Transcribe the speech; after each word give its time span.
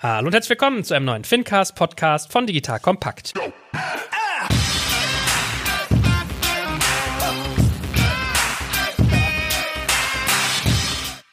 Hallo 0.00 0.28
und 0.28 0.32
herzlich 0.32 0.50
willkommen 0.50 0.84
zu 0.84 0.94
einem 0.94 1.06
neuen 1.06 1.24
Fincast 1.24 1.74
Podcast 1.74 2.30
von 2.30 2.46
Digital 2.46 2.78
Kompakt. 2.78 3.34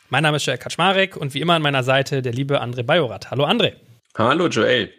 Mein 0.09 0.23
Name 0.23 0.37
ist 0.37 0.47
Joel 0.47 0.57
Kaczmarek 0.57 1.15
und 1.15 1.35
wie 1.35 1.41
immer 1.41 1.53
an 1.53 1.61
meiner 1.61 1.83
Seite 1.83 2.23
der 2.23 2.33
liebe 2.33 2.59
André 2.59 2.81
Bajorat. 2.81 3.29
Hallo 3.29 3.45
André. 3.45 3.73
Hallo 4.17 4.47
Joel. 4.47 4.91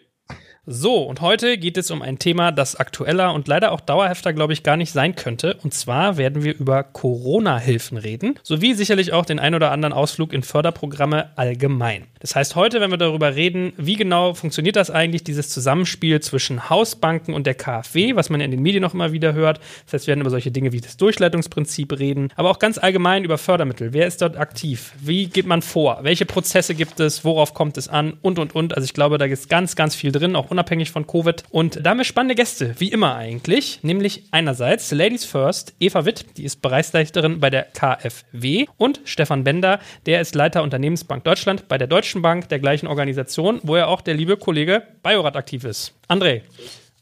So, 0.69 1.05
und 1.05 1.21
heute 1.21 1.59
geht 1.59 1.77
es 1.77 1.93
um 1.93 2.03
ein 2.03 2.19
Thema, 2.19 2.51
das 2.51 2.75
aktueller 2.75 3.33
und 3.33 3.47
leider 3.47 3.71
auch 3.71 3.81
dauerhafter, 3.81 4.33
glaube 4.33 4.53
ich, 4.53 4.65
gar 4.65 4.77
nicht 4.77 4.91
sein 4.91 5.15
könnte. 5.15 5.57
Und 5.63 5.73
zwar 5.73 6.17
werden 6.17 6.43
wir 6.43 6.59
über 6.59 6.83
Corona-Hilfen 6.83 7.97
reden, 7.97 8.35
sowie 8.43 8.75
sicherlich 8.75 9.13
auch 9.13 9.25
den 9.25 9.39
ein 9.39 9.55
oder 9.55 9.71
anderen 9.71 9.93
Ausflug 9.93 10.33
in 10.33 10.43
Förderprogramme 10.43 11.31
allgemein. 11.37 12.07
Das 12.19 12.35
heißt, 12.35 12.57
heute 12.57 12.81
werden 12.81 12.91
wir 12.91 12.99
darüber 12.99 13.37
reden, 13.37 13.75
wie 13.77 13.95
genau 13.95 14.35
funktioniert 14.35 14.75
das 14.75 14.91
eigentlich, 14.91 15.23
dieses 15.23 15.51
Zusammenspiel 15.51 16.19
zwischen 16.19 16.69
Hausbanken 16.69 17.33
und 17.33 17.47
der 17.47 17.55
KfW, 17.55 18.17
was 18.17 18.29
man 18.29 18.41
in 18.41 18.51
den 18.51 18.61
Medien 18.61 18.83
noch 18.83 18.95
immer 18.95 19.13
wieder 19.13 19.35
hört. 19.35 19.61
Das 19.85 19.93
heißt, 19.93 20.07
wir 20.09 20.13
werden 20.13 20.23
über 20.23 20.31
solche 20.31 20.51
Dinge 20.51 20.73
wie 20.73 20.81
das 20.81 20.97
Durchleitungsprinzip 20.97 21.97
reden, 21.97 22.33
aber 22.35 22.51
auch 22.51 22.59
ganz 22.59 22.79
allgemein 22.79 23.23
über 23.23 23.39
Fördermittel. 23.39 23.93
Wer 23.93 24.09
ist 24.09 24.21
dort 24.21 24.37
aktiv? 24.37 24.95
Wie 24.99 25.27
geht 25.27 25.47
man 25.47 25.63
vor? 25.63 26.01
Welche 26.03 26.27
Prozesse 26.27 26.75
gibt 26.75 26.99
es? 26.99 27.25
Worauf 27.25 27.55
kommt 27.55 27.79
es 27.79 27.87
an? 27.87 28.15
Und, 28.21 28.41
und, 28.41 28.57
und. 28.57 28.75
Also 28.75 28.87
ich 28.87 28.95
glaube, 28.95 29.19
da 29.19 29.27
ist 29.27 29.49
ganz, 29.49 29.77
ganz 29.77 29.95
viel 29.95 30.11
drin, 30.11 30.35
auch 30.35 30.51
unabhängig 30.57 30.91
von 30.91 31.07
Covid. 31.07 31.45
Und 31.51 31.85
da 31.85 31.91
haben 31.91 31.99
wir 31.99 32.05
spannende 32.05 32.35
Gäste, 32.35 32.75
wie 32.79 32.89
immer 32.89 33.15
eigentlich. 33.15 33.81
Nämlich 33.83 34.25
einerseits 34.31 34.91
Ladies 34.91 35.27
First, 35.27 35.75
Eva 35.81 36.07
Witt, 36.07 36.39
die 36.39 36.45
ist 36.45 36.63
Bereichsleiterin 36.63 37.41
bei 37.41 37.51
der 37.51 37.65
KfW 37.65 38.65
und 38.79 39.03
Stefan 39.05 39.45
Bender, 39.45 39.81
der 40.07 40.23
ist 40.23 40.35
Leiter 40.35 40.63
Unternehmensbank 40.63 41.25
Deutschland 41.25 41.69
bei 41.69 41.77
der 41.77 41.89
Deutschen 41.89 42.23
Bank, 42.23 42.49
der 42.49 42.59
gleichen 42.59 42.87
Organisation, 42.87 43.61
wo 43.65 43.77
ja 43.77 43.87
auch 43.87 44.01
der 44.01 44.15
liebe 44.15 44.39
Kollege 44.39 44.83
Bajorat 45.03 45.37
aktiv 45.37 45.65
ist. 45.65 45.93
André, 46.09 46.41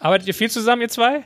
arbeitet 0.01 0.27
ihr 0.27 0.35
viel 0.35 0.51
zusammen, 0.51 0.83
ihr 0.83 0.89
zwei? 0.89 1.25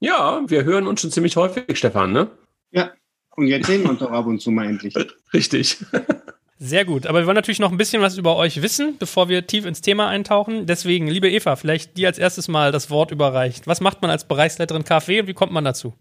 Ja, 0.00 0.42
wir 0.46 0.64
hören 0.64 0.86
uns 0.86 1.02
schon 1.02 1.10
ziemlich 1.10 1.36
häufig, 1.36 1.76
Stefan, 1.76 2.12
ne? 2.12 2.30
Ja, 2.70 2.92
und 3.36 3.48
jetzt 3.48 3.66
sehen 3.66 3.82
wir 3.82 3.90
uns 3.90 3.98
doch 3.98 4.10
ab 4.10 4.26
und 4.26 4.40
zu 4.40 4.50
mal 4.50 4.66
endlich. 4.66 4.94
Richtig. 5.34 5.76
Sehr 6.58 6.86
gut, 6.86 7.06
aber 7.06 7.18
wir 7.18 7.26
wollen 7.26 7.34
natürlich 7.34 7.58
noch 7.58 7.70
ein 7.70 7.76
bisschen 7.76 8.00
was 8.00 8.16
über 8.16 8.36
euch 8.36 8.62
wissen, 8.62 8.96
bevor 8.98 9.28
wir 9.28 9.46
tief 9.46 9.66
ins 9.66 9.82
Thema 9.82 10.08
eintauchen. 10.08 10.64
Deswegen, 10.64 11.06
liebe 11.06 11.30
Eva, 11.30 11.54
vielleicht 11.54 11.98
dir 11.98 12.08
als 12.08 12.18
erstes 12.18 12.48
mal 12.48 12.72
das 12.72 12.88
Wort 12.90 13.10
überreicht. 13.10 13.66
Was 13.66 13.82
macht 13.82 14.00
man 14.00 14.10
als 14.10 14.26
Bereichsleiterin 14.26 14.84
KfW 14.84 15.20
und 15.20 15.26
wie 15.26 15.34
kommt 15.34 15.52
man 15.52 15.66
dazu? 15.66 15.92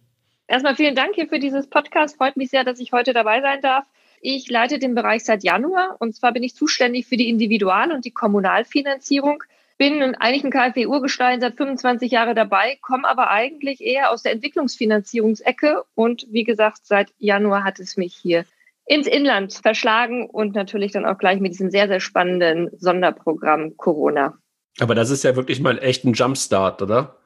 Erstmal 0.47 0.75
vielen 0.75 0.95
Dank 0.95 1.15
hier 1.15 1.27
für 1.27 1.39
dieses 1.39 1.67
Podcast. 1.67 2.15
Freut 2.15 2.37
mich 2.37 2.51
sehr, 2.51 2.63
dass 2.63 2.79
ich 2.79 2.93
heute 2.93 3.11
dabei 3.11 3.41
sein 3.41 3.59
darf. 3.61 3.83
Ich 4.21 4.49
leite 4.49 4.79
den 4.79 4.95
Bereich 4.95 5.25
seit 5.25 5.43
Januar 5.43 5.97
und 5.99 6.15
zwar 6.15 6.31
bin 6.31 6.43
ich 6.43 6.55
zuständig 6.55 7.05
für 7.05 7.17
die 7.17 7.27
Individual- 7.27 7.91
und 7.91 8.05
die 8.05 8.11
Kommunalfinanzierung. 8.11 9.43
Bin 9.77 10.01
eigentlich 10.15 10.45
ein 10.45 10.51
KfW-Urgestein 10.51 11.41
seit 11.41 11.57
25 11.57 12.13
Jahren 12.13 12.33
dabei, 12.33 12.77
komme 12.81 13.05
aber 13.09 13.29
eigentlich 13.29 13.81
eher 13.81 14.09
aus 14.09 14.23
der 14.23 14.31
Entwicklungsfinanzierungsecke 14.31 15.83
und 15.95 16.27
wie 16.31 16.45
gesagt, 16.45 16.85
seit 16.85 17.13
Januar 17.19 17.65
hat 17.65 17.81
es 17.81 17.97
mich 17.97 18.15
hier 18.15 18.45
ins 18.85 19.07
Inland 19.07 19.53
verschlagen 19.53 20.29
und 20.29 20.55
natürlich 20.55 20.91
dann 20.91 21.05
auch 21.05 21.17
gleich 21.17 21.39
mit 21.39 21.53
diesem 21.53 21.71
sehr, 21.71 21.87
sehr 21.87 21.99
spannenden 21.99 22.69
Sonderprogramm 22.77 23.77
Corona. 23.77 24.37
Aber 24.79 24.95
das 24.95 25.09
ist 25.09 25.23
ja 25.23 25.35
wirklich 25.35 25.59
mal 25.59 25.79
echt 25.79 26.05
ein 26.05 26.13
Jumpstart, 26.13 26.81
oder? 26.81 27.17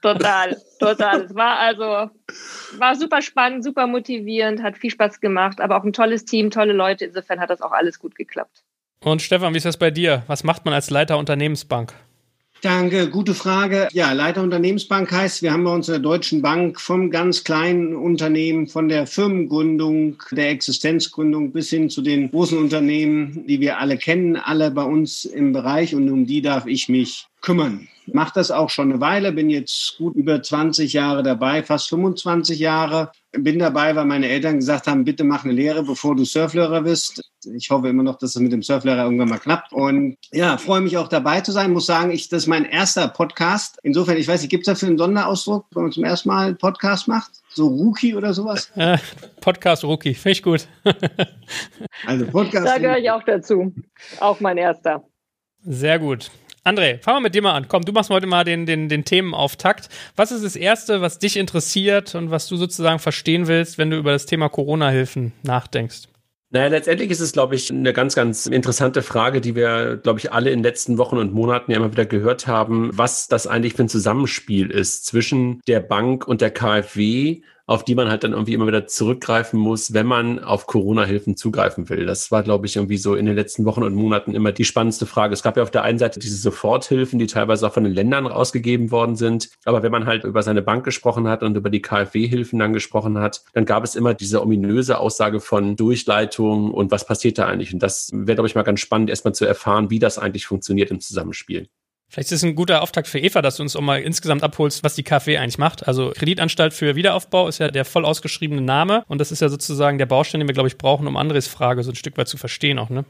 Total, 0.00 0.56
total. 0.78 1.22
Es 1.22 1.34
war 1.34 1.58
also, 1.58 2.10
war 2.78 2.94
super 2.94 3.20
spannend, 3.20 3.64
super 3.64 3.86
motivierend, 3.88 4.62
hat 4.62 4.78
viel 4.78 4.90
Spaß 4.90 5.20
gemacht, 5.20 5.60
aber 5.60 5.76
auch 5.76 5.84
ein 5.84 5.92
tolles 5.92 6.24
Team, 6.24 6.50
tolle 6.50 6.72
Leute. 6.72 7.06
Insofern 7.06 7.40
hat 7.40 7.50
das 7.50 7.62
auch 7.62 7.72
alles 7.72 7.98
gut 7.98 8.14
geklappt. 8.14 8.62
Und 9.02 9.22
Stefan, 9.22 9.54
wie 9.54 9.58
ist 9.58 9.66
das 9.66 9.76
bei 9.76 9.90
dir? 9.90 10.22
Was 10.28 10.44
macht 10.44 10.64
man 10.64 10.74
als 10.74 10.90
Leiter 10.90 11.18
Unternehmensbank? 11.18 11.94
Danke, 12.60 13.08
gute 13.08 13.34
Frage. 13.34 13.86
Ja, 13.92 14.10
Leiter 14.12 14.42
Unternehmensbank 14.42 15.12
heißt, 15.12 15.42
wir 15.42 15.52
haben 15.52 15.62
bei 15.62 15.72
uns 15.72 15.86
in 15.86 15.92
der 15.92 16.00
Deutschen 16.00 16.42
Bank 16.42 16.80
vom 16.80 17.08
ganz 17.08 17.44
kleinen 17.44 17.94
Unternehmen, 17.94 18.66
von 18.66 18.88
der 18.88 19.06
Firmengründung, 19.06 20.20
der 20.32 20.50
Existenzgründung 20.50 21.52
bis 21.52 21.70
hin 21.70 21.88
zu 21.88 22.02
den 22.02 22.32
großen 22.32 22.58
Unternehmen, 22.58 23.46
die 23.46 23.60
wir 23.60 23.78
alle 23.78 23.96
kennen, 23.96 24.34
alle 24.34 24.72
bei 24.72 24.82
uns 24.82 25.24
im 25.24 25.52
Bereich 25.52 25.94
und 25.94 26.10
um 26.10 26.26
die 26.26 26.42
darf 26.42 26.66
ich 26.66 26.88
mich 26.88 27.28
kümmern. 27.42 27.86
Mache 28.06 28.32
das 28.34 28.50
auch 28.50 28.70
schon 28.70 28.90
eine 28.90 29.00
Weile, 29.00 29.30
bin 29.30 29.50
jetzt 29.50 29.96
gut 29.96 30.16
über 30.16 30.42
20 30.42 30.92
Jahre 30.92 31.22
dabei, 31.22 31.62
fast 31.62 31.88
25 31.90 32.58
Jahre. 32.58 33.12
Bin 33.32 33.58
dabei, 33.58 33.94
weil 33.94 34.06
meine 34.06 34.26
Eltern 34.28 34.56
gesagt 34.56 34.86
haben, 34.86 35.04
bitte 35.04 35.22
mach 35.22 35.44
eine 35.44 35.52
Lehre, 35.52 35.82
bevor 35.82 36.16
du 36.16 36.24
Surflehrer 36.24 36.82
bist. 36.82 37.22
Ich 37.54 37.68
hoffe 37.68 37.88
immer 37.88 38.02
noch, 38.02 38.16
dass 38.16 38.34
es 38.34 38.40
mit 38.40 38.52
dem 38.52 38.62
Surflehrer 38.62 39.04
irgendwann 39.04 39.28
mal 39.28 39.38
klappt. 39.38 39.72
Und 39.72 40.16
ja, 40.32 40.56
freue 40.56 40.80
mich 40.80 40.96
auch 40.96 41.08
dabei 41.08 41.42
zu 41.42 41.52
sein. 41.52 41.72
Muss 41.72 41.84
sagen, 41.86 42.10
ich, 42.10 42.30
das 42.30 42.44
ist 42.44 42.46
mein 42.46 42.64
erster 42.64 43.06
Podcast. 43.08 43.78
Insofern, 43.82 44.16
ich 44.16 44.26
weiß 44.26 44.40
nicht, 44.40 44.50
gibt 44.50 44.66
es 44.66 44.72
dafür 44.72 44.88
einen 44.88 44.98
Sonderausdruck, 44.98 45.66
wenn 45.74 45.82
man 45.82 45.92
zum 45.92 46.04
ersten 46.04 46.28
Mal 46.30 46.46
einen 46.46 46.58
Podcast 46.58 47.06
macht? 47.06 47.32
So 47.50 47.66
Rookie 47.66 48.14
oder 48.14 48.32
sowas? 48.32 48.72
Äh, 48.76 48.96
Podcast 49.40 49.84
Rookie, 49.84 50.14
finde 50.14 50.32
ich 50.32 50.42
gut. 50.42 50.66
also 52.06 52.26
Podcast. 52.26 52.66
Da 52.66 52.78
gehöre 52.78 52.98
ich 52.98 53.10
auch 53.10 53.22
dazu. 53.24 53.74
Auch 54.20 54.40
mein 54.40 54.56
erster. 54.56 55.04
Sehr 55.62 55.98
gut. 55.98 56.30
André, 56.64 56.98
fangen 57.02 57.18
wir 57.18 57.20
mit 57.22 57.34
dir 57.34 57.42
mal 57.42 57.54
an. 57.54 57.68
Komm, 57.68 57.84
du 57.84 57.92
machst 57.92 58.10
heute 58.10 58.26
mal 58.26 58.44
den, 58.44 58.66
den, 58.66 58.88
den 58.88 59.04
Themenauftakt. 59.04 59.88
Was 60.16 60.32
ist 60.32 60.44
das 60.44 60.56
Erste, 60.56 61.00
was 61.00 61.18
dich 61.18 61.36
interessiert 61.36 62.14
und 62.14 62.30
was 62.30 62.46
du 62.48 62.56
sozusagen 62.56 62.98
verstehen 62.98 63.46
willst, 63.46 63.78
wenn 63.78 63.90
du 63.90 63.96
über 63.96 64.12
das 64.12 64.26
Thema 64.26 64.48
Corona-Hilfen 64.48 65.32
nachdenkst? 65.42 66.08
Naja, 66.50 66.68
letztendlich 66.68 67.10
ist 67.10 67.20
es, 67.20 67.32
glaube 67.32 67.56
ich, 67.56 67.70
eine 67.70 67.92
ganz, 67.92 68.14
ganz 68.14 68.46
interessante 68.46 69.02
Frage, 69.02 69.42
die 69.42 69.54
wir, 69.54 69.98
glaube 70.02 70.18
ich, 70.18 70.32
alle 70.32 70.50
in 70.50 70.60
den 70.60 70.64
letzten 70.64 70.96
Wochen 70.96 71.18
und 71.18 71.34
Monaten 71.34 71.70
ja 71.70 71.76
immer 71.76 71.92
wieder 71.92 72.06
gehört 72.06 72.46
haben, 72.46 72.90
was 72.94 73.28
das 73.28 73.46
eigentlich 73.46 73.74
für 73.74 73.82
ein 73.82 73.90
Zusammenspiel 73.90 74.70
ist 74.70 75.04
zwischen 75.04 75.60
der 75.68 75.80
Bank 75.80 76.26
und 76.26 76.40
der 76.40 76.50
KfW 76.50 77.42
auf 77.68 77.84
die 77.84 77.94
man 77.94 78.08
halt 78.08 78.24
dann 78.24 78.32
irgendwie 78.32 78.54
immer 78.54 78.66
wieder 78.66 78.86
zurückgreifen 78.86 79.60
muss, 79.60 79.92
wenn 79.92 80.06
man 80.06 80.38
auf 80.42 80.66
Corona-Hilfen 80.66 81.36
zugreifen 81.36 81.90
will. 81.90 82.06
Das 82.06 82.32
war, 82.32 82.42
glaube 82.42 82.66
ich, 82.66 82.76
irgendwie 82.76 82.96
so 82.96 83.14
in 83.14 83.26
den 83.26 83.36
letzten 83.36 83.66
Wochen 83.66 83.82
und 83.82 83.94
Monaten 83.94 84.34
immer 84.34 84.52
die 84.52 84.64
spannendste 84.64 85.04
Frage. 85.04 85.34
Es 85.34 85.42
gab 85.42 85.58
ja 85.58 85.62
auf 85.62 85.70
der 85.70 85.82
einen 85.82 85.98
Seite 85.98 86.18
diese 86.18 86.36
Soforthilfen, 86.36 87.18
die 87.18 87.26
teilweise 87.26 87.66
auch 87.66 87.74
von 87.74 87.84
den 87.84 87.92
Ländern 87.92 88.26
rausgegeben 88.26 88.90
worden 88.90 89.16
sind. 89.16 89.50
Aber 89.66 89.82
wenn 89.82 89.92
man 89.92 90.06
halt 90.06 90.24
über 90.24 90.42
seine 90.42 90.62
Bank 90.62 90.82
gesprochen 90.82 91.28
hat 91.28 91.42
und 91.42 91.58
über 91.58 91.68
die 91.68 91.82
KfW-Hilfen 91.82 92.58
dann 92.58 92.72
gesprochen 92.72 93.18
hat, 93.18 93.42
dann 93.52 93.66
gab 93.66 93.84
es 93.84 93.96
immer 93.96 94.14
diese 94.14 94.40
ominöse 94.40 94.98
Aussage 94.98 95.38
von 95.38 95.76
Durchleitung 95.76 96.72
und 96.72 96.90
was 96.90 97.04
passiert 97.04 97.36
da 97.36 97.48
eigentlich. 97.48 97.74
Und 97.74 97.82
das 97.82 98.08
wäre, 98.14 98.36
glaube 98.36 98.48
ich, 98.48 98.54
mal 98.54 98.62
ganz 98.62 98.80
spannend, 98.80 99.10
erstmal 99.10 99.34
zu 99.34 99.44
erfahren, 99.44 99.90
wie 99.90 99.98
das 99.98 100.16
eigentlich 100.16 100.46
funktioniert 100.46 100.90
im 100.90 101.00
Zusammenspiel. 101.00 101.68
Vielleicht 102.10 102.32
ist 102.32 102.38
es 102.38 102.42
ein 102.42 102.54
guter 102.54 102.82
Auftakt 102.82 103.06
für 103.06 103.18
Eva, 103.18 103.42
dass 103.42 103.56
du 103.56 103.62
uns 103.62 103.76
auch 103.76 103.82
mal 103.82 104.00
insgesamt 104.00 104.42
abholst, 104.42 104.82
was 104.82 104.94
die 104.94 105.02
KfW 105.02 105.36
eigentlich 105.36 105.58
macht. 105.58 105.86
Also 105.86 106.12
Kreditanstalt 106.14 106.72
für 106.72 106.96
Wiederaufbau 106.96 107.48
ist 107.48 107.58
ja 107.58 107.68
der 107.68 107.84
voll 107.84 108.06
ausgeschriebene 108.06 108.62
Name 108.62 109.04
und 109.08 109.20
das 109.20 109.30
ist 109.30 109.40
ja 109.40 109.50
sozusagen 109.50 109.98
der 109.98 110.06
Baustein, 110.06 110.40
den 110.40 110.48
wir, 110.48 110.54
glaube 110.54 110.68
ich, 110.68 110.78
brauchen, 110.78 111.06
um 111.06 111.18
Andres 111.18 111.48
Frage 111.48 111.82
so 111.82 111.92
ein 111.92 111.96
Stück 111.96 112.16
weit 112.16 112.28
zu 112.28 112.38
verstehen 112.38 112.78
auch, 112.78 112.88
ne? 112.88 113.04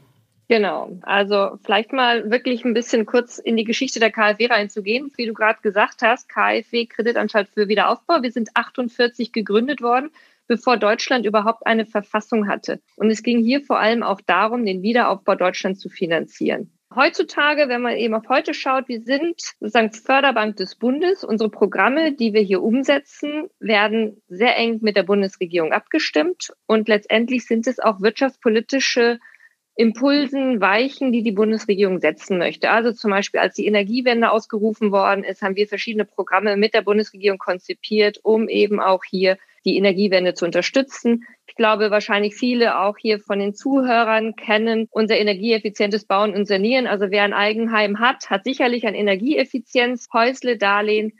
Genau. 0.49 0.91
Also 1.03 1.59
vielleicht 1.63 1.93
mal 1.93 2.31
wirklich 2.31 2.65
ein 2.65 2.73
bisschen 2.73 3.05
kurz 3.05 3.37
in 3.37 3.55
die 3.55 3.65
Geschichte 3.65 3.99
der 3.99 4.11
KfW 4.11 4.47
reinzugehen. 4.47 5.11
Wie 5.15 5.27
du 5.27 5.33
gerade 5.33 5.59
gesagt 5.61 6.01
hast, 6.01 6.27
KfW 6.27 6.87
Kreditanstalt 6.87 7.49
für 7.53 7.67
Wiederaufbau. 7.67 8.23
Wir 8.23 8.31
sind 8.31 8.49
48 8.55 9.31
gegründet 9.31 9.81
worden, 9.81 10.09
bevor 10.47 10.77
Deutschland 10.77 11.27
überhaupt 11.27 11.67
eine 11.67 11.85
Verfassung 11.85 12.47
hatte. 12.47 12.81
Und 12.95 13.11
es 13.11 13.21
ging 13.21 13.43
hier 13.43 13.61
vor 13.61 13.79
allem 13.79 14.01
auch 14.01 14.21
darum, 14.21 14.65
den 14.65 14.81
Wiederaufbau 14.81 15.35
Deutschlands 15.35 15.81
zu 15.81 15.89
finanzieren. 15.89 16.71
Heutzutage, 16.95 17.69
wenn 17.69 17.83
man 17.83 17.97
eben 17.97 18.15
auf 18.15 18.27
heute 18.29 18.55
schaut, 18.55 18.87
wir 18.87 19.01
sind 19.01 19.39
sozusagen 19.59 19.91
Förderbank 19.91 20.55
des 20.55 20.75
Bundes. 20.75 21.23
Unsere 21.23 21.51
Programme, 21.51 22.13
die 22.13 22.33
wir 22.33 22.41
hier 22.41 22.63
umsetzen, 22.63 23.47
werden 23.59 24.23
sehr 24.27 24.57
eng 24.57 24.79
mit 24.81 24.97
der 24.97 25.03
Bundesregierung 25.03 25.71
abgestimmt. 25.71 26.51
Und 26.65 26.87
letztendlich 26.87 27.45
sind 27.45 27.67
es 27.67 27.79
auch 27.79 28.01
wirtschaftspolitische 28.01 29.19
Impulsen, 29.75 30.59
Weichen, 30.61 31.11
die 31.11 31.21
die 31.21 31.31
Bundesregierung 31.31 31.99
setzen 31.99 32.39
möchte. 32.39 32.71
Also 32.71 32.91
zum 32.91 33.11
Beispiel, 33.11 33.39
als 33.39 33.53
die 33.53 33.67
Energiewende 33.67 34.31
ausgerufen 34.31 34.91
worden 34.91 35.23
ist, 35.23 35.43
haben 35.43 35.55
wir 35.55 35.67
verschiedene 35.67 36.05
Programme 36.05 36.57
mit 36.57 36.73
der 36.73 36.81
Bundesregierung 36.81 37.37
konzipiert, 37.37 38.19
um 38.23 38.49
eben 38.49 38.79
auch 38.79 39.03
hier 39.07 39.37
die 39.65 39.77
Energiewende 39.77 40.33
zu 40.33 40.45
unterstützen. 40.45 41.25
Ich 41.47 41.55
glaube, 41.55 41.91
wahrscheinlich 41.91 42.35
viele 42.35 42.79
auch 42.79 42.97
hier 42.97 43.19
von 43.19 43.39
den 43.39 43.53
Zuhörern 43.53 44.35
kennen 44.35 44.87
unser 44.91 45.17
energieeffizientes 45.17 46.05
Bauen 46.05 46.33
und 46.33 46.47
Sanieren. 46.47 46.87
Also 46.87 47.11
wer 47.11 47.23
ein 47.23 47.33
Eigenheim 47.33 47.99
hat, 47.99 48.29
hat 48.29 48.43
sicherlich 48.43 48.85
ein 48.85 48.95
Energieeffizienz, 48.95 50.07
Häusle, 50.13 50.57
Darlehen. 50.57 51.13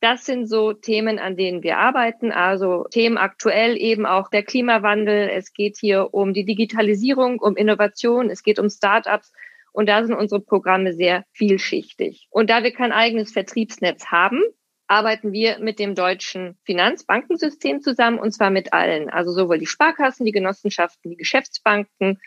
Das 0.00 0.26
sind 0.26 0.46
so 0.46 0.72
Themen, 0.72 1.18
an 1.18 1.36
denen 1.36 1.62
wir 1.62 1.78
arbeiten. 1.78 2.30
Also 2.30 2.84
Themen 2.90 3.16
aktuell 3.16 3.76
eben 3.76 4.04
auch 4.04 4.28
der 4.28 4.42
Klimawandel. 4.42 5.30
Es 5.30 5.52
geht 5.54 5.78
hier 5.78 6.12
um 6.12 6.34
die 6.34 6.44
Digitalisierung, 6.44 7.38
um 7.38 7.56
Innovation. 7.56 8.28
Es 8.28 8.42
geht 8.42 8.58
um 8.58 8.68
Startups. 8.68 9.32
Und 9.72 9.88
da 9.88 10.04
sind 10.04 10.14
unsere 10.14 10.40
Programme 10.40 10.92
sehr 10.92 11.24
vielschichtig. 11.32 12.28
Und 12.30 12.50
da 12.50 12.62
wir 12.62 12.72
kein 12.72 12.92
eigenes 12.92 13.32
Vertriebsnetz 13.32 14.06
haben, 14.06 14.42
arbeiten 14.88 15.32
wir 15.32 15.58
mit 15.58 15.78
dem 15.78 15.94
deutschen 15.94 16.56
Finanzbankensystem 16.64 17.80
zusammen 17.82 18.18
und 18.18 18.32
zwar 18.32 18.50
mit 18.50 18.72
allen, 18.72 19.10
also 19.10 19.32
sowohl 19.32 19.58
die 19.58 19.66
Sparkassen, 19.66 20.26
die 20.26 20.32
Genossenschaften, 20.32 21.10
die 21.10 21.16
Geschäftsbanken 21.16 22.18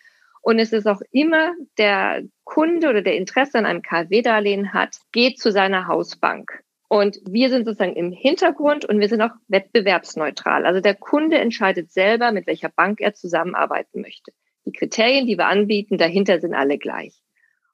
Und 0.42 0.60
es 0.60 0.74
ist 0.74 0.88
auch 0.88 1.02
immer 1.12 1.54
der 1.78 2.24
Kunde 2.44 2.90
oder 2.90 3.02
der 3.02 3.16
Interesse 3.16 3.58
an 3.58 3.66
einem 3.66 3.82
KfW-Darlehen 3.82 4.74
hat, 4.74 4.98
geht 5.12 5.40
zu 5.40 5.52
seiner 5.52 5.88
Hausbank. 5.88 6.64
Und 6.88 7.20
wir 7.30 7.50
sind 7.50 7.66
sozusagen 7.66 7.96
im 7.96 8.12
Hintergrund 8.12 8.86
und 8.86 9.00
wir 9.00 9.10
sind 9.10 9.22
auch 9.22 9.34
wettbewerbsneutral. 9.48 10.66
Also 10.66 10.82
der 10.82 10.96
Kunde 10.96 11.38
entscheidet 11.38 11.92
selber, 11.92 12.32
mit 12.32 12.48
welcher 12.48 12.70
Bank 12.70 13.00
er 13.00 13.14
zusammenarbeiten 13.14 14.02
möchte. 14.02 14.32
Die 14.66 14.72
Kriterien, 14.72 15.28
die 15.28 15.38
wir 15.38 15.48
anbieten, 15.48 15.98
dahinter 15.98 16.40
sind 16.40 16.56
alle 16.56 16.78
gleich. 16.78 17.22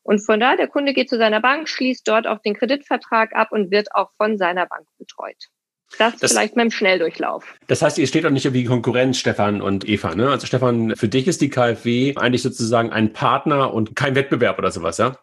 Und 0.05 0.19
von 0.19 0.39
da, 0.39 0.55
der 0.55 0.67
Kunde 0.67 0.93
geht 0.93 1.09
zu 1.09 1.17
seiner 1.17 1.41
Bank, 1.41 1.67
schließt 1.67 2.07
dort 2.07 2.27
auch 2.27 2.39
den 2.39 2.53
Kreditvertrag 2.53 3.35
ab 3.35 3.47
und 3.51 3.71
wird 3.71 3.87
auch 3.95 4.11
von 4.17 4.37
seiner 4.37 4.67
Bank 4.67 4.85
betreut. 4.99 5.49
Das, 5.97 6.17
das 6.17 6.31
vielleicht 6.31 6.55
mit 6.55 6.63
dem 6.63 6.71
Schnelldurchlauf. 6.71 7.55
Das 7.67 7.81
heißt, 7.81 7.97
ihr 7.97 8.05
steht 8.05 8.25
auch 8.25 8.29
nicht 8.29 8.51
wie 8.53 8.65
Konkurrenz, 8.65 9.17
Stefan 9.17 9.61
und 9.61 9.87
Eva. 9.87 10.13
Ne? 10.13 10.29
Also 10.29 10.45
Stefan, 10.45 10.95
für 10.95 11.07
dich 11.07 11.27
ist 11.27 11.41
die 11.41 11.49
KfW 11.49 12.15
eigentlich 12.17 12.43
sozusagen 12.43 12.91
ein 12.91 13.13
Partner 13.13 13.73
und 13.73 13.95
kein 13.95 14.13
Wettbewerb 14.13 14.59
oder 14.59 14.71
sowas, 14.71 14.99
ja? 14.99 15.17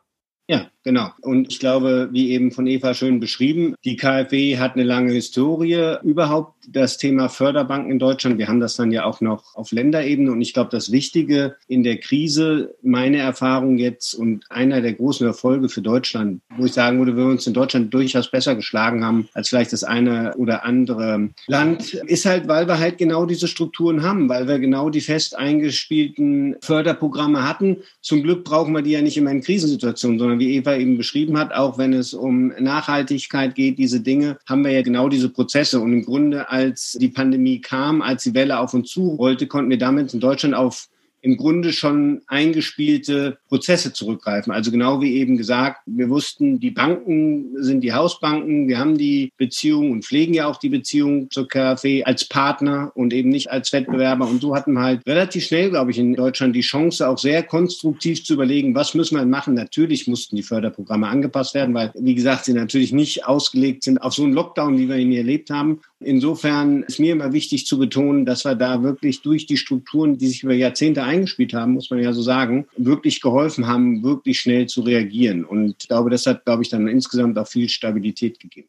Ja, 0.49 0.69
genau. 0.83 1.11
Und 1.21 1.53
ich 1.53 1.61
glaube, 1.61 2.09
wie 2.11 2.33
eben 2.33 2.51
von 2.51 2.67
Eva 2.67 2.95
schön 2.95 3.21
beschrieben, 3.21 3.77
die 3.85 3.97
KfW 3.97 4.59
hat 4.59 4.75
eine 4.75 4.83
lange 4.83 5.13
Historie. 5.13 5.97
Überhaupt 6.03 6.62
das 6.69 6.99
Thema 6.99 7.29
Förderbanken 7.29 7.91
in 7.91 7.99
Deutschland. 7.99 8.39
Wir 8.39 8.49
haben 8.49 8.61
das 8.61 8.77
dann 8.77 8.93
ja 8.93 9.05
auch 9.05 9.21
noch 9.21 9.55
auf 9.55 9.73
Länderebene. 9.73 10.31
Und 10.31 10.41
ich 10.41 10.55
glaube, 10.55 10.71
das 10.71 10.93
Wichtige 10.93 11.57
in 11.69 11.83
der 11.83 11.99
Krise, 11.99 12.75
meine 12.83 13.19
Erfahrung 13.19 13.79
jetzt 13.79 14.15
und 14.15 14.45
einer 14.51 14.81
der 14.81 14.93
großen 14.93 15.27
Erfolge 15.27 15.69
für 15.69 15.83
Deutschland, 15.83 16.41
wo 16.57 16.65
ich 16.65 16.73
sagen 16.73 16.99
würde, 16.99 17.17
wir 17.17 17.25
uns 17.25 17.47
in 17.47 17.55
Deutschland 17.55 17.93
durchaus 17.93 18.31
besser 18.31 18.55
geschlagen 18.55 19.05
haben 19.05 19.29
als 19.35 19.49
vielleicht 19.49 19.73
das 19.73 19.85
eine 19.85 20.35
oder 20.37 20.65
andere 20.65 21.31
Land, 21.47 21.95
ist 21.95 22.27
halt, 22.27 22.49
weil 22.49 22.69
wir 22.69 22.79
halt 22.79 22.99
genau 22.99 23.27
diese 23.27 23.49
Strukturen 23.49 24.03
haben, 24.03 24.29
weil 24.29 24.47
wir 24.47 24.59
genau 24.59 24.91
die 24.91 25.01
fest 25.01 25.37
eingespielten 25.37 26.57
Förderprogramme 26.61 27.47
hatten. 27.47 27.79
Zum 28.01 28.23
Glück 28.23 28.45
brauchen 28.45 28.75
wir 28.75 28.83
die 28.83 28.93
ja 28.93 29.03
nicht 29.03 29.17
immer 29.17 29.31
in 29.31 29.41
Krisensituationen, 29.41 30.19
sondern 30.19 30.39
wie 30.39 30.55
Eva 30.57 30.77
eben 30.77 30.97
beschrieben 30.97 31.39
hat, 31.39 31.53
auch 31.53 31.79
wenn 31.79 31.93
es 31.93 32.15
um 32.15 32.53
Nachhaltigkeit 32.59 33.55
geht, 33.55 33.79
diese 33.79 34.01
Dinge, 34.01 34.39
haben 34.47 34.65
wir 34.65 34.73
ja 34.73 34.83
genau 34.83 35.09
diese 35.09 35.29
Prozesse. 35.29 35.81
Und 35.81 35.93
im 35.93 36.05
Grunde, 36.05 36.51
als 36.53 36.93
die 37.01 37.09
Pandemie 37.09 37.61
kam, 37.61 38.03
als 38.03 38.25
die 38.25 38.35
Welle 38.35 38.59
auf 38.59 38.75
uns 38.75 38.91
zu 38.91 39.09
rollte, 39.15 39.47
konnten 39.47 39.71
wir 39.71 39.79
damit 39.79 40.13
in 40.13 40.21
Deutschland 40.21 40.55
auf 40.55 40.89
im 41.23 41.37
Grunde 41.37 41.73
schon 41.73 42.21
eingespielte 42.27 43.39
Prozesse 43.49 43.93
zurückgreifen. 43.93 44.53
Also 44.53 44.73
genau 44.73 45.01
wie 45.01 45.15
eben 45.15 45.37
gesagt, 45.37 45.81
wir 45.87 46.11
wussten, 46.11 46.59
die 46.59 46.73
Banken 46.73 47.63
sind 47.63 47.83
die 47.83 47.93
Hausbanken, 47.93 48.67
wir 48.67 48.79
haben 48.79 48.99
die 48.99 49.33
Beziehung 49.37 49.93
und 49.93 50.05
pflegen 50.05 50.35
ja 50.35 50.47
auch 50.47 50.57
die 50.57 50.69
Beziehung 50.69 51.31
zur 51.31 51.47
KfW 51.47 52.03
als 52.03 52.25
Partner 52.25 52.91
und 52.97 53.13
eben 53.15 53.31
nicht 53.31 53.53
als 53.53 53.73
Wettbewerber. 53.73 54.27
Und 54.27 54.43
so 54.43 54.57
hatten 54.57 54.73
wir 54.73 54.83
halt 54.83 55.07
relativ 55.07 55.45
schnell, 55.45 55.71
glaube 55.71 55.93
ich, 55.93 55.99
in 55.99 56.15
Deutschland 56.15 56.57
die 56.57 56.61
Chance, 56.61 57.09
auch 57.09 57.19
sehr 57.19 57.45
konstruktiv 57.45 58.25
zu 58.25 58.35
überlegen, 58.35 58.75
was 58.75 58.95
müssen 58.95 59.17
wir 59.17 59.25
machen. 59.25 59.55
Natürlich 59.55 60.09
mussten 60.09 60.35
die 60.35 60.43
Förderprogramme 60.43 61.07
angepasst 61.07 61.55
werden, 61.55 61.73
weil, 61.73 61.93
wie 61.95 62.17
gesagt, 62.17 62.47
sie 62.47 62.53
natürlich 62.53 62.93
nicht 62.93 63.27
ausgelegt 63.27 63.85
sind 63.85 63.99
auf 63.99 64.13
so 64.13 64.25
einen 64.25 64.33
Lockdown, 64.33 64.77
wie 64.77 64.89
wir 64.89 64.97
ihn 64.97 65.13
erlebt 65.13 65.51
haben. 65.51 65.81
Insofern 66.05 66.83
ist 66.83 66.99
mir 66.99 67.13
immer 67.13 67.33
wichtig 67.33 67.67
zu 67.67 67.79
betonen, 67.79 68.25
dass 68.27 68.45
wir 68.45 68.55
da 68.55 68.83
wirklich 68.83 69.23
durch 69.23 69.47
die 69.47 69.57
Strukturen, 69.57 70.19
die 70.19 70.27
sich 70.27 70.43
über 70.43 70.55
Jahrzehnte 70.55 71.03
eingespielt 71.03 71.55
haben, 71.55 71.73
muss 71.73 71.91
man 71.91 72.03
ja 72.03 72.13
so 72.13 72.23
sagen, 72.23 72.67
wirklich 72.77 73.21
geholfen 73.21 73.67
haben, 73.67 74.03
wirklich 74.03 74.41
schnell 74.41 74.67
zu 74.67 74.83
reagieren. 74.83 75.45
Und 75.45 75.77
ich 75.83 75.89
glaube, 75.89 76.11
das 76.11 76.27
hat, 76.27 76.45
glaube 76.45 76.63
ich, 76.63 76.69
dann 76.69 76.89
insgesamt 76.89 77.39
auch 77.39 77.49
viel 77.49 77.69
Stabilität 77.69 78.41
gegeben. 78.41 78.69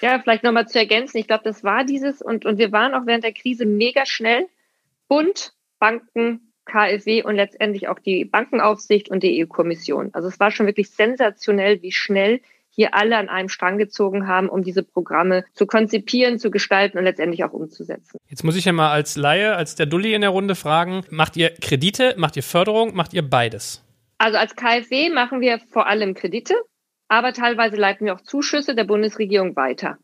Ja, 0.00 0.20
vielleicht 0.20 0.44
nochmal 0.44 0.68
zu 0.68 0.78
ergänzen. 0.78 1.18
Ich 1.18 1.26
glaube, 1.26 1.44
das 1.44 1.64
war 1.64 1.84
dieses 1.84 2.22
und, 2.22 2.44
und 2.44 2.58
wir 2.58 2.70
waren 2.72 2.94
auch 2.94 3.06
während 3.06 3.24
der 3.24 3.32
Krise 3.32 3.66
mega 3.66 4.06
schnell. 4.06 4.46
Bund, 5.08 5.54
Banken, 5.78 6.52
KfW 6.66 7.22
und 7.24 7.34
letztendlich 7.34 7.88
auch 7.88 7.98
die 7.98 8.24
Bankenaufsicht 8.24 9.08
und 9.08 9.22
die 9.22 9.44
EU-Kommission. 9.44 10.10
Also 10.12 10.28
es 10.28 10.38
war 10.38 10.50
schon 10.50 10.66
wirklich 10.66 10.90
sensationell, 10.90 11.82
wie 11.82 11.92
schnell 11.92 12.40
hier 12.78 12.94
alle 12.94 13.16
an 13.16 13.28
einem 13.28 13.48
Strang 13.48 13.76
gezogen 13.76 14.28
haben, 14.28 14.48
um 14.48 14.62
diese 14.62 14.84
Programme 14.84 15.44
zu 15.52 15.66
konzipieren, 15.66 16.38
zu 16.38 16.52
gestalten 16.52 16.96
und 16.96 17.02
letztendlich 17.02 17.42
auch 17.42 17.52
umzusetzen. 17.52 18.18
Jetzt 18.28 18.44
muss 18.44 18.54
ich 18.54 18.66
ja 18.66 18.72
mal 18.72 18.92
als 18.92 19.16
Laie, 19.16 19.56
als 19.56 19.74
der 19.74 19.86
Dulli 19.86 20.14
in 20.14 20.20
der 20.20 20.30
Runde 20.30 20.54
fragen, 20.54 21.02
macht 21.10 21.36
ihr 21.36 21.50
Kredite, 21.50 22.14
macht 22.18 22.36
ihr 22.36 22.44
Förderung, 22.44 22.94
macht 22.94 23.14
ihr 23.14 23.28
beides? 23.28 23.84
Also 24.18 24.38
als 24.38 24.54
KfW 24.54 25.10
machen 25.10 25.40
wir 25.40 25.58
vor 25.58 25.88
allem 25.88 26.14
Kredite, 26.14 26.54
aber 27.08 27.32
teilweise 27.32 27.74
leiten 27.74 28.06
wir 28.06 28.14
auch 28.14 28.20
Zuschüsse 28.20 28.76
der 28.76 28.84
Bundesregierung 28.84 29.56
weiter. 29.56 29.98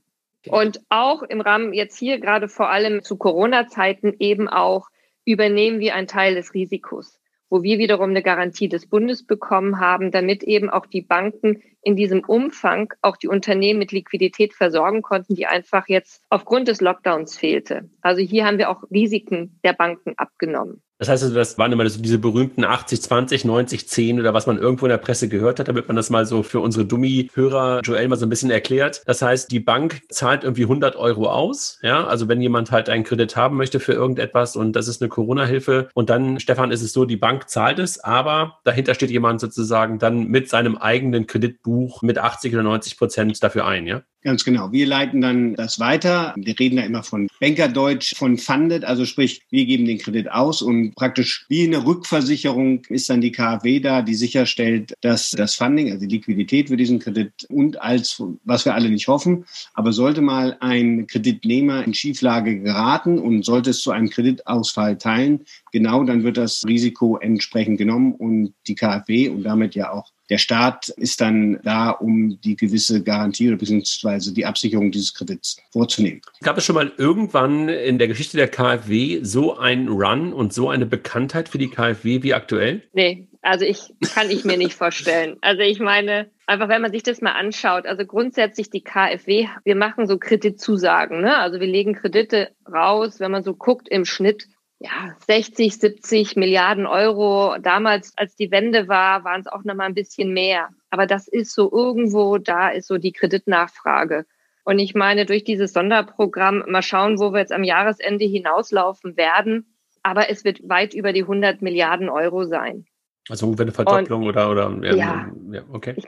Und 0.48 0.80
auch 0.88 1.22
im 1.22 1.40
Rahmen 1.40 1.72
jetzt 1.74 1.96
hier 1.96 2.18
gerade 2.18 2.48
vor 2.48 2.70
allem 2.70 3.04
zu 3.04 3.16
Corona-Zeiten 3.16 4.16
eben 4.18 4.48
auch 4.48 4.88
übernehmen 5.24 5.78
wir 5.78 5.94
einen 5.94 6.08
Teil 6.08 6.34
des 6.34 6.54
Risikos 6.54 7.20
wo 7.54 7.62
wir 7.62 7.78
wiederum 7.78 8.10
eine 8.10 8.24
Garantie 8.24 8.68
des 8.68 8.84
Bundes 8.84 9.24
bekommen 9.24 9.78
haben, 9.78 10.10
damit 10.10 10.42
eben 10.42 10.70
auch 10.70 10.86
die 10.86 11.02
Banken 11.02 11.62
in 11.82 11.94
diesem 11.94 12.24
Umfang 12.24 12.92
auch 13.00 13.16
die 13.16 13.28
Unternehmen 13.28 13.78
mit 13.78 13.92
Liquidität 13.92 14.54
versorgen 14.54 15.02
konnten, 15.02 15.36
die 15.36 15.46
einfach 15.46 15.86
jetzt 15.86 16.24
aufgrund 16.30 16.66
des 16.66 16.80
Lockdowns 16.80 17.38
fehlte. 17.38 17.88
Also 18.00 18.22
hier 18.22 18.44
haben 18.44 18.58
wir 18.58 18.70
auch 18.70 18.82
Risiken 18.90 19.60
der 19.62 19.72
Banken 19.72 20.14
abgenommen. 20.16 20.82
Das 21.04 21.10
heißt 21.10 21.24
also, 21.24 21.34
das 21.34 21.58
waren 21.58 21.70
immer 21.70 21.86
so 21.90 22.00
diese 22.00 22.16
berühmten 22.16 22.64
80, 22.64 23.02
20, 23.02 23.44
90, 23.44 23.86
10 23.86 24.20
oder 24.20 24.32
was 24.32 24.46
man 24.46 24.56
irgendwo 24.56 24.86
in 24.86 24.90
der 24.90 24.96
Presse 24.96 25.28
gehört 25.28 25.60
hat, 25.60 25.68
damit 25.68 25.86
man 25.86 25.96
das 25.96 26.08
mal 26.08 26.24
so 26.24 26.42
für 26.42 26.60
unsere 26.60 26.86
Dummy-Hörer 26.86 27.82
Joel 27.84 28.08
mal 28.08 28.16
so 28.16 28.24
ein 28.24 28.30
bisschen 28.30 28.50
erklärt. 28.50 29.02
Das 29.04 29.20
heißt, 29.20 29.52
die 29.52 29.60
Bank 29.60 30.00
zahlt 30.08 30.44
irgendwie 30.44 30.62
100 30.62 30.96
Euro 30.96 31.28
aus. 31.28 31.78
Ja, 31.82 32.06
also 32.06 32.26
wenn 32.28 32.40
jemand 32.40 32.70
halt 32.70 32.88
einen 32.88 33.04
Kredit 33.04 33.36
haben 33.36 33.58
möchte 33.58 33.80
für 33.80 33.92
irgendetwas 33.92 34.56
und 34.56 34.72
das 34.72 34.88
ist 34.88 35.02
eine 35.02 35.10
Corona-Hilfe 35.10 35.90
und 35.92 36.08
dann, 36.08 36.40
Stefan, 36.40 36.70
ist 36.70 36.80
es 36.80 36.94
so, 36.94 37.04
die 37.04 37.18
Bank 37.18 37.50
zahlt 37.50 37.78
es, 37.80 38.02
aber 38.02 38.60
dahinter 38.64 38.94
steht 38.94 39.10
jemand 39.10 39.42
sozusagen 39.42 39.98
dann 39.98 40.28
mit 40.28 40.48
seinem 40.48 40.78
eigenen 40.78 41.26
Kreditbuch 41.26 42.00
mit 42.00 42.16
80 42.16 42.54
oder 42.54 42.62
90 42.62 42.96
Prozent 42.96 43.42
dafür 43.42 43.66
ein, 43.66 43.86
ja? 43.86 44.04
Ganz 44.24 44.42
genau. 44.42 44.72
Wir 44.72 44.86
leiten 44.86 45.20
dann 45.20 45.54
das 45.54 45.78
weiter. 45.78 46.32
Wir 46.38 46.58
reden 46.58 46.76
da 46.76 46.82
immer 46.82 47.02
von 47.02 47.28
Bankerdeutsch, 47.40 48.16
von 48.16 48.38
Funded, 48.38 48.82
also 48.82 49.04
sprich, 49.04 49.42
wir 49.50 49.66
geben 49.66 49.84
den 49.84 49.98
Kredit 49.98 50.32
aus 50.32 50.62
und 50.62 50.94
praktisch 50.94 51.44
wie 51.50 51.64
eine 51.64 51.84
Rückversicherung 51.84 52.82
ist 52.88 53.10
dann 53.10 53.20
die 53.20 53.32
KfW 53.32 53.80
da, 53.80 54.00
die 54.00 54.14
sicherstellt, 54.14 54.94
dass 55.02 55.32
das 55.32 55.56
Funding, 55.56 55.92
also 55.92 56.06
die 56.06 56.16
Liquidität 56.16 56.68
für 56.68 56.78
diesen 56.78 57.00
Kredit 57.00 57.32
und 57.50 57.82
als, 57.82 58.22
was 58.44 58.64
wir 58.64 58.74
alle 58.74 58.88
nicht 58.88 59.08
hoffen, 59.08 59.44
aber 59.74 59.92
sollte 59.92 60.22
mal 60.22 60.56
ein 60.60 61.06
Kreditnehmer 61.06 61.84
in 61.84 61.92
Schieflage 61.92 62.60
geraten 62.60 63.18
und 63.18 63.44
sollte 63.44 63.70
es 63.70 63.82
zu 63.82 63.90
einem 63.90 64.08
Kreditausfall 64.08 64.96
teilen, 64.96 65.44
genau 65.70 66.02
dann 66.02 66.24
wird 66.24 66.38
das 66.38 66.64
Risiko 66.66 67.18
entsprechend 67.18 67.76
genommen 67.76 68.14
und 68.14 68.54
die 68.68 68.74
KfW 68.74 69.28
und 69.28 69.42
damit 69.42 69.74
ja 69.74 69.92
auch 69.92 70.13
der 70.30 70.38
Staat 70.38 70.88
ist 70.88 71.20
dann 71.20 71.60
da, 71.62 71.90
um 71.90 72.40
die 72.40 72.56
gewisse 72.56 73.02
Garantie 73.02 73.48
oder 73.48 73.58
beziehungsweise 73.58 74.32
die 74.32 74.46
Absicherung 74.46 74.90
dieses 74.90 75.14
Kredits 75.14 75.58
vorzunehmen. 75.70 76.22
Gab 76.42 76.56
es 76.56 76.64
schon 76.64 76.74
mal 76.74 76.92
irgendwann 76.96 77.68
in 77.68 77.98
der 77.98 78.08
Geschichte 78.08 78.36
der 78.36 78.48
KfW 78.48 79.20
so 79.22 79.56
einen 79.58 79.88
Run 79.88 80.32
und 80.32 80.52
so 80.52 80.70
eine 80.70 80.86
Bekanntheit 80.86 81.48
für 81.48 81.58
die 81.58 81.68
KfW 81.68 82.22
wie 82.22 82.34
aktuell? 82.34 82.82
Nee, 82.92 83.28
also 83.42 83.66
ich 83.66 83.92
kann 84.14 84.30
ich 84.30 84.44
mir 84.44 84.56
nicht 84.56 84.74
vorstellen. 84.74 85.36
Also 85.42 85.60
ich 85.60 85.78
meine, 85.78 86.30
einfach 86.46 86.68
wenn 86.70 86.80
man 86.80 86.92
sich 86.92 87.02
das 87.02 87.20
mal 87.20 87.32
anschaut, 87.32 87.84
also 87.84 88.06
grundsätzlich 88.06 88.70
die 88.70 88.82
KfW, 88.82 89.48
wir 89.64 89.76
machen 89.76 90.06
so 90.06 90.18
Kreditzusagen, 90.18 91.20
ne? 91.20 91.36
Also 91.36 91.60
wir 91.60 91.66
legen 91.66 91.94
Kredite 91.94 92.50
raus, 92.66 93.20
wenn 93.20 93.30
man 93.30 93.44
so 93.44 93.54
guckt 93.54 93.88
im 93.88 94.06
Schnitt 94.06 94.48
ja, 94.78 95.16
60, 95.26 95.78
70 95.78 96.36
Milliarden 96.36 96.86
Euro. 96.86 97.56
Damals, 97.60 98.12
als 98.16 98.36
die 98.36 98.50
Wende 98.50 98.88
war, 98.88 99.24
waren 99.24 99.40
es 99.40 99.46
auch 99.46 99.64
noch 99.64 99.74
mal 99.74 99.84
ein 99.84 99.94
bisschen 99.94 100.32
mehr. 100.32 100.68
Aber 100.90 101.06
das 101.06 101.28
ist 101.28 101.54
so 101.54 101.70
irgendwo, 101.72 102.38
da 102.38 102.68
ist 102.70 102.88
so 102.88 102.98
die 102.98 103.12
Kreditnachfrage. 103.12 104.26
Und 104.64 104.78
ich 104.78 104.94
meine, 104.94 105.26
durch 105.26 105.44
dieses 105.44 105.72
Sonderprogramm, 105.72 106.64
mal 106.68 106.82
schauen, 106.82 107.18
wo 107.18 107.32
wir 107.32 107.40
jetzt 107.40 107.52
am 107.52 107.64
Jahresende 107.64 108.24
hinauslaufen 108.24 109.16
werden. 109.16 109.74
Aber 110.02 110.30
es 110.30 110.44
wird 110.44 110.68
weit 110.68 110.94
über 110.94 111.12
die 111.12 111.22
100 111.22 111.62
Milliarden 111.62 112.08
Euro 112.08 112.44
sein. 112.44 112.86
Also 113.28 113.46
ungefähr 113.46 113.64
eine 113.64 113.72
Verdopplung 113.72 114.22
Und, 114.22 114.28
oder, 114.28 114.50
oder 114.50 114.78
ja, 114.82 115.30
ja 115.50 115.62
okay. 115.72 115.94
Ich, 115.96 116.06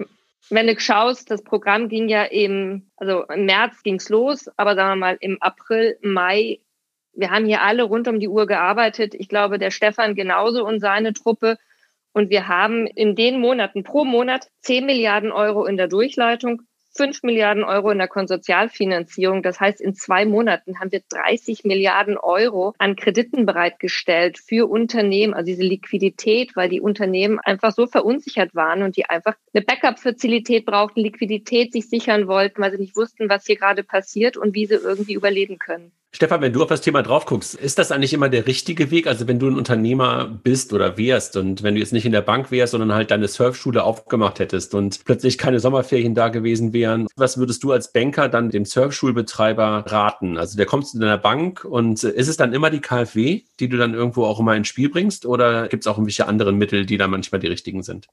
wenn 0.51 0.67
du 0.67 0.79
schaust, 0.79 1.31
das 1.31 1.43
Programm 1.43 1.89
ging 1.89 2.09
ja 2.09 2.23
im, 2.25 2.91
also 2.97 3.25
im 3.25 3.47
März 3.47 3.83
ging's 3.83 4.09
los, 4.09 4.49
aber 4.57 4.75
sagen 4.75 4.91
wir 4.91 4.97
mal 4.97 5.17
im 5.21 5.39
April, 5.41 5.99
Mai 6.03 6.61
wir 7.17 7.31
haben 7.31 7.47
hier 7.47 7.63
alle 7.63 7.83
rund 7.83 8.09
um 8.09 8.21
die 8.21 8.29
Uhr 8.29 8.47
gearbeitet. 8.47 9.15
Ich 9.15 9.29
glaube, 9.29 9.59
der 9.59 9.71
Stefan 9.71 10.15
genauso 10.15 10.65
und 10.65 10.81
seine 10.81 11.13
Truppe. 11.13 11.59
Und 12.13 12.31
wir 12.31 12.49
haben 12.49 12.87
in 12.87 13.15
den 13.15 13.41
Monaten 13.41 13.83
pro 13.83 14.05
Monat 14.05 14.49
10 14.61 14.87
Milliarden 14.87 15.33
Euro 15.33 15.67
in 15.67 15.77
der 15.77 15.89
Durchleitung, 15.89 16.63
5 16.97 17.23
Milliarden 17.23 17.63
Euro 17.63 17.91
in 17.91 17.99
der 17.99 18.09
Konsortialfinanzierung. 18.09 19.43
Das 19.43 19.61
heißt, 19.61 19.81
in 19.81 19.95
zwei 19.95 20.25
Monaten 20.25 20.81
haben 20.81 20.93
wir 20.93 21.03
30 21.11 21.65
Milliarden 21.65 22.17
Euro 22.17 22.73
an 22.79 22.97
Krediten 22.97 23.45
bereitgestellt 23.45 24.39
für 24.39 24.69
Unternehmen, 24.69 25.35
also 25.35 25.47
diese 25.47 25.63
Liquidität, 25.63 26.57
weil 26.57 26.69
die 26.69 26.81
Unternehmen 26.81 27.39
einfach 27.39 27.73
so 27.73 27.87
verunsichert 27.87 28.55
waren 28.55 28.83
und 28.83 28.97
die 28.97 29.05
einfach 29.05 29.35
eine 29.53 29.63
Backup-Fazilität 29.63 30.65
brauchten, 30.65 31.01
Liquidität 31.01 31.73
sich 31.73 31.89
sichern 31.89 32.29
wollten, 32.29 32.63
weil 32.63 32.73
sie 32.73 32.79
nicht 32.79 32.97
wussten, 32.97 33.29
was 33.29 33.47
hier 33.47 33.57
gerade 33.57 33.83
passiert 33.83 34.37
und 34.37 34.55
wie 34.55 34.67
sie 34.67 34.75
irgendwie 34.75 35.15
überleben 35.15 35.59
können. 35.59 35.93
Stefan, 36.17 36.41
wenn 36.41 36.55
du 36.55 36.63
auf 36.63 36.71
das 36.71 36.81
Thema 36.81 37.03
drauf 37.03 37.27
guckst, 37.27 37.55
ist 37.57 37.79
das 37.79 37.93
eigentlich 37.93 38.15
immer 38.15 38.31
der 38.31 38.47
richtige 38.47 38.91
Weg? 38.91 39.07
Also 39.07 39.29
wenn 39.29 39.39
du 39.39 39.49
ein 39.49 39.59
Unternehmer 39.59 40.25
bist 40.25 40.73
oder 40.73 40.97
wärst 40.97 41.37
und 41.37 41.63
wenn 41.63 41.75
du 41.75 41.81
jetzt 41.81 41.93
nicht 41.93 42.07
in 42.07 42.13
der 42.13 42.23
Bank 42.23 42.51
wärst, 42.51 42.71
sondern 42.71 42.95
halt 42.95 43.11
deine 43.11 43.29
Surfschule 43.29 43.85
aufgemacht 43.85 44.39
hättest 44.39 44.75
und 44.75 45.05
plötzlich 45.05 45.37
keine 45.37 45.61
Sommerferien 45.61 46.15
da 46.15 46.31
gewesen 46.31 46.73
wären, 46.73 47.07
was 47.17 47.37
würdest 47.37 47.63
du 47.65 47.73
als 47.73 47.93
Banker 47.93 48.31
dann 48.31 48.49
dem 48.49 48.65
Surfschulbetreiber 48.65 49.85
raten? 49.87 50.39
Also 50.39 50.57
der 50.57 50.65
kommst 50.65 50.93
zu 50.93 51.01
deiner 51.01 51.19
Bank 51.19 51.67
und 51.67 52.03
ist 52.03 52.29
es 52.29 52.39
dann 52.39 52.55
immer 52.55 52.71
die 52.71 52.81
KfW, 52.81 53.43
die 53.61 53.69
du 53.69 53.77
dann 53.77 53.93
irgendwo 53.93 54.25
auch 54.25 54.41
immer 54.41 54.57
ins 54.57 54.69
Spiel 54.69 54.89
bringst 54.89 55.27
oder 55.27 55.69
gibt 55.69 55.83
es 55.83 55.87
auch 55.87 55.99
irgendwelche 55.99 56.27
anderen 56.27 56.57
Mittel, 56.57 56.87
die 56.87 56.97
da 56.97 57.09
manchmal 57.09 57.43
die 57.43 57.49
richtigen 57.49 57.83
sind? 57.83 58.07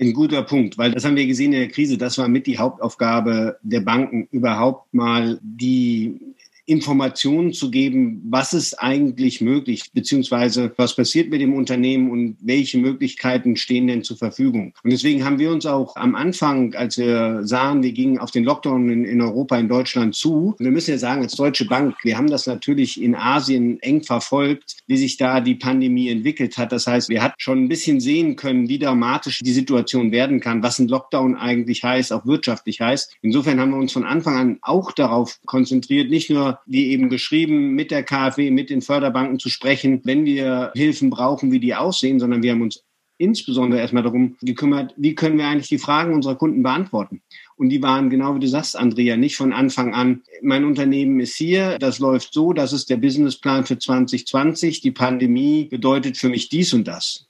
Ein 0.00 0.14
guter 0.14 0.42
Punkt, 0.42 0.78
weil 0.78 0.90
das 0.90 1.04
haben 1.04 1.14
wir 1.14 1.26
gesehen 1.26 1.52
in 1.52 1.60
der 1.60 1.68
Krise. 1.68 1.96
Das 1.96 2.18
war 2.18 2.26
mit 2.26 2.48
die 2.48 2.58
Hauptaufgabe 2.58 3.58
der 3.62 3.82
Banken, 3.82 4.26
überhaupt 4.32 4.92
mal 4.92 5.38
die 5.42 6.34
Informationen 6.70 7.52
zu 7.52 7.68
geben, 7.70 8.22
was 8.30 8.52
ist 8.52 8.74
eigentlich 8.74 9.40
möglich, 9.40 9.90
beziehungsweise 9.92 10.72
was 10.76 10.94
passiert 10.94 11.28
mit 11.28 11.40
dem 11.40 11.52
Unternehmen 11.52 12.12
und 12.12 12.36
welche 12.40 12.78
Möglichkeiten 12.78 13.56
stehen 13.56 13.88
denn 13.88 14.04
zur 14.04 14.16
Verfügung. 14.16 14.72
Und 14.84 14.92
deswegen 14.92 15.24
haben 15.24 15.40
wir 15.40 15.50
uns 15.50 15.66
auch 15.66 15.96
am 15.96 16.14
Anfang, 16.14 16.74
als 16.74 16.96
wir 16.96 17.40
sahen, 17.42 17.82
wir 17.82 17.90
gingen 17.90 18.18
auf 18.18 18.30
den 18.30 18.44
Lockdown 18.44 18.88
in, 18.88 19.04
in 19.04 19.20
Europa, 19.20 19.58
in 19.58 19.68
Deutschland 19.68 20.14
zu. 20.14 20.54
Wir 20.60 20.70
müssen 20.70 20.92
ja 20.92 20.98
sagen, 20.98 21.22
als 21.22 21.34
Deutsche 21.34 21.64
Bank, 21.64 21.96
wir 22.04 22.16
haben 22.16 22.30
das 22.30 22.46
natürlich 22.46 23.02
in 23.02 23.16
Asien 23.16 23.80
eng 23.82 24.04
verfolgt, 24.04 24.76
wie 24.86 24.96
sich 24.96 25.16
da 25.16 25.40
die 25.40 25.56
Pandemie 25.56 26.08
entwickelt 26.08 26.56
hat. 26.56 26.70
Das 26.70 26.86
heißt, 26.86 27.08
wir 27.08 27.20
hatten 27.20 27.34
schon 27.38 27.64
ein 27.64 27.68
bisschen 27.68 27.98
sehen 27.98 28.36
können, 28.36 28.68
wie 28.68 28.78
dramatisch 28.78 29.40
die 29.40 29.52
Situation 29.52 30.12
werden 30.12 30.38
kann, 30.38 30.62
was 30.62 30.78
ein 30.78 30.86
Lockdown 30.86 31.34
eigentlich 31.34 31.82
heißt, 31.82 32.12
auch 32.12 32.26
wirtschaftlich 32.26 32.80
heißt. 32.80 33.16
Insofern 33.22 33.58
haben 33.58 33.72
wir 33.72 33.78
uns 33.78 33.92
von 33.92 34.04
Anfang 34.04 34.36
an 34.36 34.58
auch 34.62 34.92
darauf 34.92 35.40
konzentriert, 35.46 36.10
nicht 36.10 36.30
nur 36.30 36.59
wie 36.66 36.88
eben 36.88 37.08
geschrieben, 37.08 37.74
mit 37.74 37.90
der 37.90 38.02
KfW, 38.02 38.50
mit 38.50 38.70
den 38.70 38.82
Förderbanken 38.82 39.38
zu 39.38 39.48
sprechen, 39.48 40.00
wenn 40.04 40.24
wir 40.24 40.72
Hilfen 40.74 41.10
brauchen, 41.10 41.52
wie 41.52 41.60
die 41.60 41.74
aussehen, 41.74 42.20
sondern 42.20 42.42
wir 42.42 42.52
haben 42.52 42.62
uns 42.62 42.84
insbesondere 43.20 43.80
erstmal 43.80 44.02
darum 44.02 44.36
gekümmert, 44.40 44.94
wie 44.96 45.14
können 45.14 45.36
wir 45.36 45.46
eigentlich 45.46 45.68
die 45.68 45.78
Fragen 45.78 46.14
unserer 46.14 46.36
Kunden 46.36 46.62
beantworten. 46.62 47.20
Und 47.56 47.68
die 47.68 47.82
waren 47.82 48.08
genau 48.08 48.34
wie 48.34 48.40
du 48.40 48.48
sagst, 48.48 48.76
Andrea, 48.76 49.16
nicht 49.18 49.36
von 49.36 49.52
Anfang 49.52 49.94
an, 49.94 50.22
mein 50.42 50.64
Unternehmen 50.64 51.20
ist 51.20 51.36
hier, 51.36 51.78
das 51.78 51.98
läuft 51.98 52.32
so, 52.32 52.54
das 52.54 52.72
ist 52.72 52.88
der 52.88 52.96
Businessplan 52.96 53.66
für 53.66 53.78
2020, 53.78 54.80
die 54.80 54.90
Pandemie 54.90 55.66
bedeutet 55.66 56.16
für 56.16 56.30
mich 56.30 56.48
dies 56.48 56.72
und 56.72 56.88
das. 56.88 57.29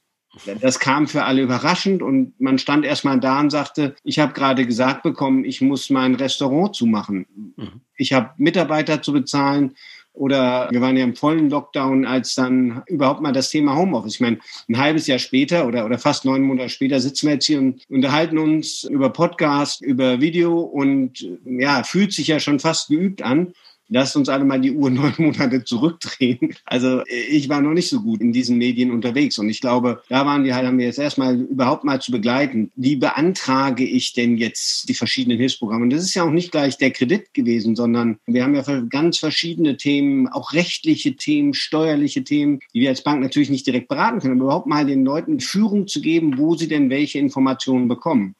Das 0.61 0.79
kam 0.79 1.09
für 1.09 1.25
alle 1.25 1.43
überraschend 1.43 2.03
und 2.03 2.41
man 2.41 2.59
stand 2.59 2.85
erstmal 2.85 3.19
da 3.19 3.41
und 3.41 3.51
sagte, 3.51 3.97
ich 4.05 4.19
habe 4.19 4.33
gerade 4.33 4.65
gesagt 4.65 5.03
bekommen, 5.03 5.45
ich 5.45 5.61
muss 5.61 5.91
mein 5.91 6.15
Restaurant 6.15 6.75
zumachen. 6.75 7.27
Mhm. 7.57 7.81
Ich 7.97 8.13
habe 8.13 8.31
Mitarbeiter 8.37 9.03
zu 9.03 9.13
bezahlen 9.13 9.75
oder 10.13 10.69
wir 10.71 10.81
waren 10.81 10.97
ja 10.97 11.05
im 11.05 11.17
vollen 11.17 11.51
Lockdown, 11.51 12.05
als 12.05 12.35
dann 12.35 12.83
überhaupt 12.87 13.21
mal 13.21 13.33
das 13.33 13.51
Thema 13.51 13.77
Homeoffice. 13.77 14.15
Ich 14.15 14.21
meine, 14.21 14.39
ein 14.69 14.79
halbes 14.79 15.07
Jahr 15.07 15.19
später 15.19 15.67
oder, 15.67 15.85
oder 15.85 15.99
fast 15.99 16.25
neun 16.25 16.43
Monate 16.43 16.69
später 16.69 17.01
sitzen 17.01 17.27
wir 17.27 17.35
jetzt 17.35 17.47
hier 17.47 17.59
und 17.59 17.83
unterhalten 17.89 18.39
uns 18.39 18.85
über 18.85 19.11
Podcast, 19.11 19.83
über 19.83 20.21
Video 20.21 20.61
und 20.61 21.27
ja, 21.45 21.83
fühlt 21.85 22.13
sich 22.13 22.27
ja 22.29 22.41
schon 22.41 22.61
fast 22.61 22.89
geübt 22.89 23.23
an 23.23 23.53
lasst 23.91 24.17
uns 24.17 24.29
alle 24.29 24.45
mal 24.45 24.61
die 24.61 24.73
Uhr 24.73 24.91
neun 24.91 25.13
Monate 25.19 25.65
zurückdrehen. 25.65 26.55
Also 26.65 27.03
ich 27.07 27.49
war 27.49 27.61
noch 27.61 27.73
nicht 27.73 27.89
so 27.89 28.01
gut 28.01 28.21
in 28.21 28.33
diesen 28.33 28.57
Medien 28.57 28.91
unterwegs 28.91 29.39
und 29.39 29.51
ich 29.51 29.61
glaube, 29.61 30.03
da 30.09 30.25
waren 30.25 30.45
wir 30.45 30.55
halt, 30.55 30.67
haben 30.67 30.79
wir 30.79 30.87
jetzt 30.87 30.99
erstmal 30.99 31.39
überhaupt 31.39 31.85
mal 31.85 32.01
zu 32.01 32.13
begleiten. 32.13 32.71
Wie 32.77 32.97
beantrage 32.97 33.85
ich 33.85 34.13
denn 34.13 34.39
jetzt 34.39 34.89
die 34.89 34.95
verschiedenen 34.95 35.39
Hilfsprogramme? 35.39 35.83
Und 35.83 35.91
das 35.91 36.05
ist 36.05 36.15
ja 36.15 36.23
auch 36.23 36.31
nicht 36.31 36.53
gleich 36.53 36.79
der 36.79 36.93
Kredit 36.93 37.35
gewesen, 37.35 37.77
sondern 37.77 38.19
wir 38.27 38.45
haben 38.45 38.55
ja 38.55 38.63
ganz 38.89 39.19
verschiedene 39.19 39.77
Themen, 39.77 40.29
auch 40.29 40.53
rechtliche 40.53 41.17
Themen, 41.17 41.53
steuerliche 41.53 42.25
Themen, 42.25 42.61
die 42.73 42.81
wir 42.81 42.91
als 42.91 43.03
Bank 43.03 43.21
natürlich 43.21 43.51
nicht 43.51 43.67
direkt 43.67 43.89
beraten 43.89 44.21
können, 44.21 44.35
aber 44.35 44.45
überhaupt 44.45 44.67
mal 44.67 44.87
den 44.87 45.05
Leuten 45.05 45.41
Führung 45.41 45.89
zu 45.89 46.01
geben, 46.01 46.39
wo 46.39 46.55
sie 46.55 46.69
denn 46.69 46.91
welche 46.91 47.19
Informationen 47.19 47.89
bekommen 47.89 48.35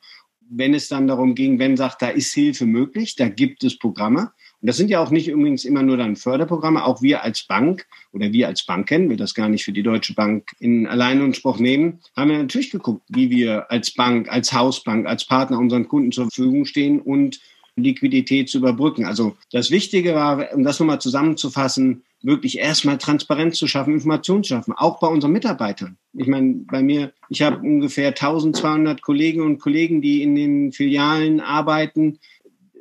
wenn 0.51 0.75
es 0.75 0.89
dann 0.89 1.07
darum 1.07 1.35
ging, 1.37 1.59
wenn 1.59 1.77
sagt, 1.77 2.03
da 2.03 2.09
ist 2.09 2.35
Hilfe 2.35 2.67
möglich, 2.67 3.15
da 3.15 3.29
gibt 3.29 3.63
es 3.63 3.79
Programme, 3.79 4.33
und 4.61 4.67
das 4.67 4.77
sind 4.77 4.91
ja 4.91 5.01
auch 5.01 5.11
nicht 5.11 5.29
übrigens 5.29 5.65
immer 5.65 5.83
nur 5.83 5.97
dann 5.97 6.17
Förderprogramme. 6.17 6.85
Auch 6.85 7.01
wir 7.01 7.23
als 7.23 7.45
Bank 7.45 7.87
oder 8.13 8.33
wir 8.33 8.47
als 8.47 8.67
Banken, 8.67 9.09
will 9.09 9.17
das 9.17 9.35
gar 9.35 9.49
nicht 9.49 9.65
für 9.65 9.73
die 9.73 9.83
Deutsche 9.83 10.15
Bank 10.15 10.51
in 10.59 10.87
Alleinanspruch 10.87 11.59
nehmen, 11.59 12.01
haben 12.15 12.31
wir 12.31 12.39
natürlich 12.39 12.71
geguckt, 12.71 13.03
wie 13.09 13.31
wir 13.31 13.71
als 13.71 13.93
Bank, 13.95 14.29
als 14.31 14.53
Hausbank, 14.53 15.07
als 15.07 15.25
Partner 15.25 15.59
unseren 15.59 15.89
Kunden 15.89 16.13
zur 16.13 16.25
Verfügung 16.25 16.67
stehen 16.67 17.01
und 17.01 17.41
Liquidität 17.77 18.51
zu 18.51 18.59
überbrücken. 18.59 19.07
Also 19.07 19.37
das 19.51 19.71
Wichtige 19.71 20.15
war, 20.15 20.53
um 20.53 20.63
das 20.63 20.79
nochmal 20.79 21.01
zusammenzufassen, 21.01 22.03
wirklich 22.23 22.59
erstmal 22.59 22.99
Transparenz 22.99 23.57
zu 23.59 23.67
schaffen, 23.67 23.95
Informationen 23.95 24.45
zu 24.45 24.51
schaffen, 24.51 24.75
auch 24.77 25.01
bei 25.01 25.07
unseren 25.07 25.33
Mitarbeitern. 25.33 25.97
Ich 26.13 26.27
meine, 26.27 26.65
bei 26.67 26.83
mir, 26.83 27.13
ich 27.31 27.41
habe 27.41 27.59
ungefähr 27.59 28.09
1200 28.09 29.01
Kolleginnen 29.01 29.47
und 29.47 29.59
Kollegen, 29.59 30.03
die 30.03 30.23
in 30.23 30.35
den 30.35 30.73
Filialen 30.73 31.41
arbeiten 31.41 32.19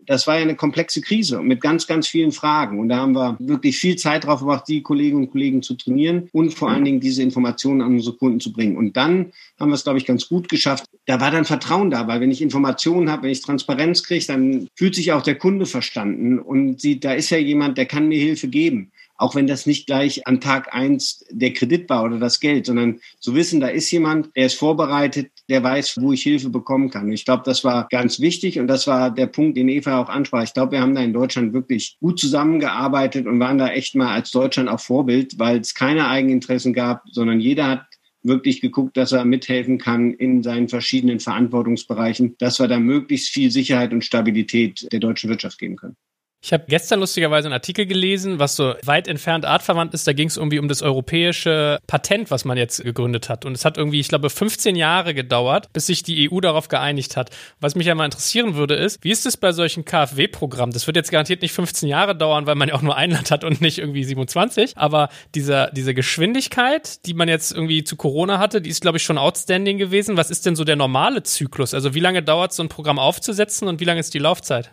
das 0.10 0.25
war 0.25 0.38
ja 0.38 0.42
eine 0.42 0.56
komplexe 0.56 1.01
Krise 1.01 1.39
mit 1.39 1.62
ganz, 1.62 1.86
ganz 1.86 2.08
vielen 2.08 2.32
Fragen. 2.32 2.80
Und 2.80 2.89
da 2.89 2.98
haben 2.98 3.13
wir 3.13 3.38
wirklich 3.39 3.78
viel 3.78 3.96
Zeit 3.96 4.25
drauf 4.25 4.39
gebracht, 4.39 4.63
die 4.68 4.82
Kolleginnen 4.82 5.25
und 5.25 5.32
Kollegen 5.32 5.62
zu 5.62 5.75
trainieren 5.75 6.30
und 6.32 6.56
vor 6.56 6.72
allen 6.72 6.84
Dingen 6.84 7.00
diese 7.00 7.22
Informationen 7.22 7.84
an 7.84 7.94
unsere 7.94 8.16
Kunden 8.16 8.39
zu 8.39 8.51
bringen. 8.51 8.75
Und 8.75 8.98
dann 8.98 9.32
haben 9.60 9.70
wir 9.70 9.75
es, 9.75 9.84
glaube 9.84 10.00
ich, 10.00 10.08
ganz 10.08 10.28
gut 10.28 10.50
geschafft. 10.50 10.86
Da 11.06 11.22
war 11.22 11.30
dann 11.30 11.46
Vertrauen 11.46 11.92
da, 11.92 12.08
weil 12.08 12.22
wenn 12.22 12.32
ich 12.32 12.42
Informationen 12.42 13.12
habe, 13.12 13.24
wenn 13.24 13.30
ich 13.30 13.44
Transparenz 13.44 14.01
kriege, 14.01 14.25
dann 14.25 14.68
fühlt 14.75 14.96
sich 14.96 15.12
auch 15.12 15.22
der 15.22 15.36
Kunde 15.36 15.68
verstanden 15.68 16.39
und 16.39 16.82
sieht, 16.82 17.06
da 17.06 17.13
ist 17.13 17.30
ja 17.30 17.38
jemand, 17.38 17.78
der 17.78 17.86
kann 17.86 18.08
mir 18.08 18.18
Hilfe 18.18 18.48
geben 18.48 18.92
auch 19.20 19.36
wenn 19.36 19.48
das 19.48 19.66
nicht 19.66 19.86
gleich 19.86 20.26
an 20.26 20.40
Tag 20.40 20.74
eins 20.74 21.26
der 21.30 21.54
Kredit 21.54 21.90
war 21.90 22.06
oder 22.06 22.20
das 22.20 22.40
Geld, 22.40 22.66
sondern 22.66 23.00
zu 23.20 23.36
wissen, 23.36 23.60
da 23.60 23.68
ist 23.68 23.92
jemand, 23.92 24.36
der 24.36 24.46
ist 24.46 24.58
vorbereitet, 24.58 25.32
der 25.50 25.62
weiß, 25.62 25.98
wo 26.00 26.14
ich 26.14 26.24
Hilfe 26.24 26.50
bekommen 26.50 26.90
kann. 26.90 27.06
Und 27.06 27.12
ich 27.12 27.26
glaube, 27.26 27.44
das 27.46 27.64
war 27.66 27.88
ganz 27.92 28.22
wichtig 28.22 28.60
und 28.60 28.68
das 28.68 28.88
war 28.88 29.12
der 29.12 29.28
Punkt, 29.28 29.58
den 29.58 29.68
Eva 29.68 30.02
auch 30.02 30.08
ansprach. 30.08 30.44
Ich 30.44 30.54
glaube, 30.54 30.72
wir 30.72 30.82
haben 30.82 30.96
da 30.96 31.02
in 31.02 31.14
Deutschland 31.14 31.52
wirklich 31.52 31.98
gut 32.00 32.18
zusammengearbeitet 32.18 33.28
und 33.28 33.40
waren 33.42 33.58
da 33.58 33.68
echt 33.68 33.94
mal 33.94 34.14
als 34.14 34.32
Deutschland 34.32 34.70
auch 34.70 34.80
Vorbild, 34.80 35.38
weil 35.38 35.60
es 35.60 35.76
keine 35.76 36.08
Eigeninteressen 36.08 36.74
gab, 36.74 37.04
sondern 37.12 37.42
jeder 37.42 37.68
hat 37.68 37.86
wirklich 38.24 38.62
geguckt, 38.62 38.96
dass 38.96 39.12
er 39.12 39.26
mithelfen 39.26 39.78
kann 39.78 40.14
in 40.14 40.44
seinen 40.44 40.70
verschiedenen 40.70 41.20
Verantwortungsbereichen, 41.20 42.36
dass 42.38 42.60
wir 42.60 42.68
da 42.68 42.80
möglichst 42.80 43.30
viel 43.30 43.52
Sicherheit 43.52 43.92
und 43.92 44.06
Stabilität 44.06 44.88
der 44.92 45.00
deutschen 45.00 45.30
Wirtschaft 45.30 45.58
geben 45.58 45.76
können. 45.76 45.96
Ich 46.41 46.53
habe 46.53 46.63
gestern 46.69 47.01
lustigerweise 47.01 47.48
einen 47.48 47.53
Artikel 47.53 47.86
gelesen, 47.86 48.39
was 48.39 48.55
so 48.55 48.74
weit 48.86 49.10
entfernt 49.10 49.43
artverwandt 49.43 49.93
ist. 49.93 50.08
Da 50.08 50.13
ging 50.13 50.29
es 50.29 50.38
irgendwie 50.38 50.60
um 50.60 50.69
das 50.69 50.81
europäische 50.81 51.79
Patent, 51.86 52.31
was 52.31 52.46
man 52.46 52.58
jetzt 52.58 52.81
gegründet 52.81 53.27
hat. 53.27 53.43
Und 53.43 53.55
es 53.55 53.65
hat 53.65 53.77
irgendwie, 53.77 54.00
ich 54.00 54.08
glaube, 54.08 54.29
15 54.29 54.77
Jahre 54.77 55.13
gedauert, 55.13 55.67
bis 55.74 55.88
sich 55.88 56.01
die 56.01 56.31
EU 56.31 56.39
darauf 56.39 56.69
geeinigt 56.69 57.17
hat. 57.17 57.31
Was 57.60 57.75
mich 57.75 57.88
ja 57.88 57.96
mal 57.96 58.05
interessieren 58.05 58.55
würde, 58.55 58.75
ist, 58.75 59.03
wie 59.03 59.12
ist 59.12 59.25
es 59.25 59.36
bei 59.36 59.51
solchen 59.51 59.84
KfW-Programmen? 59.84 60.72
Das 60.72 60.88
wird 60.88 60.96
jetzt 60.96 61.12
garantiert 61.12 61.41
nicht 61.41 61.51
15 61.51 61.89
Jahre 61.89 62.15
dauern, 62.15 62.48
weil 62.48 62.55
man 62.55 62.69
ja 62.69 62.75
auch 62.75 62.81
nur 62.81 62.96
ein 62.96 63.12
Land 63.12 63.31
hat 63.31 63.43
und 63.43 63.60
nicht 63.60 63.77
irgendwie 63.77 64.05
27. 64.05 64.77
Aber 64.77 65.10
dieser, 65.36 65.72
diese 65.72 65.93
Geschwindigkeit, 65.93 67.05
die 67.05 67.15
man 67.15 67.27
jetzt 67.27 67.51
irgendwie 67.51 67.84
zu 67.84 67.98
Corona 67.98 68.39
hatte, 68.39 68.62
die 68.62 68.69
ist, 68.69 68.81
glaube 68.81 68.98
ich, 68.98 69.03
schon 69.03 69.17
outstanding 69.17 69.77
gewesen. 69.77 70.15
Was 70.15 70.31
ist 70.31 70.46
denn 70.46 70.55
so 70.55 70.63
der 70.63 70.77
normale 70.77 71.22
Zyklus? 71.22 71.74
Also 71.74 71.93
wie 71.96 72.00
lange 72.00 72.24
dauert 72.24 72.53
so 72.53 72.63
ein 72.63 72.69
Programm 72.69 72.98
aufzusetzen 72.98 73.67
und 73.67 73.81
wie 73.81 73.86
lange 73.86 74.00
ist 74.00 74.13
die 74.13 74.19
Laufzeit? 74.19 74.72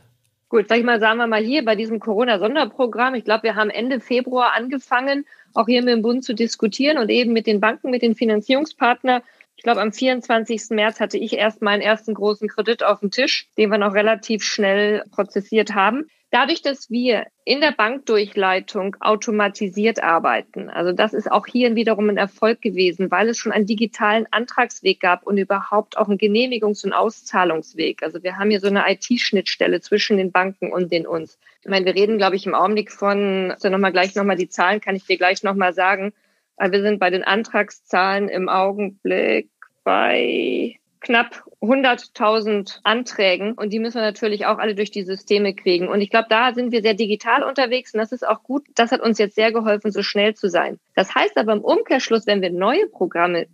Gut, 0.48 0.68
sag 0.68 0.78
ich 0.78 0.84
mal, 0.84 1.00
sagen 1.00 1.18
wir 1.18 1.26
mal 1.26 1.42
hier 1.42 1.64
bei 1.64 1.74
diesem 1.74 1.98
Corona-Sonderprogramm. 1.98 3.16
Ich 3.16 3.24
glaube, 3.24 3.42
wir 3.42 3.56
haben 3.56 3.68
Ende 3.68 3.98
Februar 3.98 4.52
angefangen, 4.52 5.26
auch 5.54 5.66
hier 5.66 5.82
mit 5.82 5.92
dem 5.92 6.02
Bund 6.02 6.22
zu 6.22 6.34
diskutieren 6.34 6.98
und 6.98 7.08
eben 7.08 7.32
mit 7.32 7.48
den 7.48 7.58
Banken, 7.58 7.90
mit 7.90 8.02
den 8.02 8.14
Finanzierungspartnern. 8.14 9.22
Glaube, 9.66 9.80
am 9.80 9.92
24. 9.92 10.70
März 10.70 11.00
hatte 11.00 11.18
ich 11.18 11.32
erst 11.32 11.60
meinen 11.60 11.80
ersten 11.80 12.14
großen 12.14 12.46
Kredit 12.46 12.84
auf 12.84 13.00
dem 13.00 13.10
Tisch, 13.10 13.48
den 13.58 13.68
wir 13.72 13.78
noch 13.78 13.94
relativ 13.94 14.44
schnell 14.44 15.02
prozessiert 15.10 15.74
haben. 15.74 16.06
Dadurch, 16.30 16.62
dass 16.62 16.88
wir 16.88 17.26
in 17.44 17.60
der 17.60 17.72
Bankdurchleitung 17.72 18.94
automatisiert 19.00 20.00
arbeiten, 20.00 20.70
also 20.70 20.92
das 20.92 21.12
ist 21.12 21.28
auch 21.28 21.48
hier 21.48 21.74
wiederum 21.74 22.08
ein 22.10 22.16
Erfolg 22.16 22.62
gewesen, 22.62 23.10
weil 23.10 23.28
es 23.28 23.38
schon 23.38 23.50
einen 23.50 23.66
digitalen 23.66 24.28
Antragsweg 24.30 25.00
gab 25.00 25.26
und 25.26 25.36
überhaupt 25.36 25.98
auch 25.98 26.06
einen 26.06 26.18
Genehmigungs- 26.18 26.84
und 26.84 26.92
Auszahlungsweg. 26.92 28.04
Also 28.04 28.22
wir 28.22 28.38
haben 28.38 28.50
hier 28.50 28.60
so 28.60 28.68
eine 28.68 28.84
IT-Schnittstelle 28.88 29.80
zwischen 29.80 30.16
den 30.16 30.30
Banken 30.30 30.72
und 30.72 30.92
den 30.92 31.08
uns. 31.08 31.40
Ich 31.62 31.68
meine, 31.68 31.86
wir 31.86 31.96
reden, 31.96 32.18
glaube 32.18 32.36
ich, 32.36 32.46
im 32.46 32.54
Augenblick 32.54 32.92
von, 32.92 33.50
also 33.50 33.68
nochmal 33.68 33.90
gleich 33.90 34.14
nochmal 34.14 34.36
die 34.36 34.48
Zahlen, 34.48 34.80
kann 34.80 34.94
ich 34.94 35.06
dir 35.06 35.16
gleich 35.16 35.42
nochmal 35.42 35.72
sagen. 35.72 36.12
Wir 36.58 36.80
sind 36.80 37.00
bei 37.00 37.10
den 37.10 37.24
Antragszahlen 37.24 38.28
im 38.28 38.48
Augenblick 38.48 39.50
bei 39.86 40.80
knapp 40.98 41.44
100.000 41.62 42.80
Anträgen 42.82 43.52
und 43.52 43.72
die 43.72 43.78
müssen 43.78 43.98
wir 43.98 44.02
natürlich 44.02 44.44
auch 44.46 44.58
alle 44.58 44.74
durch 44.74 44.90
die 44.90 45.04
Systeme 45.04 45.54
kriegen. 45.54 45.86
Und 45.86 46.00
ich 46.00 46.10
glaube, 46.10 46.26
da 46.28 46.52
sind 46.52 46.72
wir 46.72 46.82
sehr 46.82 46.94
digital 46.94 47.44
unterwegs 47.44 47.94
und 47.94 47.98
das 47.98 48.10
ist 48.10 48.26
auch 48.26 48.42
gut. 48.42 48.66
Das 48.74 48.90
hat 48.90 49.00
uns 49.00 49.16
jetzt 49.18 49.36
sehr 49.36 49.52
geholfen, 49.52 49.92
so 49.92 50.02
schnell 50.02 50.34
zu 50.34 50.48
sein. 50.48 50.80
Das 50.96 51.14
heißt 51.14 51.36
aber 51.38 51.52
im 51.52 51.60
Umkehrschluss, 51.60 52.26
wenn 52.26 52.42
wir 52.42 52.50
neue 52.50 52.88
Programme 52.88 53.46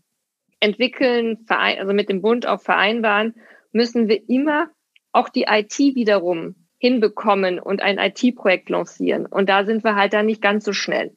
entwickeln, 0.58 1.44
also 1.48 1.92
mit 1.92 2.08
dem 2.08 2.22
Bund 2.22 2.46
auch 2.46 2.62
vereinbaren, 2.62 3.34
müssen 3.72 4.08
wir 4.08 4.26
immer 4.30 4.70
auch 5.12 5.28
die 5.28 5.44
IT 5.46 5.78
wiederum 5.78 6.54
hinbekommen 6.78 7.58
und 7.58 7.82
ein 7.82 7.98
IT-Projekt 7.98 8.70
lancieren. 8.70 9.26
Und 9.26 9.50
da 9.50 9.66
sind 9.66 9.84
wir 9.84 9.96
halt 9.96 10.14
dann 10.14 10.24
nicht 10.24 10.40
ganz 10.40 10.64
so 10.64 10.72
schnell. 10.72 11.14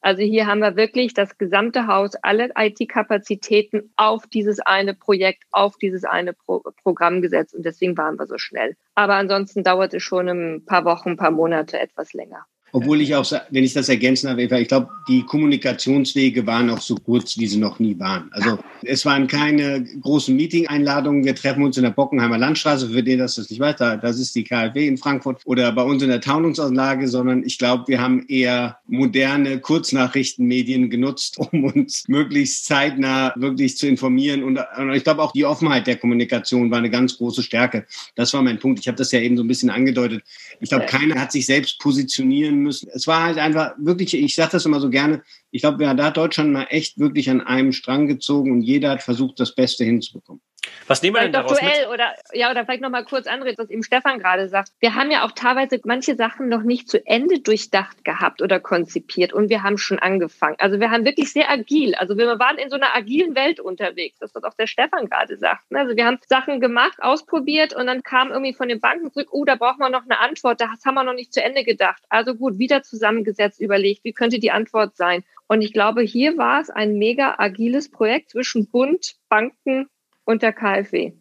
Also 0.00 0.22
hier 0.22 0.46
haben 0.46 0.60
wir 0.60 0.76
wirklich 0.76 1.12
das 1.12 1.38
gesamte 1.38 1.86
Haus, 1.86 2.14
alle 2.22 2.50
IT-Kapazitäten 2.56 3.92
auf 3.96 4.26
dieses 4.26 4.60
eine 4.60 4.94
Projekt, 4.94 5.44
auf 5.50 5.76
dieses 5.76 6.04
eine 6.04 6.32
Pro 6.32 6.62
Programm 6.82 7.20
gesetzt. 7.20 7.54
Und 7.54 7.64
deswegen 7.64 7.96
waren 7.96 8.18
wir 8.18 8.26
so 8.26 8.38
schnell. 8.38 8.76
Aber 8.94 9.14
ansonsten 9.14 9.64
dauert 9.64 9.94
es 9.94 10.02
schon 10.02 10.28
ein 10.28 10.64
paar 10.64 10.84
Wochen, 10.84 11.10
ein 11.10 11.16
paar 11.16 11.32
Monate 11.32 11.78
etwas 11.78 12.12
länger. 12.12 12.46
Obwohl 12.72 13.00
ich 13.00 13.14
auch, 13.14 13.30
wenn 13.50 13.64
ich 13.64 13.72
das 13.72 13.88
ergänzen 13.88 14.26
darf, 14.26 14.38
ich 14.38 14.68
glaube, 14.68 14.90
die 15.08 15.22
Kommunikationswege 15.22 16.46
waren 16.46 16.68
auch 16.70 16.80
so 16.80 16.96
kurz, 16.96 17.38
wie 17.38 17.46
sie 17.46 17.58
noch 17.58 17.78
nie 17.78 17.98
waren. 17.98 18.30
Also 18.32 18.58
es 18.82 19.06
waren 19.06 19.26
keine 19.26 19.84
großen 20.00 20.34
Meeting-Einladungen. 20.36 21.24
Wir 21.24 21.34
treffen 21.34 21.62
uns 21.62 21.76
in 21.76 21.84
der 21.84 21.90
Bockenheimer 21.90 22.36
Landstraße, 22.36 22.90
für 22.90 23.02
den 23.02 23.18
das 23.18 23.36
das 23.36 23.50
nicht 23.50 23.60
weiß, 23.60 23.76
das 23.76 24.18
ist 24.18 24.34
die 24.34 24.44
KfW 24.44 24.86
in 24.86 24.98
Frankfurt 24.98 25.40
oder 25.44 25.72
bei 25.72 25.82
uns 25.82 26.02
in 26.02 26.08
der 26.08 26.20
Taunungsanlage, 26.20 27.08
sondern 27.08 27.42
ich 27.44 27.58
glaube, 27.58 27.84
wir 27.88 28.00
haben 28.00 28.26
eher 28.28 28.78
moderne 28.86 29.60
Kurznachrichtenmedien 29.60 30.90
genutzt, 30.90 31.38
um 31.52 31.64
uns 31.64 32.06
möglichst 32.08 32.66
zeitnah 32.66 33.32
wirklich 33.36 33.76
zu 33.76 33.86
informieren. 33.86 34.42
Und, 34.42 34.60
und 34.78 34.92
ich 34.92 35.04
glaube 35.04 35.22
auch 35.22 35.32
die 35.32 35.44
Offenheit 35.44 35.86
der 35.86 35.96
Kommunikation 35.96 36.70
war 36.70 36.78
eine 36.78 36.90
ganz 36.90 37.16
große 37.16 37.42
Stärke. 37.42 37.86
Das 38.14 38.34
war 38.34 38.42
mein 38.42 38.58
Punkt. 38.58 38.80
Ich 38.80 38.88
habe 38.88 38.98
das 38.98 39.12
ja 39.12 39.20
eben 39.20 39.36
so 39.36 39.42
ein 39.42 39.48
bisschen 39.48 39.70
angedeutet. 39.70 40.22
Ich 40.60 40.68
glaube, 40.68 40.86
keiner 40.86 41.20
hat 41.20 41.32
sich 41.32 41.46
selbst 41.46 41.78
positionieren 41.78 42.57
müssen. 42.62 42.88
Es 42.92 43.06
war 43.06 43.22
halt 43.24 43.38
einfach 43.38 43.74
wirklich, 43.78 44.14
ich 44.14 44.34
sage 44.34 44.52
das 44.52 44.66
immer 44.66 44.80
so 44.80 44.90
gerne, 44.90 45.22
ich 45.50 45.62
glaube, 45.62 45.78
da 45.78 46.04
hat 46.04 46.16
Deutschland 46.16 46.52
mal 46.52 46.66
echt 46.70 46.98
wirklich 46.98 47.30
an 47.30 47.40
einem 47.40 47.72
Strang 47.72 48.06
gezogen 48.06 48.52
und 48.52 48.62
jeder 48.62 48.90
hat 48.90 49.02
versucht, 49.02 49.40
das 49.40 49.54
Beste 49.54 49.84
hinzubekommen. 49.84 50.42
Was 50.86 51.02
nehmen 51.02 51.16
wir 51.16 51.22
denn 51.22 51.32
daraus 51.32 51.58
Duell 51.58 51.80
mit? 51.80 51.88
Oder, 51.88 52.14
ja, 52.32 52.50
oder 52.50 52.64
vielleicht 52.64 52.80
nochmal 52.80 53.04
kurz 53.04 53.26
André, 53.26 53.54
was 53.56 53.70
eben 53.70 53.82
Stefan 53.82 54.18
gerade 54.18 54.48
sagt. 54.48 54.70
Wir 54.80 54.94
haben 54.94 55.10
ja 55.10 55.24
auch 55.24 55.32
teilweise 55.32 55.80
manche 55.84 56.14
Sachen 56.16 56.48
noch 56.48 56.62
nicht 56.62 56.88
zu 56.88 57.04
Ende 57.06 57.40
durchdacht 57.40 58.04
gehabt 58.04 58.42
oder 58.42 58.60
konzipiert 58.60 59.32
und 59.32 59.50
wir 59.50 59.62
haben 59.62 59.78
schon 59.78 59.98
angefangen. 59.98 60.56
Also 60.58 60.80
wir 60.80 60.90
haben 60.90 61.04
wirklich 61.04 61.32
sehr 61.32 61.50
agil. 61.50 61.94
Also 61.94 62.16
wir 62.16 62.38
waren 62.38 62.58
in 62.58 62.70
so 62.70 62.76
einer 62.76 62.94
agilen 62.94 63.34
Welt 63.34 63.60
unterwegs. 63.60 64.18
Das, 64.18 64.34
was 64.34 64.44
auch 64.44 64.54
der 64.54 64.66
Stefan 64.66 65.06
gerade 65.06 65.36
sagt. 65.36 65.70
Ne? 65.70 65.80
Also 65.80 65.96
wir 65.96 66.06
haben 66.06 66.18
Sachen 66.26 66.60
gemacht, 66.60 66.98
ausprobiert 67.00 67.74
und 67.74 67.86
dann 67.86 68.02
kam 68.02 68.30
irgendwie 68.30 68.54
von 68.54 68.68
den 68.68 68.80
Banken 68.80 69.12
zurück, 69.12 69.28
oh, 69.32 69.44
da 69.44 69.56
brauchen 69.56 69.80
wir 69.80 69.90
noch 69.90 70.04
eine 70.04 70.18
Antwort. 70.18 70.60
Das 70.60 70.84
haben 70.84 70.94
wir 70.94 71.04
noch 71.04 71.14
nicht 71.14 71.32
zu 71.32 71.42
Ende 71.42 71.64
gedacht. 71.64 72.02
Also 72.08 72.34
gut, 72.34 72.58
wieder 72.58 72.82
zusammengesetzt, 72.82 73.60
überlegt, 73.60 74.04
wie 74.04 74.12
könnte 74.12 74.38
die 74.38 74.50
Antwort 74.50 74.96
sein? 74.96 75.24
Und 75.48 75.62
ich 75.62 75.72
glaube, 75.72 76.02
hier 76.02 76.36
war 76.36 76.60
es 76.60 76.70
ein 76.70 76.98
mega 76.98 77.36
agiles 77.38 77.90
Projekt 77.90 78.30
zwischen 78.30 78.70
Bund, 78.70 79.14
Banken 79.28 79.88
und 80.28 80.42
der 80.42 80.52
KfW. 80.52 81.12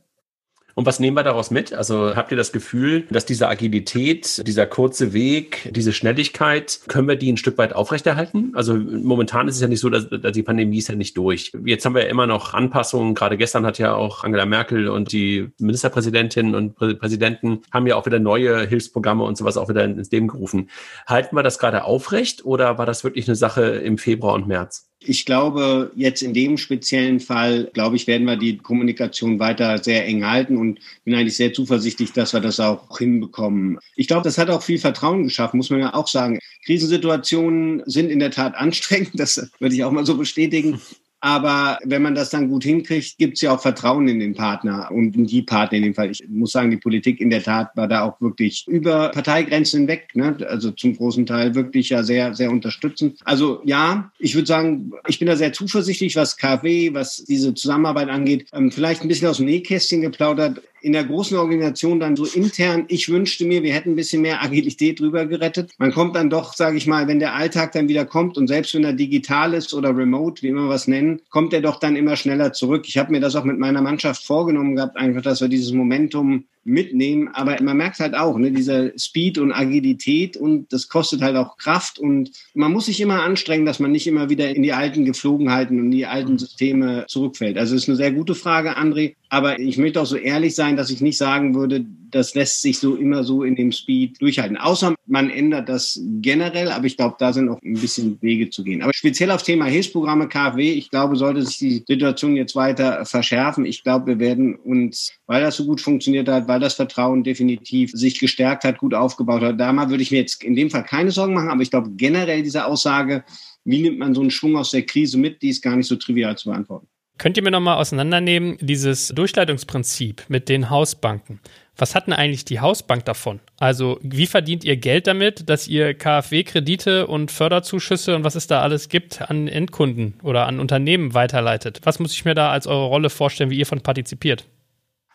Und 0.75 0.85
was 0.85 0.99
nehmen 0.99 1.17
wir 1.17 1.23
daraus 1.23 1.49
mit? 1.49 1.73
Also 1.73 2.15
habt 2.15 2.29
ihr 2.29 2.37
das 2.37 2.51
Gefühl, 2.51 3.07
dass 3.09 3.25
diese 3.25 3.47
Agilität, 3.47 4.45
dieser 4.45 4.67
kurze 4.67 5.11
Weg, 5.11 5.71
diese 5.73 5.91
Schnelligkeit, 5.91 6.81
können 6.87 7.07
wir 7.07 7.15
die 7.15 7.31
ein 7.31 7.37
Stück 7.37 7.57
weit 7.57 7.73
aufrechterhalten? 7.73 8.51
Also 8.53 8.75
momentan 8.75 9.47
ist 9.47 9.55
es 9.55 9.61
ja 9.61 9.67
nicht 9.67 9.79
so, 9.79 9.89
dass, 9.89 10.07
dass 10.07 10.33
die 10.33 10.43
Pandemie 10.43 10.77
ist 10.77 10.89
ja 10.89 10.93
nicht 10.93 11.17
durch. 11.17 11.51
Jetzt 11.65 11.83
haben 11.83 11.95
wir 11.95 12.03
ja 12.03 12.09
immer 12.09 12.27
noch 12.27 12.53
Anpassungen. 12.53 13.15
Gerade 13.15 13.37
gestern 13.37 13.65
hat 13.65 13.79
ja 13.79 13.95
auch 13.95 14.23
Angela 14.23 14.45
Merkel 14.45 14.87
und 14.87 15.11
die 15.11 15.49
Ministerpräsidentinnen 15.57 16.53
und 16.53 16.75
Präsidenten 16.75 17.61
haben 17.71 17.87
ja 17.87 17.95
auch 17.95 18.05
wieder 18.05 18.19
neue 18.19 18.67
Hilfsprogramme 18.67 19.23
und 19.23 19.35
sowas 19.35 19.57
auch 19.57 19.69
wieder 19.69 19.83
ins 19.83 20.11
Leben 20.11 20.27
gerufen. 20.27 20.69
Halten 21.07 21.35
wir 21.35 21.41
das 21.41 21.57
gerade 21.57 21.85
aufrecht 21.85 22.45
oder 22.45 22.77
war 22.77 22.85
das 22.85 23.03
wirklich 23.03 23.27
eine 23.27 23.35
Sache 23.35 23.63
im 23.63 23.97
Februar 23.97 24.35
und 24.35 24.47
März? 24.47 24.86
Ich 24.99 25.25
glaube, 25.25 25.91
jetzt 25.95 26.23
in 26.23 26.33
dem 26.33 26.57
speziellen 26.57 27.19
Fall, 27.19 27.69
glaube 27.73 27.95
ich, 27.95 28.07
werden 28.07 28.25
wir 28.25 28.35
die 28.35 28.57
Kommunikation 28.57 29.39
weiter 29.39 29.81
sehr 29.83 30.05
eng 30.05 30.25
halten 30.25 30.57
und 30.57 30.79
bin 31.05 31.13
eigentlich 31.13 31.37
sehr 31.37 31.53
zuversichtlich, 31.53 32.13
dass 32.13 32.33
wir 32.33 32.39
das 32.39 32.59
auch 32.59 32.97
hinbekommen. 32.97 33.79
Ich 33.95 34.07
glaube, 34.07 34.23
das 34.23 34.37
hat 34.37 34.49
auch 34.49 34.63
viel 34.63 34.79
Vertrauen 34.79 35.23
geschaffen, 35.23 35.57
muss 35.57 35.69
man 35.69 35.81
ja 35.81 35.93
auch 35.93 36.07
sagen. 36.07 36.39
Krisensituationen 36.65 37.83
sind 37.85 38.09
in 38.09 38.19
der 38.19 38.31
Tat 38.31 38.55
anstrengend, 38.57 39.11
das 39.19 39.49
würde 39.59 39.75
ich 39.75 39.83
auch 39.83 39.91
mal 39.91 40.05
so 40.05 40.17
bestätigen. 40.17 40.81
Aber 41.19 41.79
wenn 41.83 42.01
man 42.01 42.15
das 42.15 42.29
dann 42.29 42.49
gut 42.49 42.63
hinkriegt, 42.63 43.17
gibt 43.17 43.35
es 43.35 43.41
ja 43.41 43.53
auch 43.53 43.61
Vertrauen 43.61 44.07
in 44.07 44.19
den 44.19 44.35
Partner 44.35 44.89
und 44.91 45.15
in 45.15 45.25
die 45.25 45.41
Partner 45.41 45.77
in 45.77 45.83
dem 45.83 45.93
Fall. 45.95 46.11
Ich 46.11 46.23
muss 46.29 46.51
sagen, 46.51 46.69
die 46.69 46.77
Politik 46.77 47.19
in 47.19 47.29
der 47.29 47.41
Tat 47.41 47.75
war 47.75 47.87
da 47.87 48.03
auch 48.03 48.21
wirklich 48.21 48.65
über 48.67 49.09
Parteigrenzen 49.09 49.81
hinweg, 49.81 50.09
ne? 50.13 50.37
also 50.47 50.71
zum 50.71 50.95
großen 50.95 51.25
Teil 51.25 51.55
wirklich 51.55 51.89
ja 51.89 52.03
sehr, 52.03 52.35
sehr 52.35 52.51
unterstützend. 52.51 53.19
Also 53.25 53.61
ja, 53.65 54.11
ich 54.19 54.35
würde 54.35 54.47
sagen, 54.47 54.91
ich 55.07 55.17
bin 55.17 55.27
da 55.27 55.35
sehr 55.35 55.53
zuversichtlich, 55.53 56.15
was 56.15 56.37
KfW, 56.37 56.93
was 56.93 57.23
diese 57.25 57.53
Zusammenarbeit 57.53 58.09
angeht. 58.09 58.47
Ähm, 58.53 58.71
vielleicht 58.71 59.01
ein 59.01 59.07
bisschen 59.07 59.27
aus 59.27 59.37
dem 59.37 59.47
Nähkästchen 59.47 60.01
geplaudert 60.01 60.61
in 60.87 60.93
der 60.93 61.03
großen 61.03 61.37
Organisation 61.37 61.99
dann 61.99 62.15
so 62.15 62.23
intern, 62.23 62.85
ich 62.87 63.09
wünschte 63.09 63.43
mir, 63.43 63.61
wir 63.61 63.73
hätten 63.73 63.91
ein 63.91 63.95
bisschen 63.97 64.21
mehr 64.21 64.41
Agilität 64.41 65.01
drüber 65.01 65.25
gerettet. 65.25 65.71
Man 65.79 65.91
kommt 65.91 66.15
dann 66.15 66.29
doch, 66.29 66.53
sage 66.53 66.77
ich 66.77 66.87
mal, 66.87 67.09
wenn 67.09 67.19
der 67.19 67.35
Alltag 67.35 67.73
dann 67.73 67.89
wieder 67.89 68.05
kommt 68.05 68.37
und 68.37 68.47
selbst 68.47 68.73
wenn 68.73 68.85
er 68.85 68.93
digital 68.93 69.53
ist 69.53 69.73
oder 69.73 69.89
remote, 69.89 70.41
wie 70.43 70.47
immer 70.47 70.69
was 70.69 70.87
nennen, 70.87 71.19
kommt 71.29 71.51
er 71.51 71.59
doch 71.59 71.81
dann 71.81 71.97
immer 71.97 72.15
schneller 72.15 72.53
zurück. 72.53 72.85
Ich 72.87 72.97
habe 72.97 73.11
mir 73.11 73.19
das 73.19 73.35
auch 73.35 73.43
mit 73.43 73.59
meiner 73.59 73.81
Mannschaft 73.81 74.23
vorgenommen 74.23 74.77
gehabt, 74.77 74.95
einfach, 74.95 75.21
dass 75.21 75.41
wir 75.41 75.49
dieses 75.49 75.73
Momentum 75.73 76.45
mitnehmen. 76.67 77.29
Aber 77.29 77.61
man 77.61 77.77
merkt 77.77 77.99
halt 77.99 78.15
auch, 78.15 78.37
ne, 78.37 78.51
dieser 78.51 78.97
Speed 78.97 79.37
und 79.37 79.51
Agilität 79.51 80.37
und 80.37 80.71
das 80.71 80.89
kostet 80.89 81.21
halt 81.21 81.35
auch 81.35 81.57
Kraft 81.57 81.99
und 81.99 82.31
man 82.53 82.71
muss 82.71 82.87
sich 82.87 83.01
immer 83.01 83.23
anstrengen, 83.23 83.65
dass 83.65 83.79
man 83.79 83.91
nicht 83.91 84.07
immer 84.07 84.29
wieder 84.29 84.55
in 84.55 84.63
die 84.63 84.73
alten 84.73 85.05
Geflogenheiten 85.05 85.79
und 85.79 85.91
die 85.91 86.05
alten 86.05 86.33
mhm. 86.33 86.39
Systeme 86.39 87.05
zurückfällt. 87.07 87.57
Also 87.57 87.75
es 87.75 87.83
ist 87.83 87.89
eine 87.89 87.97
sehr 87.97 88.11
gute 88.11 88.35
Frage, 88.35 88.77
André. 88.77 89.15
Aber 89.29 89.59
ich 89.59 89.77
möchte 89.77 90.01
auch 90.01 90.05
so 90.05 90.15
ehrlich 90.15 90.55
sein, 90.55 90.77
dass 90.77 90.89
ich 90.89 91.01
nicht 91.01 91.17
sagen 91.17 91.53
würde, 91.53 91.85
das 92.11 92.35
lässt 92.35 92.61
sich 92.61 92.79
so 92.79 92.95
immer 92.95 93.23
so 93.23 93.43
in 93.43 93.55
dem 93.55 93.71
Speed 93.71 94.21
durchhalten. 94.21 94.57
Außer 94.57 94.95
man 95.05 95.29
ändert 95.29 95.67
das 95.67 95.99
generell, 96.21 96.69
aber 96.69 96.85
ich 96.85 96.95
glaube, 96.95 97.15
da 97.19 97.33
sind 97.33 97.49
auch 97.49 97.61
ein 97.61 97.73
bisschen 97.73 98.17
Wege 98.21 98.49
zu 98.49 98.63
gehen. 98.63 98.81
Aber 98.81 98.91
speziell 98.93 99.31
auf 99.31 99.43
Thema 99.43 99.65
Hilfsprogramme 99.65 100.27
KfW, 100.27 100.71
ich 100.71 100.89
glaube, 100.89 101.15
sollte 101.15 101.43
sich 101.43 101.57
die 101.57 101.83
Situation 101.87 102.35
jetzt 102.35 102.55
weiter 102.55 103.05
verschärfen. 103.05 103.65
Ich 103.65 103.83
glaube, 103.83 104.07
wir 104.07 104.19
werden 104.19 104.55
uns, 104.55 105.11
weil 105.25 105.41
das 105.41 105.57
so 105.57 105.65
gut 105.65 105.81
funktioniert 105.81 106.29
hat, 106.29 106.47
weil 106.47 106.56
weil 106.57 106.61
das 106.61 106.73
Vertrauen 106.73 107.23
definitiv 107.23 107.91
sich 107.91 108.19
gestärkt 108.19 108.63
hat, 108.63 108.79
gut 108.79 108.95
aufgebaut 108.95 109.43
hat. 109.43 109.59
Da 109.59 109.89
würde 109.89 110.01
ich 110.01 110.09
mir 110.09 110.17
jetzt 110.17 110.43
in 110.43 110.55
dem 110.55 110.71
Fall 110.71 110.83
keine 110.83 111.11
Sorgen 111.11 111.35
machen, 111.35 111.49
aber 111.49 111.61
ich 111.61 111.69
glaube 111.69 111.91
generell 111.91 112.41
diese 112.41 112.65
Aussage, 112.65 113.23
wie 113.63 113.83
nimmt 113.83 113.99
man 113.99 114.15
so 114.15 114.21
einen 114.21 114.31
Schwung 114.31 114.57
aus 114.57 114.71
der 114.71 114.81
Krise 114.81 115.19
mit, 115.19 115.43
die 115.43 115.49
ist 115.49 115.61
gar 115.61 115.75
nicht 115.75 115.85
so 115.85 115.95
trivial 115.97 116.35
zu 116.35 116.49
beantworten. 116.49 116.87
Könnt 117.19 117.37
ihr 117.37 117.43
mir 117.43 117.51
nochmal 117.51 117.77
auseinandernehmen, 117.77 118.57
dieses 118.59 119.09
Durchleitungsprinzip 119.09 120.23
mit 120.29 120.49
den 120.49 120.71
Hausbanken? 120.71 121.41
Was 121.75 121.93
hat 121.93 122.07
denn 122.07 122.13
eigentlich 122.13 122.45
die 122.45 122.59
Hausbank 122.59 123.05
davon? 123.05 123.39
Also, 123.59 123.99
wie 124.01 124.25
verdient 124.25 124.63
ihr 124.63 124.77
Geld 124.77 125.05
damit, 125.05 125.47
dass 125.47 125.67
ihr 125.67 125.93
KfW-Kredite 125.93 127.05
und 127.05 127.29
Förderzuschüsse 127.29 128.15
und 128.15 128.23
was 128.23 128.33
es 128.33 128.47
da 128.47 128.61
alles 128.61 128.89
gibt 128.89 129.21
an 129.21 129.47
Endkunden 129.47 130.15
oder 130.23 130.47
an 130.47 130.59
Unternehmen 130.59 131.13
weiterleitet? 131.13 131.81
Was 131.83 131.99
muss 131.99 132.13
ich 132.13 132.25
mir 132.25 132.33
da 132.33 132.49
als 132.49 132.65
eure 132.65 132.87
Rolle 132.87 133.11
vorstellen, 133.11 133.51
wie 133.51 133.59
ihr 133.59 133.67
von 133.67 133.81
partizipiert? 133.81 134.47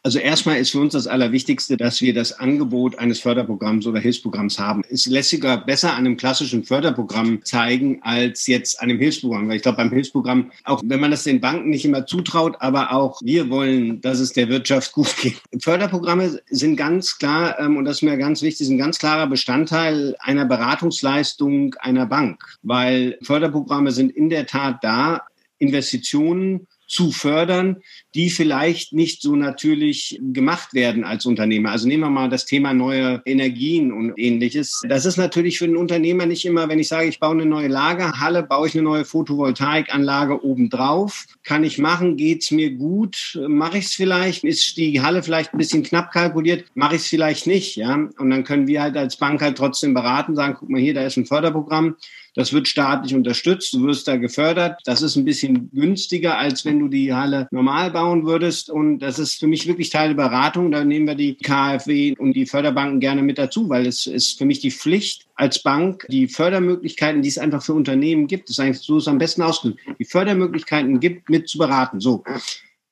Also 0.04 0.18
erstmal 0.18 0.56
ist 0.56 0.70
für 0.70 0.80
uns 0.80 0.94
das 0.94 1.06
Allerwichtigste, 1.06 1.76
dass 1.76 2.00
wir 2.00 2.12
das 2.12 2.32
Angebot 2.32 2.98
eines 2.98 3.20
Förderprogramms 3.20 3.86
oder 3.86 4.00
Hilfsprogramms 4.00 4.58
haben. 4.58 4.82
Es 4.90 5.06
lässt 5.06 5.30
sich 5.30 5.38
sogar 5.38 5.64
besser 5.64 5.92
an 5.92 5.98
einem 5.98 6.16
klassischen 6.16 6.64
Förderprogramm 6.64 7.44
zeigen 7.44 8.00
als 8.02 8.48
jetzt 8.48 8.80
an 8.80 8.90
einem 8.90 8.98
Hilfsprogramm. 8.98 9.48
Weil 9.48 9.56
ich 9.56 9.62
glaube, 9.62 9.76
beim 9.76 9.90
Hilfsprogramm, 9.90 10.50
auch 10.64 10.82
wenn 10.84 10.98
man 10.98 11.12
das 11.12 11.22
den 11.22 11.40
Banken 11.40 11.70
nicht 11.70 11.84
immer 11.84 12.04
zutraut, 12.04 12.56
aber 12.58 12.92
auch 12.92 13.20
wir 13.22 13.48
wollen, 13.48 14.00
dass 14.00 14.18
es 14.18 14.32
der 14.32 14.48
Wirtschaft 14.48 14.92
gut 14.92 15.16
geht. 15.18 15.40
Förderprogramme 15.60 16.40
sind 16.50 16.76
ganz 16.76 17.18
klar, 17.18 17.60
ähm, 17.60 17.76
und 17.76 17.84
das 17.84 17.98
ist 17.98 18.02
mir 18.02 18.16
ganz 18.16 18.42
wichtig, 18.42 18.66
sind 18.66 18.78
ganz 18.78 18.98
klarer 18.98 19.28
Bestandteil 19.28 20.16
einer 20.18 20.46
Beratungsleistung 20.46 21.76
einer 21.76 22.06
Bank. 22.06 22.42
Weil 22.62 23.18
Förderprogramme 23.22 23.92
sind 23.92 24.10
in 24.10 24.30
der 24.30 24.46
Tat 24.46 24.82
da, 24.82 25.22
Investitionen 25.58 26.66
zu 26.88 27.10
fördern, 27.10 27.76
die 28.14 28.30
vielleicht 28.30 28.92
nicht 28.92 29.22
so 29.22 29.36
natürlich 29.36 30.20
gemacht 30.20 30.74
werden 30.74 31.04
als 31.04 31.26
Unternehmer. 31.26 31.70
Also 31.70 31.88
nehmen 31.88 32.02
wir 32.02 32.10
mal 32.10 32.28
das 32.28 32.44
Thema 32.44 32.74
neue 32.74 33.22
Energien 33.24 33.92
und 33.92 34.12
ähnliches. 34.18 34.82
Das 34.88 35.06
ist 35.06 35.16
natürlich 35.16 35.58
für 35.58 35.66
den 35.66 35.76
Unternehmer 35.76 36.26
nicht 36.26 36.44
immer, 36.44 36.68
wenn 36.68 36.78
ich 36.78 36.88
sage, 36.88 37.08
ich 37.08 37.20
baue 37.20 37.32
eine 37.32 37.46
neue 37.46 37.68
Lagerhalle, 37.68 38.42
baue 38.42 38.68
ich 38.68 38.74
eine 38.74 38.82
neue 38.82 39.04
Photovoltaikanlage 39.04 40.44
obendrauf. 40.44 41.26
Kann 41.44 41.64
ich 41.64 41.78
machen? 41.78 42.16
Geht's 42.16 42.50
mir 42.50 42.70
gut? 42.70 43.38
Mache 43.48 43.78
ich 43.78 43.86
es 43.86 43.94
vielleicht? 43.94 44.44
Ist 44.44 44.76
die 44.76 45.00
Halle 45.00 45.22
vielleicht 45.22 45.54
ein 45.54 45.58
bisschen 45.58 45.82
knapp 45.82 46.12
kalkuliert? 46.12 46.66
Mache 46.74 46.96
ich 46.96 47.02
es 47.02 47.08
vielleicht 47.08 47.46
nicht? 47.46 47.76
Ja, 47.76 47.94
und 47.94 48.30
dann 48.30 48.44
können 48.44 48.66
wir 48.66 48.82
halt 48.82 48.96
als 48.96 49.16
Bank 49.16 49.40
halt 49.40 49.56
trotzdem 49.56 49.94
beraten, 49.94 50.34
sagen, 50.34 50.56
guck 50.58 50.68
mal 50.68 50.80
hier, 50.80 50.94
da 50.94 51.04
ist 51.04 51.16
ein 51.16 51.26
Förderprogramm 51.26 51.96
das 52.34 52.52
wird 52.52 52.66
staatlich 52.66 53.14
unterstützt, 53.14 53.74
du 53.74 53.82
wirst 53.84 54.08
da 54.08 54.16
gefördert. 54.16 54.80
Das 54.84 55.02
ist 55.02 55.16
ein 55.16 55.24
bisschen 55.24 55.70
günstiger, 55.70 56.38
als 56.38 56.64
wenn 56.64 56.78
du 56.78 56.88
die 56.88 57.12
Halle 57.12 57.46
normal 57.50 57.90
bauen 58.02 58.26
würdest. 58.26 58.68
Und 58.68 58.98
das 58.98 59.18
ist 59.20 59.38
für 59.38 59.46
mich 59.46 59.68
wirklich 59.68 59.90
Teil 59.90 60.08
der 60.08 60.16
Beratung. 60.16 60.72
Da 60.72 60.84
nehmen 60.84 61.06
wir 61.06 61.14
die 61.14 61.36
KfW 61.36 62.16
und 62.18 62.32
die 62.32 62.46
Förderbanken 62.46 62.98
gerne 62.98 63.22
mit 63.22 63.38
dazu, 63.38 63.68
weil 63.68 63.86
es 63.86 64.06
ist 64.06 64.38
für 64.38 64.44
mich 64.44 64.58
die 64.58 64.72
Pflicht 64.72 65.26
als 65.36 65.62
Bank, 65.62 66.04
die 66.08 66.26
Fördermöglichkeiten, 66.26 67.22
die 67.22 67.28
es 67.28 67.38
einfach 67.38 67.62
für 67.62 67.74
Unternehmen 67.74 68.26
gibt, 68.26 68.48
das 68.48 68.58
ist 68.58 68.60
eigentlich 68.60 68.78
so 68.80 68.98
ist 68.98 69.08
am 69.08 69.18
besten 69.18 69.42
ausgedrückt, 69.42 69.80
die 70.00 70.04
Fördermöglichkeiten 70.04 70.98
gibt, 70.98 71.30
mit 71.30 71.48
zu 71.48 71.58
beraten. 71.58 72.00
So. 72.00 72.24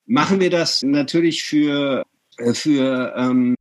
Machen 0.07 0.41
wir 0.41 0.51
das 0.51 0.83
natürlich 0.83 1.43
für 1.43 2.05
für 2.53 3.15
ähm, 3.17 3.55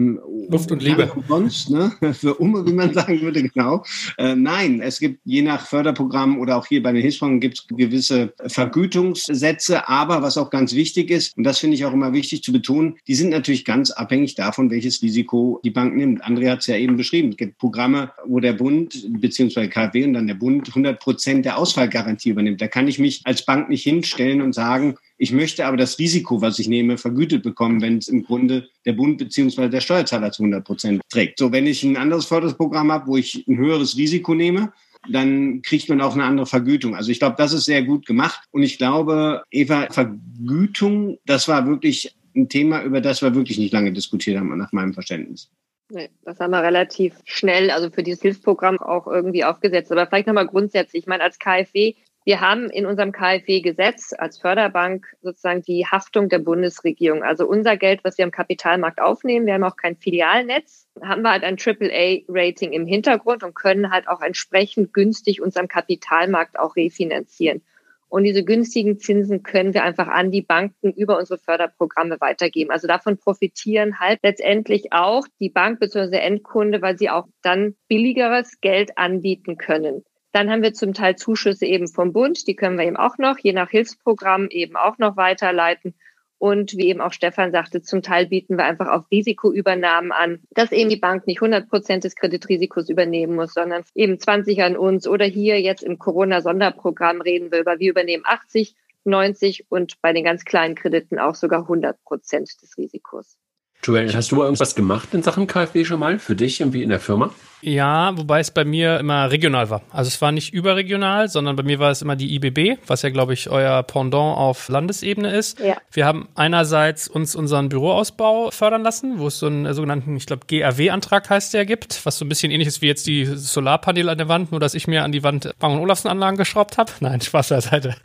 Luft 0.49 0.71
und 0.71 0.81
Liebe. 0.81 1.11
Sonst, 1.27 1.69
ne? 1.69 1.91
Für 2.13 2.35
Umme, 2.35 2.65
wie 2.65 2.73
man 2.73 2.93
sagen 2.93 3.21
würde, 3.21 3.43
genau. 3.43 3.83
Äh, 4.17 4.35
nein, 4.35 4.81
es 4.81 4.99
gibt 4.99 5.19
je 5.25 5.41
nach 5.41 5.67
Förderprogramm 5.67 6.39
oder 6.39 6.57
auch 6.57 6.65
hier 6.65 6.81
bei 6.81 6.91
den 6.91 7.01
Hilfsfonds 7.01 7.41
gibt 7.41 7.59
es 7.59 7.67
gewisse 7.67 8.33
Vergütungssätze, 8.47 9.87
aber 9.87 10.21
was 10.21 10.37
auch 10.37 10.49
ganz 10.49 10.73
wichtig 10.73 11.11
ist, 11.11 11.37
und 11.37 11.43
das 11.43 11.59
finde 11.59 11.75
ich 11.75 11.85
auch 11.85 11.93
immer 11.93 12.13
wichtig 12.13 12.43
zu 12.43 12.51
betonen, 12.51 12.97
die 13.07 13.15
sind 13.15 13.29
natürlich 13.29 13.65
ganz 13.65 13.91
abhängig 13.91 14.35
davon, 14.35 14.71
welches 14.71 15.01
Risiko 15.01 15.59
die 15.63 15.69
Bank 15.69 15.95
nimmt. 15.95 16.23
André 16.25 16.49
hat 16.49 16.59
es 16.59 16.67
ja 16.67 16.75
eben 16.75 16.97
beschrieben. 16.97 17.29
Es 17.29 17.37
gibt 17.37 17.57
Programme, 17.57 18.11
wo 18.25 18.39
der 18.39 18.53
Bund 18.53 19.07
beziehungsweise 19.21 19.69
KfW 19.69 20.05
und 20.05 20.13
dann 20.13 20.27
der 20.27 20.35
Bund 20.35 20.67
100 20.67 20.99
Prozent 20.99 21.45
der 21.45 21.57
Ausfallgarantie 21.57 22.29
übernimmt. 22.29 22.61
Da 22.61 22.67
kann 22.67 22.87
ich 22.87 22.99
mich 22.99 23.21
als 23.25 23.45
Bank 23.45 23.69
nicht 23.69 23.83
hinstellen 23.83 24.41
und 24.41 24.53
sagen, 24.53 24.95
ich 25.19 25.33
möchte 25.33 25.65
aber 25.65 25.75
das 25.75 25.99
Risiko, 25.99 26.41
was 26.41 26.59
ich 26.59 26.69
nehme, 26.69 26.97
vergütet 26.97 27.43
bekommen, 27.43 27.81
wenn 27.81 27.97
es 27.97 28.07
im 28.07 28.23
Grunde 28.23 28.69
der 28.85 28.93
Bund 28.93 29.17
beziehungsweise 29.17 29.69
der 29.69 29.81
Steuerzahler 29.81 30.31
zu 30.31 30.43
100 30.43 30.65
Prozent 30.65 31.01
trägt. 31.09 31.39
So, 31.39 31.51
wenn 31.51 31.67
ich 31.67 31.83
ein 31.83 31.97
anderes 31.97 32.25
Förderprogramm 32.25 32.89
habe, 32.89 33.07
wo 33.07 33.17
ich 33.17 33.45
ein 33.45 33.57
höheres 33.57 33.97
Risiko 33.97 34.33
nehme, 34.33 34.71
dann 35.11 35.61
kriegt 35.61 35.89
man 35.89 35.99
auch 35.99 36.13
eine 36.13 36.23
andere 36.23 36.45
Vergütung. 36.45 36.95
Also 36.95 37.11
ich 37.11 37.19
glaube, 37.19 37.35
das 37.37 37.51
ist 37.51 37.65
sehr 37.65 37.83
gut 37.83 38.05
gemacht. 38.05 38.45
Und 38.51 38.63
ich 38.63 38.77
glaube, 38.77 39.43
Eva, 39.51 39.87
Vergütung, 39.91 41.19
das 41.25 41.49
war 41.49 41.67
wirklich 41.67 42.15
ein 42.33 42.47
Thema, 42.47 42.81
über 42.83 43.01
das 43.01 43.21
wir 43.21 43.35
wirklich 43.35 43.57
nicht 43.57 43.73
lange 43.73 43.91
diskutiert 43.91 44.37
haben, 44.39 44.57
nach 44.57 44.71
meinem 44.71 44.93
Verständnis. 44.93 45.51
Nee, 45.91 46.09
das 46.23 46.39
haben 46.39 46.51
wir 46.51 46.63
relativ 46.63 47.15
schnell, 47.25 47.71
also 47.71 47.89
für 47.89 48.03
dieses 48.03 48.21
Hilfsprogramm 48.21 48.79
auch 48.79 49.07
irgendwie 49.07 49.43
aufgesetzt. 49.43 49.91
Aber 49.91 50.07
vielleicht 50.07 50.27
nochmal 50.27 50.47
grundsätzlich, 50.47 51.03
ich 51.03 51.07
meine, 51.07 51.23
als 51.23 51.39
KfW 51.39 51.95
wir 52.29 52.41
haben 52.41 52.69
in 52.69 52.85
unserem 52.85 53.11
KfW-Gesetz 53.11 54.13
als 54.15 54.37
Förderbank 54.37 55.07
sozusagen 55.23 55.63
die 55.63 55.87
Haftung 55.87 56.29
der 56.29 56.37
Bundesregierung. 56.37 57.23
Also 57.23 57.47
unser 57.47 57.75
Geld, 57.75 58.03
was 58.03 58.19
wir 58.19 58.25
am 58.25 58.29
Kapitalmarkt 58.29 59.01
aufnehmen, 59.01 59.47
wir 59.47 59.55
haben 59.55 59.63
auch 59.63 59.77
kein 59.77 59.95
Filialnetz, 59.95 60.87
haben 61.01 61.23
wir 61.23 61.31
halt 61.31 61.43
ein 61.43 61.57
AAA-Rating 61.57 62.71
im 62.71 62.85
Hintergrund 62.85 63.41
und 63.41 63.55
können 63.55 63.89
halt 63.89 64.07
auch 64.07 64.21
entsprechend 64.21 64.93
günstig 64.93 65.41
unseren 65.41 65.67
Kapitalmarkt 65.67 66.59
auch 66.59 66.75
refinanzieren. 66.75 67.63
Und 68.09 68.25
diese 68.25 68.43
günstigen 68.43 68.99
Zinsen 68.99 69.41
können 69.41 69.73
wir 69.73 69.83
einfach 69.83 70.07
an 70.07 70.29
die 70.29 70.43
Banken 70.43 70.93
über 70.93 71.17
unsere 71.17 71.39
Förderprogramme 71.39 72.21
weitergeben. 72.21 72.69
Also 72.69 72.85
davon 72.85 73.17
profitieren 73.17 73.99
halt 73.99 74.19
letztendlich 74.21 74.93
auch 74.93 75.25
die 75.39 75.49
Bank 75.49 75.79
bzw. 75.79 76.17
Endkunde, 76.17 76.83
weil 76.83 76.95
sie 76.95 77.09
auch 77.09 77.25
dann 77.41 77.73
billigeres 77.87 78.61
Geld 78.61 78.99
anbieten 78.99 79.57
können. 79.57 80.03
Dann 80.31 80.49
haben 80.49 80.61
wir 80.61 80.73
zum 80.73 80.93
Teil 80.93 81.15
Zuschüsse 81.15 81.65
eben 81.65 81.87
vom 81.87 82.13
Bund, 82.13 82.47
die 82.47 82.55
können 82.55 82.77
wir 82.77 82.85
eben 82.85 82.97
auch 82.97 83.17
noch, 83.17 83.39
je 83.39 83.53
nach 83.53 83.69
Hilfsprogramm 83.69 84.47
eben 84.49 84.75
auch 84.75 84.97
noch 84.97 85.17
weiterleiten. 85.17 85.95
Und 86.37 86.77
wie 86.77 86.87
eben 86.87 87.01
auch 87.01 87.11
Stefan 87.11 87.51
sagte, 87.51 87.81
zum 87.81 88.01
Teil 88.01 88.27
bieten 88.27 88.57
wir 88.57 88.63
einfach 88.63 88.87
auch 88.87 89.11
Risikoübernahmen 89.11 90.13
an, 90.13 90.39
dass 90.51 90.71
eben 90.71 90.89
die 90.89 90.95
Bank 90.95 91.27
nicht 91.27 91.41
100 91.41 91.67
Prozent 91.67 92.05
des 92.05 92.15
Kreditrisikos 92.15 92.87
übernehmen 92.87 93.35
muss, 93.35 93.53
sondern 93.53 93.83
eben 93.93 94.19
20 94.19 94.63
an 94.63 94.77
uns. 94.77 95.05
Oder 95.05 95.25
hier 95.25 95.59
jetzt 95.59 95.83
im 95.83 95.99
Corona-Sonderprogramm 95.99 97.19
reden 97.19 97.51
wir 97.51 97.59
über, 97.59 97.79
wir 97.79 97.89
übernehmen 97.89 98.23
80, 98.25 98.73
90 99.03 99.65
und 99.67 100.01
bei 100.01 100.13
den 100.13 100.23
ganz 100.23 100.45
kleinen 100.45 100.75
Krediten 100.75 101.19
auch 101.19 101.35
sogar 101.35 101.63
100 101.63 102.01
Prozent 102.03 102.49
des 102.61 102.77
Risikos. 102.77 103.35
Joel, 103.83 104.13
hast 104.13 104.31
du 104.31 104.41
irgendwas 104.41 104.75
gemacht 104.75 105.13
in 105.13 105.23
Sachen 105.23 105.45
KfW 105.45 105.83
schon 105.83 105.99
mal 105.99 106.19
für 106.19 106.35
dich 106.35 106.61
irgendwie 106.61 106.83
in 106.83 106.89
der 106.89 106.99
Firma? 107.01 107.33
Ja, 107.61 108.17
wobei 108.17 108.39
es 108.39 108.51
bei 108.51 108.63
mir 108.63 108.99
immer 108.99 109.31
regional 109.31 109.69
war. 109.69 109.81
Also 109.91 110.07
es 110.07 110.21
war 110.21 110.31
nicht 110.31 110.53
überregional, 110.53 111.29
sondern 111.29 111.55
bei 111.55 111.63
mir 111.63 111.79
war 111.79 111.91
es 111.91 112.01
immer 112.01 112.15
die 112.15 112.35
IBB, 112.35 112.79
was 112.87 113.01
ja, 113.01 113.09
glaube 113.09 113.33
ich, 113.33 113.49
euer 113.49 113.83
Pendant 113.83 114.37
auf 114.37 114.69
Landesebene 114.69 115.31
ist. 115.31 115.59
Ja. 115.59 115.75
Wir 115.91 116.05
haben 116.05 116.29
einerseits 116.35 117.07
uns 117.07 117.35
unseren 117.35 117.69
Büroausbau 117.69 118.51
fördern 118.51 118.83
lassen, 118.83 119.19
wo 119.19 119.27
es 119.27 119.39
so 119.39 119.47
einen 119.47 119.73
sogenannten, 119.73 120.15
ich 120.15 120.25
glaube, 120.25 120.45
GRW-Antrag 120.47 121.29
heißt 121.29 121.53
der 121.53 121.65
gibt, 121.65 122.05
was 122.05 122.17
so 122.17 122.25
ein 122.25 122.29
bisschen 122.29 122.51
ähnlich 122.51 122.67
ist 122.67 122.81
wie 122.81 122.87
jetzt 122.87 123.07
die 123.07 123.25
Solarpaneele 123.25 124.11
an 124.11 124.17
der 124.17 124.29
Wand, 124.29 124.51
nur 124.51 124.59
dass 124.59 124.73
ich 124.73 124.87
mir 124.87 125.03
an 125.03 125.11
die 125.11 125.23
Wand 125.23 125.53
Bang- 125.59 125.73
und 125.73 125.79
Olufsen-Anlagen 125.79 126.37
geschraubt 126.37 126.77
habe. 126.77 126.91
Nein, 127.01 127.21
Spaß 127.21 127.49
beiseite. 127.49 127.95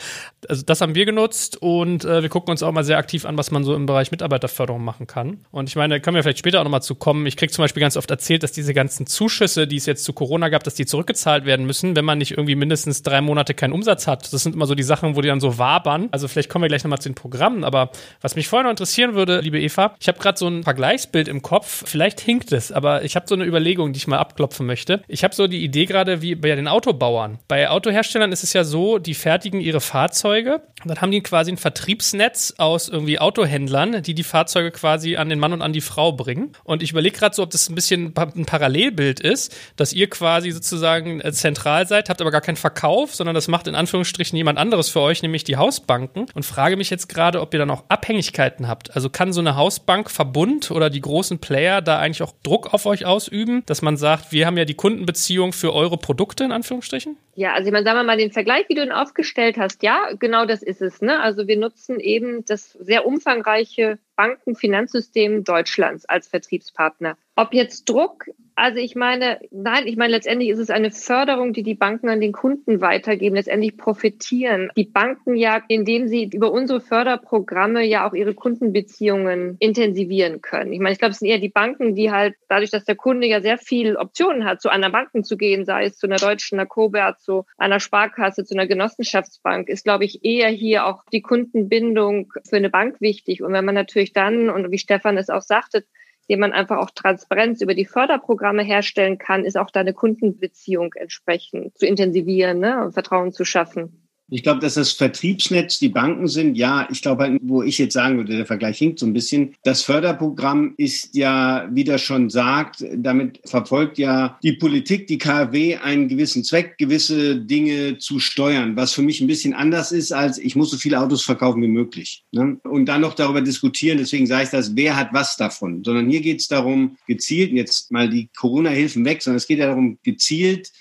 Also 0.49 0.63
das 0.65 0.81
haben 0.81 0.95
wir 0.95 1.07
genutzt 1.07 1.61
und 1.61 2.05
äh, 2.05 2.23
wir 2.23 2.29
gucken 2.29 2.51
uns 2.51 2.63
auch 2.63 2.73
mal 2.73 2.85
sehr 2.85 2.99
aktiv 2.99 3.25
an, 3.25 3.39
was 3.39 3.51
man 3.51 3.65
so 3.65 3.75
im 3.75 3.87
Bereich 3.87 4.11
Mitarbeiterförderung 4.11 4.85
machen 4.85 5.07
kann. 5.07 5.45
Und 5.53 5.69
ich 5.69 5.77
meine, 5.77 5.95
da 5.95 5.99
können 6.01 6.17
wir 6.17 6.23
vielleicht 6.23 6.39
später 6.39 6.61
auch 6.61 6.65
nochmal 6.65 6.83
zu 6.83 6.95
kommen. 6.95 7.27
Ich 7.27 7.37
kriege 7.37 7.53
zum 7.53 7.63
Beispiel 7.63 7.81
ganz 7.81 7.97
oft 7.97 8.11
erzählt, 8.11 8.43
dass 8.43 8.53
diese 8.53 8.75
ganzen 8.75 9.07
Zuschüsse 9.07 9.44
Zuschüsse, 9.45 9.67
die 9.67 9.77
es 9.77 9.87
jetzt 9.87 10.05
zu 10.05 10.13
Corona 10.13 10.49
gab, 10.49 10.65
dass 10.65 10.75
die 10.75 10.87
zurückgezahlt 10.87 11.45
werden 11.45 11.67
müssen, 11.67 11.97
wenn 11.97 12.05
man 12.05 12.19
nicht 12.19 12.33
irgendwie 12.33 12.55
mindestens 12.55 13.03
drei 13.03 13.21
Monate 13.21 13.55
keinen 13.55 13.73
Umsatz 13.73 14.07
hat. 14.07 14.33
Das 14.33 14.43
sind 14.43 14.55
immer 14.55 14.67
so 14.67 14.75
die 14.75 14.83
Sachen, 14.83 15.17
wo 15.17 15.21
die 15.21 15.29
dann 15.29 15.41
so 15.41 15.59
wabern. 15.59 16.09
Also 16.13 16.29
vielleicht 16.29 16.49
kommen 16.49 16.63
wir 16.63 16.69
gleich 16.69 16.85
nochmal 16.85 17.01
zu 17.01 17.09
den 17.09 17.15
Programmen, 17.15 17.65
aber 17.65 17.91
was 18.21 18.37
mich 18.37 18.49
vorher 18.49 18.65
noch 18.65 18.71
interessieren 18.71 19.15
würde, 19.15 19.41
liebe 19.41 19.61
Eva, 19.61 19.95
ich 20.01 20.09
habe 20.09 20.19
gerade 20.19 20.39
so 20.39 20.49
ein 20.49 20.63
Vergleichsbild 20.63 21.29
im 21.29 21.43
Kopf. 21.43 21.85
Vielleicht 21.87 22.21
hinkt 22.21 22.53
es, 22.53 22.73
aber 22.73 23.05
ich 23.05 23.17
habe 23.17 23.27
so 23.29 23.35
eine 23.35 23.45
Überlegung, 23.45 23.93
die 23.93 23.99
ich 23.99 24.07
mal 24.07 24.19
abklopfen 24.19 24.67
möchte. 24.67 25.03
Ich 25.09 25.25
habe 25.25 25.35
so 25.35 25.47
die 25.47 25.63
Idee 25.63 25.85
gerade 25.85 26.23
wie 26.23 26.35
bei 26.35 26.55
den 26.55 26.69
Autobauern. 26.69 27.39
Bei 27.49 27.69
Autoherstellern 27.69 28.33
ist 28.33 28.45
es 28.45 28.53
ja 28.53 28.65
so, 28.65 28.99
die 28.99 29.15
fertigen 29.15 29.61
ihre 29.61 29.81
Fahrzeuge 29.81 30.63
und 30.83 30.89
dann 30.89 31.01
haben 31.01 31.11
die 31.11 31.23
quasi 31.23 31.53
ein 31.53 31.57
Vertriebsnetz 31.57 32.55
aus 32.59 32.89
irgendwie 32.89 33.19
Autohändlern, 33.19 34.03
die 34.03 34.15
die 34.15 34.23
Fahrzeuge 34.23 34.71
quasi 34.71 35.17
an 35.17 35.29
den 35.29 35.39
Mann 35.39 35.53
und 35.53 35.63
an 35.63 35.73
die 35.73 35.81
Frau 35.81 36.13
bringen. 36.13 36.53
Und 36.65 36.83
ich 36.83 36.93
überlege 36.93 37.17
gerade 37.17 37.35
so, 37.35 37.43
ob 37.43 37.51
das 37.51 37.69
ein 37.69 37.75
bisschen 37.75 38.15
ein 38.17 38.47
Parallelbild 38.47 39.21
ist 39.21 39.34
ist, 39.35 39.55
dass 39.77 39.93
ihr 39.93 40.09
quasi 40.09 40.53
sozusagen 40.53 41.21
äh, 41.21 41.33
zentral 41.33 41.87
seid, 41.87 42.09
habt 42.09 42.21
aber 42.21 42.31
gar 42.31 42.41
keinen 42.41 42.57
Verkauf, 42.57 43.15
sondern 43.15 43.35
das 43.35 43.49
macht 43.49 43.67
in 43.67 43.75
Anführungsstrichen 43.75 44.37
jemand 44.37 44.59
anderes 44.59 44.89
für 44.89 45.01
euch, 45.01 45.23
nämlich 45.23 45.43
die 45.45 45.57
Hausbanken. 45.57 46.27
Und 46.35 46.45
frage 46.45 46.77
mich 46.77 46.89
jetzt 46.89 47.09
gerade, 47.09 47.41
ob 47.41 47.53
ihr 47.53 47.59
dann 47.59 47.71
auch 47.71 47.85
Abhängigkeiten 47.89 48.69
habt. 48.69 48.95
Also 48.95 49.11
kann 49.11 49.33
so 49.33 49.41
eine 49.41 49.57
Hausbankverbund 49.57 50.71
oder 50.71 50.89
die 50.89 51.01
großen 51.01 51.41
Player 51.41 51.83
da 51.83 51.99
eigentlich 51.99 52.23
auch 52.23 52.33
Druck 52.45 52.73
auf 52.73 52.87
euch 52.87 53.05
ausüben, 53.05 53.63
dass 53.67 53.83
man 53.83 53.97
sagt, 53.97 54.33
wir 54.33 54.47
haben 54.47 54.57
ja 54.57 54.65
die 54.65 54.75
Kundenbeziehung 54.75 55.53
für 55.53 55.75
eure 55.75 55.99
Produkte 55.99 56.45
in 56.45 56.53
Anführungsstrichen? 56.53 57.17
Ja, 57.35 57.55
also 57.55 57.67
ich 57.67 57.73
meine, 57.73 57.85
sagen 57.85 57.99
wir 57.99 58.05
mal 58.05 58.17
den 58.17 58.31
Vergleich, 58.31 58.69
wie 58.69 58.75
du 58.75 58.83
ihn 58.83 58.93
aufgestellt 58.93 59.57
hast, 59.59 59.83
ja, 59.83 60.11
genau 60.19 60.47
das 60.47 60.63
ist 60.63 60.81
es. 60.81 61.01
Ne? 61.01 61.21
Also 61.21 61.49
wir 61.49 61.59
nutzen 61.59 61.99
eben 61.99 62.45
das 62.45 62.73
sehr 62.73 63.07
umfangreiche 63.07 63.99
Bankenfinanzsystem 64.17 65.43
Deutschlands 65.43 66.07
als 66.07 66.29
Vertriebspartner. 66.29 67.17
Ob 67.37 67.53
jetzt 67.53 67.89
Druck 67.89 68.27
also 68.57 68.79
ich 68.79 68.95
meine, 68.95 69.41
nein, 69.51 69.87
ich 69.87 69.97
meine, 69.97 70.13
letztendlich 70.13 70.51
ist 70.51 70.61
es 70.61 70.71
eine 70.71 70.93
Förderung, 70.93 71.53
die 71.53 71.65
die 71.65 71.75
Banken 71.75 72.09
an 72.09 72.21
den 72.21 72.33
Kunden 72.33 72.81
weitergeben. 72.81 73.35
Letztendlich 73.35 73.77
profitieren 73.77 74.71
die 74.77 74.85
Banken 74.85 75.35
ja, 75.35 75.61
indem 75.67 76.07
sie 76.07 76.31
über 76.33 76.53
unsere 76.53 76.81
Förderprogramme 76.81 77.85
ja 77.85 78.09
auch 78.09 78.15
ihre 78.15 78.35
Kundenbeziehungen 78.35 79.57
intensivieren 79.59 80.41
können. 80.41 80.73
Ich 80.73 80.79
meine, 80.79 80.93
ich 80.93 80.99
glaube, 80.99 81.13
es 81.13 81.19
sind 81.19 81.29
eher 81.29 81.39
die 81.39 81.49
Banken, 81.49 81.97
die 81.97 82.13
halt 82.13 82.37
dadurch, 82.49 82.71
dass 82.71 82.85
der 82.85 82.95
Kunde 82.95 83.27
ja 83.27 83.41
sehr 83.41 83.59
viel 83.59 83.97
Optionen 83.97 84.45
hat, 84.45 84.63
zu 84.63 84.71
anderen 84.71 84.93
Banken 84.93 85.25
zu 85.25 85.37
gehen, 85.37 85.65
sei 85.65 85.87
es 85.87 85.97
zu 85.97 86.07
einer 86.07 86.17
deutschen, 86.17 86.59
einer 86.59 86.69
Cobert, 86.69 87.21
zu 87.21 87.45
einer 87.59 87.81
Sparkasse, 87.81 88.45
zu 88.45 88.55
einer 88.55 88.69
Genossenschaftsbank, 88.69 89.69
ist, 89.69 89.85
glaube 89.85 90.05
ich, 90.05 90.25
eher 90.25 90.49
hier 90.49 90.87
auch 90.87 91.03
die 91.13 91.23
Kundenbindung 91.23 92.33
für 92.49 92.57
eine 92.57 92.71
Bank 92.71 93.01
wichtig. 93.01 93.43
Und 93.43 93.53
wenn 93.53 93.65
man 93.65 93.75
natürlich 93.75 94.13
dann, 94.13 94.49
und 94.49 94.71
wie 94.71 94.79
Stefan 94.79 95.19
es 95.19 95.29
auch 95.29 95.43
sagte, 95.43 95.85
indem 96.27 96.41
man 96.41 96.53
einfach 96.53 96.79
auch 96.79 96.91
Transparenz 96.91 97.61
über 97.61 97.75
die 97.75 97.85
Förderprogramme 97.85 98.63
herstellen 98.63 99.19
kann, 99.19 99.45
ist 99.45 99.57
auch 99.57 99.71
da 99.71 99.81
eine 99.81 99.93
Kundenbeziehung 99.93 100.93
entsprechend 100.95 101.77
zu 101.79 101.87
intensivieren 101.87 102.61
ne, 102.61 102.85
und 102.85 102.93
Vertrauen 102.93 103.33
zu 103.33 103.45
schaffen. 103.45 104.04
Ich 104.35 104.43
glaube, 104.43 104.59
dass 104.59 104.75
das 104.75 104.91
Vertriebsnetz 104.91 105.79
die 105.79 105.89
Banken 105.89 106.27
sind. 106.27 106.57
Ja, 106.57 106.89
ich 106.91 107.03
glaube, 107.03 107.23
halt, 107.23 107.39
wo 107.41 107.63
ich 107.63 107.79
jetzt 107.79 107.93
sagen 107.93 108.17
würde, 108.17 108.37
der 108.37 108.47
Vergleich 108.47 108.79
hinkt 108.79 108.99
so 108.99 109.07
ein 109.07 109.13
bisschen. 109.13 109.55
Das 109.63 109.83
Förderprogramm 109.83 110.75
ist 110.77 111.15
ja, 111.15 111.69
wie 111.71 111.85
das 111.85 112.03
schon 112.03 112.31
sagt, 112.31 112.85
damit 112.97 113.39
verfolgt 113.45 113.97
ja 113.97 114.37
die 114.43 114.55
Politik, 114.55 115.07
die 115.07 115.19
KfW 115.19 115.77
einen 115.77 116.09
gewissen 116.09 116.43
Zweck, 116.43 116.79
gewisse 116.79 117.37
Dinge 117.37 117.99
zu 117.99 118.19
steuern, 118.19 118.75
was 118.75 118.93
für 118.93 119.03
mich 119.03 119.21
ein 119.21 119.29
bisschen 119.29 119.55
anders 119.55 119.93
ist, 119.93 120.11
als 120.11 120.39
ich 120.39 120.57
muss 120.57 120.73
so 120.73 120.79
viele 120.79 120.99
Autos 120.99 121.23
verkaufen 121.23 121.63
wie 121.63 121.69
möglich. 121.69 122.25
Ne? 122.33 122.59
Und 122.65 122.87
dann 122.87 123.03
noch 123.03 123.15
darüber 123.15 123.41
diskutieren, 123.41 123.99
deswegen 123.99 124.27
sage 124.27 124.43
ich 124.43 124.51
das, 124.51 124.75
wer 124.75 124.97
hat 124.97 125.11
was 125.13 125.37
davon, 125.37 125.85
sondern 125.85 126.11
hier 126.11 126.21
geht 126.21 126.41
es 126.41 126.49
darum, 126.49 126.97
gezielt, 127.07 127.53
jetzt 127.53 127.93
mal 127.93 128.11
die 128.11 128.29
Corona-Hilfen 128.37 129.05
weg, 129.05 129.23
sondern 129.23 129.37
es 129.37 129.47
geht 129.47 129.61
ja 129.61 129.69
darum, 129.69 129.97
gezielt 130.03 130.73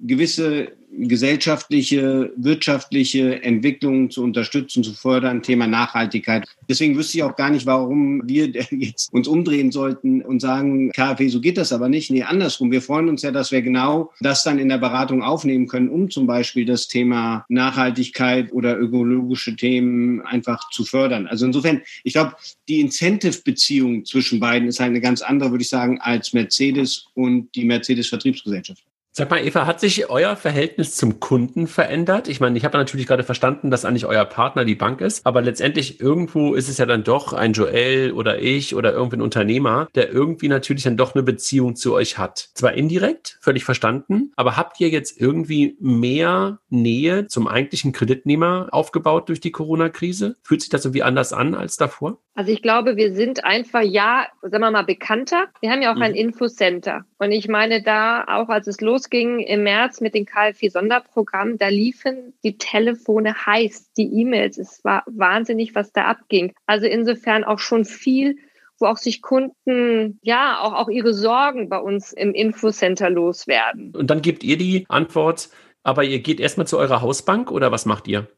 gewisse 0.00 0.72
gesellschaftliche, 0.90 2.32
wirtschaftliche 2.36 3.42
Entwicklungen 3.42 4.10
zu 4.10 4.22
unterstützen, 4.22 4.82
zu 4.82 4.94
fördern, 4.94 5.42
Thema 5.42 5.66
Nachhaltigkeit. 5.66 6.46
Deswegen 6.68 6.96
wüsste 6.96 7.18
ich 7.18 7.22
auch 7.24 7.36
gar 7.36 7.50
nicht, 7.50 7.66
warum 7.66 8.22
wir 8.26 8.48
jetzt 8.70 9.12
uns 9.12 9.28
umdrehen 9.28 9.70
sollten 9.70 10.22
und 10.22 10.40
sagen, 10.40 10.90
KfW, 10.92 11.28
so 11.28 11.40
geht 11.40 11.58
das 11.58 11.72
aber 11.72 11.88
nicht. 11.88 12.10
Nee, 12.10 12.22
andersrum. 12.22 12.70
Wir 12.70 12.82
freuen 12.82 13.08
uns 13.08 13.22
ja, 13.22 13.30
dass 13.30 13.52
wir 13.52 13.62
genau 13.62 14.12
das 14.20 14.42
dann 14.44 14.58
in 14.58 14.68
der 14.68 14.78
Beratung 14.78 15.22
aufnehmen 15.22 15.68
können, 15.68 15.88
um 15.88 16.10
zum 16.10 16.26
Beispiel 16.26 16.64
das 16.64 16.88
Thema 16.88 17.44
Nachhaltigkeit 17.48 18.52
oder 18.52 18.78
ökologische 18.78 19.56
Themen 19.56 20.22
einfach 20.22 20.70
zu 20.70 20.84
fördern. 20.84 21.26
Also 21.26 21.46
insofern, 21.46 21.82
ich 22.02 22.14
glaube, 22.14 22.34
die 22.68 22.80
Incentive-Beziehung 22.80 24.04
zwischen 24.04 24.40
beiden 24.40 24.68
ist 24.68 24.80
halt 24.80 24.90
eine 24.90 25.00
ganz 25.00 25.22
andere, 25.22 25.50
würde 25.50 25.62
ich 25.62 25.68
sagen, 25.68 26.00
als 26.00 26.32
Mercedes 26.32 27.06
und 27.14 27.54
die 27.54 27.64
Mercedes-Vertriebsgesellschaft. 27.64 28.82
Sag 29.10 29.30
mal, 29.30 29.44
Eva, 29.44 29.66
hat 29.66 29.80
sich 29.80 30.10
euer 30.10 30.36
Verhältnis 30.36 30.94
zum 30.94 31.18
Kunden 31.18 31.66
verändert? 31.66 32.28
Ich 32.28 32.38
meine, 32.38 32.56
ich 32.56 32.64
habe 32.64 32.78
natürlich 32.78 33.06
gerade 33.06 33.24
verstanden, 33.24 33.70
dass 33.70 33.84
eigentlich 33.84 34.06
euer 34.06 34.24
Partner 34.24 34.64
die 34.64 34.76
Bank 34.76 35.00
ist, 35.00 35.26
aber 35.26 35.42
letztendlich 35.42 36.00
irgendwo 36.00 36.54
ist 36.54 36.68
es 36.68 36.78
ja 36.78 36.86
dann 36.86 37.02
doch 37.02 37.32
ein 37.32 37.52
Joel 37.52 38.12
oder 38.12 38.40
ich 38.40 38.76
oder 38.76 38.92
irgendwie 38.92 39.16
ein 39.16 39.22
Unternehmer, 39.22 39.88
der 39.96 40.12
irgendwie 40.12 40.46
natürlich 40.46 40.84
dann 40.84 40.96
doch 40.96 41.14
eine 41.14 41.24
Beziehung 41.24 41.74
zu 41.74 41.94
euch 41.94 42.16
hat. 42.16 42.50
Zwar 42.54 42.74
indirekt, 42.74 43.38
völlig 43.40 43.64
verstanden, 43.64 44.30
aber 44.36 44.56
habt 44.56 44.78
ihr 44.78 44.88
jetzt 44.88 45.20
irgendwie 45.20 45.76
mehr 45.80 46.60
Nähe 46.68 47.26
zum 47.26 47.48
eigentlichen 47.48 47.92
Kreditnehmer 47.92 48.68
aufgebaut 48.70 49.28
durch 49.30 49.40
die 49.40 49.50
Corona-Krise? 49.50 50.36
Fühlt 50.44 50.60
sich 50.60 50.70
das 50.70 50.84
irgendwie 50.84 51.02
anders 51.02 51.32
an 51.32 51.56
als 51.56 51.76
davor? 51.76 52.20
Also 52.38 52.52
ich 52.52 52.62
glaube, 52.62 52.96
wir 52.96 53.12
sind 53.14 53.44
einfach, 53.44 53.80
ja, 53.80 54.28
sagen 54.42 54.62
wir 54.62 54.70
mal, 54.70 54.84
bekannter. 54.84 55.48
Wir 55.60 55.72
haben 55.72 55.82
ja 55.82 55.90
auch 55.90 55.96
mhm. 55.96 56.02
ein 56.02 56.14
Infocenter. 56.14 57.04
Und 57.18 57.32
ich 57.32 57.48
meine, 57.48 57.82
da 57.82 58.22
auch 58.28 58.48
als 58.48 58.68
es 58.68 58.80
losging 58.80 59.40
im 59.40 59.64
März 59.64 60.00
mit 60.00 60.14
dem 60.14 60.24
KfW-Sonderprogramm, 60.24 61.58
da 61.58 61.66
liefen 61.66 62.34
die 62.44 62.56
Telefone 62.56 63.34
heiß, 63.44 63.92
die 63.94 64.20
E-Mails. 64.20 64.56
Es 64.56 64.84
war 64.84 65.02
wahnsinnig, 65.06 65.74
was 65.74 65.90
da 65.90 66.04
abging. 66.04 66.54
Also 66.64 66.86
insofern 66.86 67.42
auch 67.42 67.58
schon 67.58 67.84
viel 67.84 68.36
wo 68.78 68.86
auch 68.86 68.98
sich 68.98 69.20
Kunden, 69.20 70.20
ja, 70.22 70.60
auch, 70.60 70.74
auch 70.74 70.88
ihre 70.88 71.12
Sorgen 71.12 71.68
bei 71.68 71.78
uns 71.78 72.12
im 72.12 72.32
Infocenter 72.32 73.10
loswerden. 73.10 73.92
Und 73.96 74.08
dann 74.10 74.22
gebt 74.22 74.44
ihr 74.44 74.56
die 74.56 74.86
Antwort, 74.88 75.48
aber 75.82 76.04
ihr 76.04 76.20
geht 76.20 76.38
erstmal 76.38 76.68
zu 76.68 76.78
eurer 76.78 77.02
Hausbank 77.02 77.50
oder 77.50 77.72
was 77.72 77.86
macht 77.86 78.06
ihr? 78.06 78.28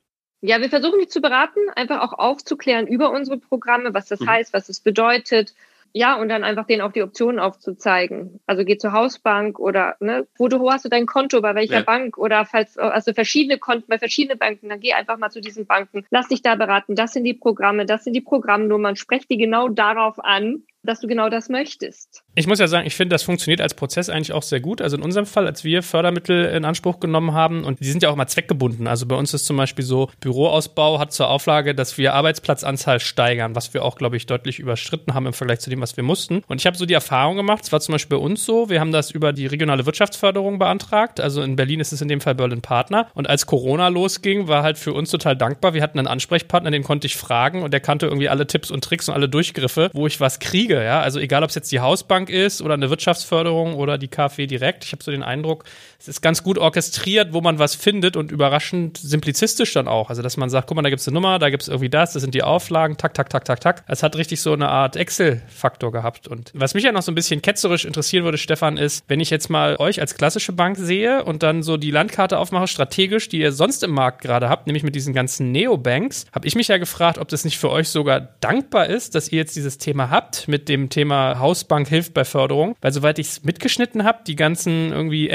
Ja, 0.42 0.60
wir 0.60 0.70
versuchen 0.70 0.98
dich 0.98 1.10
zu 1.10 1.20
beraten, 1.20 1.60
einfach 1.76 2.00
auch 2.00 2.18
aufzuklären 2.18 2.86
über 2.86 3.10
unsere 3.10 3.38
Programme, 3.38 3.92
was 3.92 4.06
das 4.06 4.20
mhm. 4.20 4.30
heißt, 4.30 4.52
was 4.54 4.68
es 4.68 4.80
bedeutet. 4.80 5.54
Ja, 5.92 6.14
und 6.14 6.28
dann 6.28 6.44
einfach 6.44 6.66
denen 6.66 6.82
auch 6.82 6.92
die 6.92 7.02
Optionen 7.02 7.40
aufzuzeigen. 7.40 8.38
Also 8.46 8.64
geh 8.64 8.78
zur 8.78 8.92
Hausbank 8.92 9.58
oder 9.58 9.96
ne, 9.98 10.26
wo 10.38 10.46
du 10.46 10.60
wo 10.60 10.70
hast 10.70 10.84
du 10.84 10.88
dein 10.88 11.06
Konto, 11.06 11.40
bei 11.40 11.54
welcher 11.56 11.78
ja. 11.78 11.82
Bank 11.82 12.16
oder 12.16 12.44
falls 12.44 12.78
also 12.78 13.12
verschiedene 13.12 13.58
Konten 13.58 13.88
bei 13.88 13.98
verschiedenen 13.98 14.38
Banken, 14.38 14.68
dann 14.68 14.78
geh 14.78 14.92
einfach 14.92 15.18
mal 15.18 15.30
zu 15.30 15.40
diesen 15.40 15.66
Banken, 15.66 16.06
lass 16.10 16.28
dich 16.28 16.42
da 16.42 16.54
beraten. 16.54 16.94
Das 16.94 17.12
sind 17.12 17.24
die 17.24 17.34
Programme, 17.34 17.86
das 17.86 18.04
sind 18.04 18.12
die 18.12 18.20
Programmnummern, 18.20 18.94
sprech 18.94 19.26
die 19.26 19.36
genau 19.36 19.68
darauf 19.68 20.22
an, 20.24 20.62
dass 20.82 21.00
du 21.00 21.06
genau 21.06 21.28
das 21.28 21.48
möchtest. 21.48 22.22
Ich 22.34 22.46
muss 22.46 22.58
ja 22.58 22.68
sagen, 22.68 22.86
ich 22.86 22.94
finde, 22.94 23.14
das 23.14 23.22
funktioniert 23.22 23.60
als 23.60 23.74
Prozess 23.74 24.08
eigentlich 24.08 24.32
auch 24.32 24.42
sehr 24.42 24.60
gut. 24.60 24.80
Also 24.80 24.96
in 24.96 25.02
unserem 25.02 25.26
Fall, 25.26 25.46
als 25.46 25.62
wir 25.64 25.82
Fördermittel 25.82 26.46
in 26.46 26.64
Anspruch 26.64 27.00
genommen 27.00 27.34
haben, 27.34 27.64
und 27.64 27.80
die 27.80 27.90
sind 27.90 28.02
ja 28.02 28.08
auch 28.08 28.16
mal 28.16 28.26
zweckgebunden. 28.26 28.86
Also 28.86 29.06
bei 29.06 29.16
uns 29.16 29.34
ist 29.34 29.46
zum 29.46 29.56
Beispiel 29.56 29.84
so, 29.84 30.10
Büroausbau 30.20 30.98
hat 30.98 31.12
zur 31.12 31.28
Auflage, 31.28 31.74
dass 31.74 31.98
wir 31.98 32.14
Arbeitsplatzanzahl 32.14 33.00
steigern, 33.00 33.54
was 33.54 33.74
wir 33.74 33.84
auch, 33.84 33.96
glaube 33.96 34.16
ich, 34.16 34.26
deutlich 34.26 34.58
überschritten 34.58 35.12
haben 35.12 35.26
im 35.26 35.32
Vergleich 35.32 35.60
zu 35.60 35.70
dem, 35.70 35.80
was 35.80 35.96
wir 35.96 36.04
mussten. 36.04 36.42
Und 36.46 36.60
ich 36.60 36.66
habe 36.66 36.76
so 36.76 36.86
die 36.86 36.94
Erfahrung 36.94 37.36
gemacht, 37.36 37.64
es 37.64 37.72
war 37.72 37.80
zum 37.80 37.92
Beispiel 37.92 38.16
bei 38.16 38.24
uns 38.24 38.44
so, 38.44 38.70
wir 38.70 38.80
haben 38.80 38.92
das 38.92 39.10
über 39.10 39.32
die 39.32 39.46
regionale 39.46 39.84
Wirtschaftsförderung 39.84 40.58
beantragt. 40.58 41.20
Also 41.20 41.42
in 41.42 41.56
Berlin 41.56 41.80
ist 41.80 41.92
es 41.92 42.00
in 42.00 42.08
dem 42.08 42.20
Fall 42.20 42.34
Berlin 42.34 42.62
Partner. 42.62 43.08
Und 43.14 43.28
als 43.28 43.46
Corona 43.46 43.88
losging, 43.88 44.48
war 44.48 44.62
halt 44.62 44.78
für 44.78 44.94
uns 44.94 45.10
total 45.10 45.36
dankbar. 45.36 45.74
Wir 45.74 45.82
hatten 45.82 45.98
einen 45.98 46.08
Ansprechpartner, 46.08 46.70
den 46.70 46.84
konnte 46.84 47.06
ich 47.06 47.16
fragen 47.16 47.62
und 47.62 47.72
der 47.72 47.80
kannte 47.80 48.06
irgendwie 48.06 48.28
alle 48.28 48.46
Tipps 48.46 48.70
und 48.70 48.82
Tricks 48.82 49.08
und 49.08 49.14
alle 49.14 49.28
Durchgriffe, 49.28 49.90
wo 49.92 50.06
ich 50.06 50.20
was 50.20 50.38
kriege 50.38 50.69
kriege, 50.70 50.84
ja. 50.84 51.00
Also 51.00 51.18
egal, 51.18 51.42
ob 51.42 51.50
es 51.50 51.54
jetzt 51.54 51.72
die 51.72 51.80
Hausbank 51.80 52.30
ist 52.30 52.62
oder 52.62 52.74
eine 52.74 52.90
Wirtschaftsförderung 52.90 53.74
oder 53.74 53.98
die 53.98 54.08
KfW 54.08 54.46
direkt. 54.46 54.84
Ich 54.84 54.92
habe 54.92 55.02
so 55.02 55.10
den 55.10 55.22
Eindruck, 55.22 55.64
es 56.00 56.08
ist 56.08 56.22
ganz 56.22 56.42
gut 56.42 56.56
orchestriert, 56.56 57.34
wo 57.34 57.42
man 57.42 57.58
was 57.58 57.74
findet 57.74 58.16
und 58.16 58.32
überraschend 58.32 58.96
simplizistisch 58.96 59.74
dann 59.74 59.86
auch. 59.86 60.08
Also 60.08 60.22
dass 60.22 60.38
man 60.38 60.48
sagt, 60.48 60.66
guck 60.66 60.76
mal, 60.76 60.82
da 60.82 60.88
gibt 60.88 61.00
es 61.00 61.08
eine 61.08 61.14
Nummer, 61.14 61.38
da 61.38 61.50
gibt 61.50 61.62
es 61.62 61.68
irgendwie 61.68 61.90
das, 61.90 62.14
das 62.14 62.22
sind 62.22 62.34
die 62.34 62.42
Auflagen, 62.42 62.96
tak, 62.96 63.12
tak, 63.12 63.28
tak, 63.28 63.44
tak, 63.44 63.60
tak. 63.60 63.84
Es 63.86 64.02
hat 64.02 64.16
richtig 64.16 64.40
so 64.40 64.54
eine 64.54 64.68
Art 64.68 64.96
Excel-Faktor 64.96 65.92
gehabt. 65.92 66.26
Und 66.26 66.52
was 66.54 66.72
mich 66.72 66.84
ja 66.84 66.92
noch 66.92 67.02
so 67.02 67.12
ein 67.12 67.14
bisschen 67.14 67.42
ketzerisch 67.42 67.84
interessieren 67.84 68.24
würde, 68.24 68.38
Stefan, 68.38 68.78
ist, 68.78 69.04
wenn 69.08 69.20
ich 69.20 69.28
jetzt 69.28 69.50
mal 69.50 69.76
euch 69.76 70.00
als 70.00 70.14
klassische 70.14 70.52
Bank 70.52 70.78
sehe 70.78 71.22
und 71.24 71.42
dann 71.42 71.62
so 71.62 71.76
die 71.76 71.90
Landkarte 71.90 72.38
aufmache, 72.38 72.66
strategisch, 72.66 73.28
die 73.28 73.40
ihr 73.40 73.52
sonst 73.52 73.82
im 73.82 73.90
Markt 73.90 74.22
gerade 74.22 74.48
habt, 74.48 74.66
nämlich 74.66 74.82
mit 74.82 74.94
diesen 74.94 75.12
ganzen 75.12 75.52
Neobanks, 75.52 76.26
habe 76.32 76.46
ich 76.48 76.54
mich 76.54 76.68
ja 76.68 76.78
gefragt, 76.78 77.18
ob 77.18 77.28
das 77.28 77.44
nicht 77.44 77.58
für 77.58 77.70
euch 77.70 77.90
sogar 77.90 78.20
dankbar 78.40 78.86
ist, 78.86 79.14
dass 79.14 79.30
ihr 79.30 79.38
jetzt 79.38 79.54
dieses 79.54 79.76
Thema 79.76 80.08
habt 80.08 80.48
mit 80.48 80.68
dem 80.70 80.88
Thema 80.88 81.38
Hausbank 81.38 81.88
hilft 81.88 82.14
bei 82.14 82.24
Förderung. 82.24 82.74
Weil 82.80 82.92
soweit 82.92 83.18
ich 83.18 83.28
es 83.28 83.44
mitgeschnitten 83.44 84.04
habe, 84.04 84.20
die 84.26 84.36
ganzen 84.36 84.92
irgendwie 84.92 85.28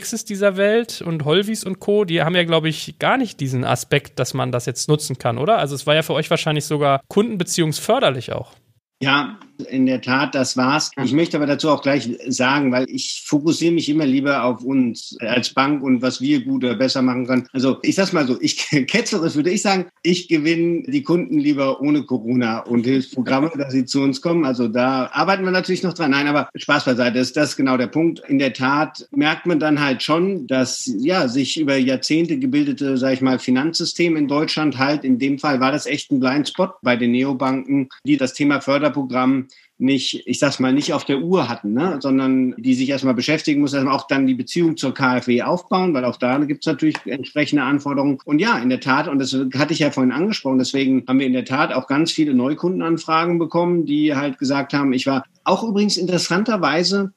N26s 0.00 0.26
dieser 0.26 0.56
Welt 0.56 1.02
und 1.02 1.24
Holvis 1.24 1.64
und 1.64 1.80
Co., 1.80 2.04
die 2.04 2.22
haben 2.22 2.34
ja, 2.34 2.44
glaube 2.44 2.68
ich, 2.68 2.98
gar 2.98 3.16
nicht 3.16 3.40
diesen 3.40 3.64
Aspekt, 3.64 4.18
dass 4.18 4.34
man 4.34 4.52
das 4.52 4.66
jetzt 4.66 4.88
nutzen 4.88 5.18
kann, 5.18 5.38
oder? 5.38 5.58
Also 5.58 5.74
es 5.74 5.86
war 5.86 5.94
ja 5.94 6.02
für 6.02 6.14
euch 6.14 6.30
wahrscheinlich 6.30 6.64
sogar 6.64 7.00
kundenbeziehungsförderlich 7.08 8.32
auch. 8.32 8.52
Ja, 9.02 9.38
in 9.60 9.86
der 9.86 10.00
Tat, 10.00 10.34
das 10.34 10.56
war's. 10.56 10.90
Ich 11.02 11.12
möchte 11.12 11.36
aber 11.36 11.46
dazu 11.46 11.70
auch 11.70 11.82
gleich 11.82 12.08
sagen, 12.28 12.72
weil 12.72 12.86
ich 12.88 13.22
fokussiere 13.26 13.72
mich 13.72 13.88
immer 13.88 14.06
lieber 14.06 14.44
auf 14.44 14.62
uns 14.64 15.16
als 15.20 15.50
Bank 15.50 15.82
und 15.82 16.02
was 16.02 16.20
wir 16.20 16.44
gut 16.44 16.64
oder 16.64 16.74
besser 16.74 17.02
machen 17.02 17.26
können. 17.26 17.46
Also 17.52 17.78
ich 17.82 17.94
sag's 17.94 18.12
mal 18.12 18.26
so, 18.26 18.38
ich 18.40 18.56
ketzerisch 18.86 19.34
würde 19.34 19.50
ich 19.50 19.62
sagen, 19.62 19.86
ich 20.02 20.28
gewinne 20.28 20.82
die 20.86 21.02
Kunden 21.02 21.38
lieber 21.38 21.80
ohne 21.80 22.04
Corona 22.04 22.60
und 22.60 22.84
Hilfsprogramme, 22.84 23.50
dass 23.58 23.72
sie 23.72 23.84
zu 23.84 24.00
uns 24.00 24.20
kommen. 24.20 24.44
Also 24.44 24.68
da 24.68 25.10
arbeiten 25.12 25.44
wir 25.44 25.50
natürlich 25.50 25.82
noch 25.82 25.94
dran. 25.94 26.10
Nein, 26.10 26.26
aber 26.26 26.48
Spaß 26.54 26.84
beiseite, 26.84 27.18
ist 27.18 27.36
das 27.36 27.56
genau 27.56 27.76
der 27.76 27.86
Punkt. 27.86 28.20
In 28.28 28.38
der 28.38 28.52
Tat 28.52 29.06
merkt 29.10 29.46
man 29.46 29.58
dann 29.58 29.80
halt 29.80 30.02
schon, 30.02 30.46
dass 30.46 30.90
ja 30.98 31.28
sich 31.28 31.58
über 31.58 31.76
Jahrzehnte 31.76 32.38
gebildete, 32.38 32.96
sage 32.96 33.14
ich 33.14 33.20
mal, 33.20 33.38
Finanzsystem 33.38 34.16
in 34.16 34.28
Deutschland 34.28 34.78
halt, 34.78 35.04
in 35.04 35.18
dem 35.18 35.38
Fall 35.38 35.60
war 35.60 35.72
das 35.72 35.86
echt 35.86 36.10
ein 36.10 36.20
Blindspot 36.20 36.74
bei 36.82 36.96
den 36.96 37.12
Neobanken, 37.12 37.88
die 38.04 38.16
das 38.16 38.34
Thema 38.34 38.60
Förderprogramm 38.60 39.46
nicht, 39.80 40.22
ich 40.26 40.38
sag's 40.38 40.58
mal, 40.58 40.72
nicht 40.72 40.92
auf 40.92 41.04
der 41.04 41.20
Uhr 41.20 41.48
hatten, 41.48 41.72
ne? 41.72 41.98
sondern 42.00 42.54
die 42.56 42.74
sich 42.74 42.88
erstmal 42.88 43.14
beschäftigen 43.14 43.60
muss, 43.60 43.72
erstmal 43.72 43.94
auch 43.94 44.06
dann 44.06 44.26
die 44.26 44.34
Beziehung 44.34 44.76
zur 44.76 44.94
KfW 44.94 45.42
aufbauen, 45.42 45.94
weil 45.94 46.04
auch 46.04 46.16
da 46.16 46.38
gibt's 46.38 46.66
natürlich 46.66 46.96
entsprechende 47.06 47.62
Anforderungen. 47.62 48.18
Und 48.24 48.40
ja, 48.40 48.58
in 48.58 48.68
der 48.68 48.80
Tat, 48.80 49.08
und 49.08 49.18
das 49.18 49.32
hatte 49.32 49.72
ich 49.72 49.78
ja 49.78 49.90
vorhin 49.90 50.12
angesprochen, 50.12 50.58
deswegen 50.58 51.04
haben 51.08 51.18
wir 51.18 51.26
in 51.26 51.32
der 51.32 51.44
Tat 51.44 51.72
auch 51.72 51.86
ganz 51.86 52.12
viele 52.12 52.34
Neukundenanfragen 52.34 53.38
bekommen, 53.38 53.86
die 53.86 54.14
halt 54.14 54.38
gesagt 54.38 54.72
haben, 54.72 54.92
ich 54.92 55.06
war 55.06 55.24
auch 55.44 55.64
übrigens 55.64 55.96
interessanterweise 55.96 57.12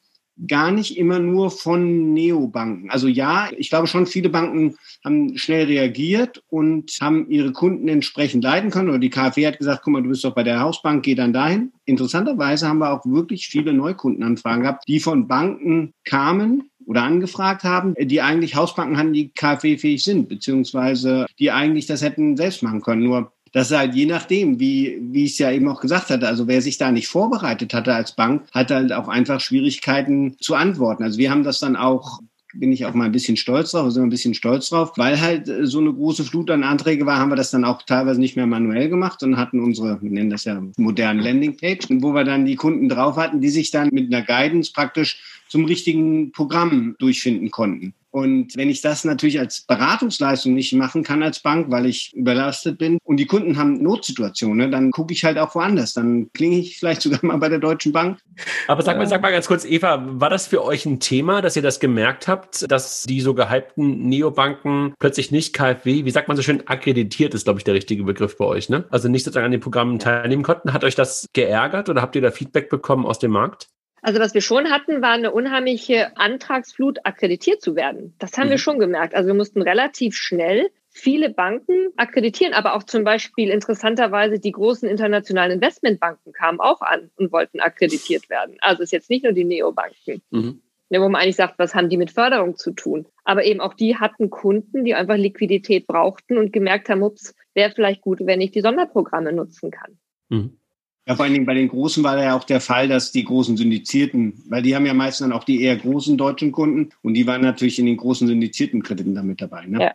gar 0.47 0.71
nicht 0.71 0.97
immer 0.97 1.19
nur 1.19 1.51
von 1.51 2.13
Neobanken. 2.13 2.89
Also 2.89 3.07
ja, 3.07 3.49
ich 3.57 3.69
glaube 3.69 3.87
schon, 3.87 4.07
viele 4.07 4.29
Banken 4.29 4.75
haben 5.03 5.37
schnell 5.37 5.65
reagiert 5.65 6.43
und 6.49 6.91
haben 7.01 7.29
ihre 7.29 7.51
Kunden 7.51 7.87
entsprechend 7.87 8.43
leiten 8.43 8.69
können. 8.69 8.89
Oder 8.89 8.99
die 8.99 9.09
KfW 9.09 9.45
hat 9.45 9.59
gesagt, 9.59 9.81
guck 9.83 9.93
mal, 9.93 10.03
du 10.03 10.09
bist 10.09 10.23
doch 10.23 10.33
bei 10.33 10.43
der 10.43 10.59
Hausbank, 10.59 11.03
geh 11.03 11.15
dann 11.15 11.33
dahin. 11.33 11.71
Interessanterweise 11.85 12.67
haben 12.67 12.79
wir 12.79 12.91
auch 12.91 13.05
wirklich 13.05 13.47
viele 13.47 13.73
Neukundenanfragen 13.73 14.63
gehabt, 14.63 14.87
die 14.87 14.99
von 14.99 15.27
Banken 15.27 15.93
kamen, 16.03 16.69
oder 16.85 17.03
angefragt 17.03 17.63
haben, 17.63 17.95
die 17.97 18.21
eigentlich 18.21 18.55
Hausbanken 18.55 18.97
haben, 18.97 19.13
die 19.13 19.29
KfW-fähig 19.29 20.03
sind, 20.03 20.29
beziehungsweise 20.29 21.25
die 21.39 21.51
eigentlich 21.51 21.85
das 21.85 22.01
hätten 22.01 22.37
selbst 22.37 22.63
machen 22.63 22.81
können. 22.81 23.03
Nur 23.03 23.31
das 23.53 23.71
ist 23.71 23.77
halt 23.77 23.95
je 23.95 24.07
nachdem, 24.07 24.59
wie, 24.59 24.99
wie 24.99 25.25
ich 25.25 25.33
es 25.33 25.37
ja 25.37 25.51
eben 25.51 25.67
auch 25.69 25.79
gesagt 25.79 26.09
hatte, 26.09 26.27
also 26.27 26.47
wer 26.47 26.61
sich 26.61 26.77
da 26.77 26.91
nicht 26.91 27.07
vorbereitet 27.07 27.73
hatte 27.73 27.93
als 27.93 28.13
Bank, 28.13 28.47
hat 28.51 28.71
halt 28.71 28.91
auch 28.91 29.07
einfach 29.07 29.39
Schwierigkeiten 29.39 30.35
zu 30.39 30.55
antworten. 30.55 31.03
Also 31.03 31.19
wir 31.19 31.31
haben 31.31 31.43
das 31.43 31.59
dann 31.59 31.75
auch 31.75 32.19
bin 32.53 32.71
ich 32.71 32.85
auch 32.85 32.93
mal 32.93 33.05
ein 33.05 33.11
bisschen 33.11 33.37
stolz 33.37 33.71
drauf, 33.71 33.91
sind 33.91 34.03
wir 34.03 34.07
ein 34.07 34.11
bisschen 34.11 34.33
stolz 34.33 34.69
drauf, 34.69 34.93
weil 34.95 35.19
halt 35.19 35.49
äh, 35.49 35.65
so 35.65 35.79
eine 35.79 35.93
große 35.93 36.23
Flut 36.23 36.51
an 36.51 36.63
Anträge 36.63 37.05
war, 37.05 37.17
haben 37.17 37.31
wir 37.31 37.35
das 37.35 37.51
dann 37.51 37.65
auch 37.65 37.81
teilweise 37.81 38.19
nicht 38.19 38.35
mehr 38.35 38.45
manuell 38.45 38.89
gemacht, 38.89 39.19
sondern 39.19 39.39
hatten 39.39 39.59
unsere, 39.59 40.01
wir 40.01 40.11
nennen 40.11 40.29
das 40.29 40.45
ja 40.45 40.61
modernen 40.77 41.21
Landingpage, 41.21 41.87
wo 41.89 42.13
wir 42.13 42.23
dann 42.23 42.45
die 42.45 42.55
Kunden 42.55 42.89
drauf 42.89 43.17
hatten, 43.17 43.41
die 43.41 43.49
sich 43.49 43.71
dann 43.71 43.89
mit 43.91 44.13
einer 44.13 44.23
Guidance 44.23 44.71
praktisch 44.71 45.17
zum 45.47 45.65
richtigen 45.65 46.31
Programm 46.31 46.95
durchfinden 46.99 47.51
konnten. 47.51 47.93
Und 48.13 48.55
wenn 48.55 48.69
ich 48.69 48.81
das 48.81 49.05
natürlich 49.05 49.39
als 49.39 49.63
Beratungsleistung 49.63 50.53
nicht 50.53 50.71
machen 50.73 51.03
kann 51.03 51.23
als 51.23 51.39
Bank, 51.39 51.71
weil 51.71 51.87
ich 51.87 52.13
überlastet 52.13 52.77
bin 52.77 52.99
und 53.03 53.17
die 53.17 53.25
Kunden 53.25 53.57
haben 53.57 53.81
Notsituationen, 53.81 54.57
ne, 54.57 54.69
dann 54.69 54.91
gucke 54.91 55.13
ich 55.15 55.23
halt 55.23 55.39
auch 55.39 55.55
woanders. 55.55 55.93
Dann 55.93 56.31
klinge 56.31 56.59
ich 56.59 56.77
vielleicht 56.77 57.01
sogar 57.01 57.25
mal 57.25 57.37
bei 57.37 57.49
der 57.49 57.57
Deutschen 57.57 57.91
Bank. 57.91 58.19
Aber 58.67 58.83
sag 58.83 58.99
mal, 58.99 59.07
sag 59.07 59.23
mal 59.23 59.31
ganz 59.31 59.47
kurz, 59.47 59.65
Eva, 59.65 60.03
war 60.05 60.29
das 60.29 60.45
für 60.45 60.63
euch 60.63 60.85
ein 60.85 60.99
Thema, 60.99 61.41
dass 61.41 61.55
ihr 61.55 61.63
das 61.63 61.79
gemerkt 61.79 62.27
habt, 62.27 62.71
dass 62.71 63.01
die 63.01 63.19
so 63.19 63.33
gehypten 63.33 64.07
Neobanken 64.07 64.93
plötzlich 64.99 65.31
nicht 65.31 65.53
KfW, 65.53 66.05
wie 66.05 66.11
sagt 66.11 66.27
man 66.27 66.37
so 66.37 66.43
schön, 66.43 66.67
akkreditiert 66.67 67.33
ist, 67.33 67.45
glaube 67.45 67.61
ich, 67.61 67.63
der 67.63 67.73
richtige 67.73 68.03
Begriff 68.03 68.37
bei 68.37 68.45
euch, 68.45 68.69
ne? 68.69 68.85
Also 68.91 69.09
nicht 69.09 69.23
sozusagen 69.23 69.45
an 69.45 69.51
den 69.51 69.59
Programmen 69.59 69.97
teilnehmen 69.97 70.43
konnten. 70.43 70.71
Hat 70.71 70.83
euch 70.83 70.93
das 70.93 71.25
geärgert 71.33 71.89
oder 71.89 72.03
habt 72.03 72.15
ihr 72.15 72.21
da 72.21 72.29
Feedback 72.29 72.69
bekommen 72.69 73.07
aus 73.07 73.17
dem 73.17 73.31
Markt? 73.31 73.69
Also 74.03 74.19
was 74.19 74.33
wir 74.33 74.41
schon 74.41 74.69
hatten, 74.69 75.01
war 75.01 75.13
eine 75.13 75.31
unheimliche 75.31 76.15
Antragsflut, 76.17 76.99
akkreditiert 77.05 77.61
zu 77.61 77.75
werden. 77.75 78.13
Das 78.19 78.37
haben 78.37 78.47
mhm. 78.47 78.51
wir 78.51 78.57
schon 78.57 78.77
gemerkt. 78.77 79.15
Also 79.15 79.27
wir 79.27 79.33
mussten 79.33 79.61
relativ 79.61 80.15
schnell 80.15 80.69
viele 80.89 81.29
Banken 81.29 81.87
akkreditieren, 81.95 82.53
aber 82.53 82.75
auch 82.75 82.83
zum 82.83 83.05
Beispiel 83.05 83.49
interessanterweise 83.49 84.39
die 84.39 84.51
großen 84.51 84.89
internationalen 84.89 85.53
Investmentbanken 85.53 86.33
kamen 86.33 86.59
auch 86.59 86.81
an 86.81 87.11
und 87.15 87.31
wollten 87.31 87.61
akkreditiert 87.61 88.29
werden. 88.29 88.57
Also 88.59 88.83
es 88.83 88.87
ist 88.87 88.91
jetzt 88.91 89.09
nicht 89.09 89.23
nur 89.23 89.33
die 89.33 89.45
Neobanken. 89.45 90.21
Mhm. 90.29 90.61
Wo 90.89 91.09
man 91.09 91.21
eigentlich 91.21 91.37
sagt, 91.37 91.57
was 91.57 91.73
haben 91.73 91.89
die 91.89 91.97
mit 91.97 92.11
Förderung 92.11 92.55
zu 92.57 92.71
tun? 92.71 93.07
Aber 93.23 93.45
eben 93.45 93.61
auch 93.61 93.73
die 93.73 93.97
hatten 93.97 94.29
Kunden, 94.29 94.83
die 94.83 94.93
einfach 94.93 95.15
Liquidität 95.15 95.87
brauchten 95.87 96.37
und 96.37 96.53
gemerkt 96.53 96.89
haben, 96.89 97.01
ups, 97.01 97.33
wäre 97.55 97.71
vielleicht 97.71 98.01
gut, 98.01 98.19
wenn 98.21 98.41
ich 98.41 98.51
die 98.51 98.61
Sonderprogramme 98.61 99.31
nutzen 99.31 99.71
kann. 99.71 99.97
Mhm. 100.29 100.59
Ja, 101.05 101.15
vor 101.15 101.25
allen 101.25 101.33
Dingen 101.33 101.45
bei 101.45 101.53
den 101.53 101.67
Großen 101.67 102.01
war 102.03 102.17
ja 102.17 102.35
auch 102.35 102.45
der 102.45 102.61
Fall, 102.61 102.87
dass 102.87 103.11
die 103.11 103.25
großen 103.25 103.57
Syndizierten, 103.57 104.41
weil 104.47 104.61
die 104.61 104.73
haben 104.73 104.85
ja 104.85 104.93
meistens 104.93 105.25
dann 105.27 105.37
auch 105.37 105.43
die 105.43 105.61
eher 105.61 105.75
großen 105.75 106.17
deutschen 106.17 106.53
Kunden 106.53 106.91
und 107.01 107.13
die 107.13 107.27
waren 107.27 107.41
natürlich 107.41 107.77
in 107.77 107.85
den 107.85 107.97
großen 107.97 108.27
syndizierten 108.27 108.81
Krediten 108.83 109.13
damit 109.13 109.41
dabei. 109.41 109.65
Ne? 109.65 109.81
Ja. 109.81 109.93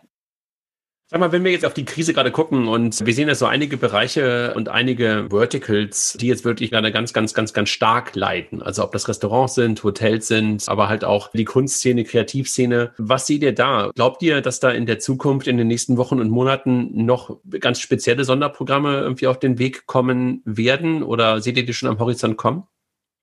Sag 1.11 1.21
mal, 1.21 1.31
wenn 1.31 1.43
wir 1.43 1.51
jetzt 1.51 1.65
auf 1.65 1.73
die 1.73 1.85
Krise 1.85 2.13
gerade 2.13 2.29
gucken 2.29 2.67
und 2.67 3.03
wir 3.03 3.15
sehen 3.15 3.27
ja 3.27 3.33
so 3.33 3.47
einige 3.47 3.77
Bereiche 3.77 4.53
und 4.53 4.69
einige 4.69 5.25
Verticals, 5.31 6.15
die 6.21 6.27
jetzt 6.27 6.45
wirklich 6.45 6.69
gerade 6.69 6.91
ganz, 6.91 7.13
ganz, 7.13 7.33
ganz, 7.33 7.51
ganz 7.51 7.69
stark 7.69 8.15
leiden. 8.15 8.61
Also 8.61 8.83
ob 8.83 8.91
das 8.91 9.07
Restaurants 9.07 9.55
sind, 9.55 9.83
Hotels 9.83 10.27
sind, 10.27 10.69
aber 10.69 10.87
halt 10.87 11.03
auch 11.03 11.31
die 11.31 11.45
Kunstszene, 11.45 12.03
Kreativszene. 12.03 12.91
Was 12.99 13.25
seht 13.25 13.41
ihr 13.41 13.55
da? 13.55 13.89
Glaubt 13.95 14.21
ihr, 14.21 14.41
dass 14.41 14.59
da 14.59 14.69
in 14.69 14.85
der 14.85 14.99
Zukunft, 14.99 15.47
in 15.47 15.57
den 15.57 15.65
nächsten 15.65 15.97
Wochen 15.97 16.19
und 16.19 16.29
Monaten 16.29 17.05
noch 17.05 17.39
ganz 17.59 17.79
spezielle 17.79 18.23
Sonderprogramme 18.23 18.99
irgendwie 18.99 19.25
auf 19.25 19.39
den 19.39 19.57
Weg 19.57 19.87
kommen 19.87 20.43
werden? 20.45 21.01
Oder 21.01 21.41
seht 21.41 21.57
ihr 21.57 21.65
die 21.65 21.73
schon 21.73 21.89
am 21.89 21.97
Horizont 21.97 22.37
kommen? 22.37 22.67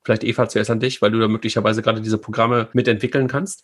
Vielleicht 0.03 0.25
Eva 0.25 0.49
zuerst 0.49 0.71
an 0.71 0.81
dich, 0.81 1.03
weil 1.03 1.13
du 1.13 1.21
da 1.21 1.29
möglicherweise 1.29 1.83
gerade 1.83 2.01
diese 2.01 2.19
Programme 2.19 2.69
mitentwickeln 2.73 3.29
kannst. 3.29 3.63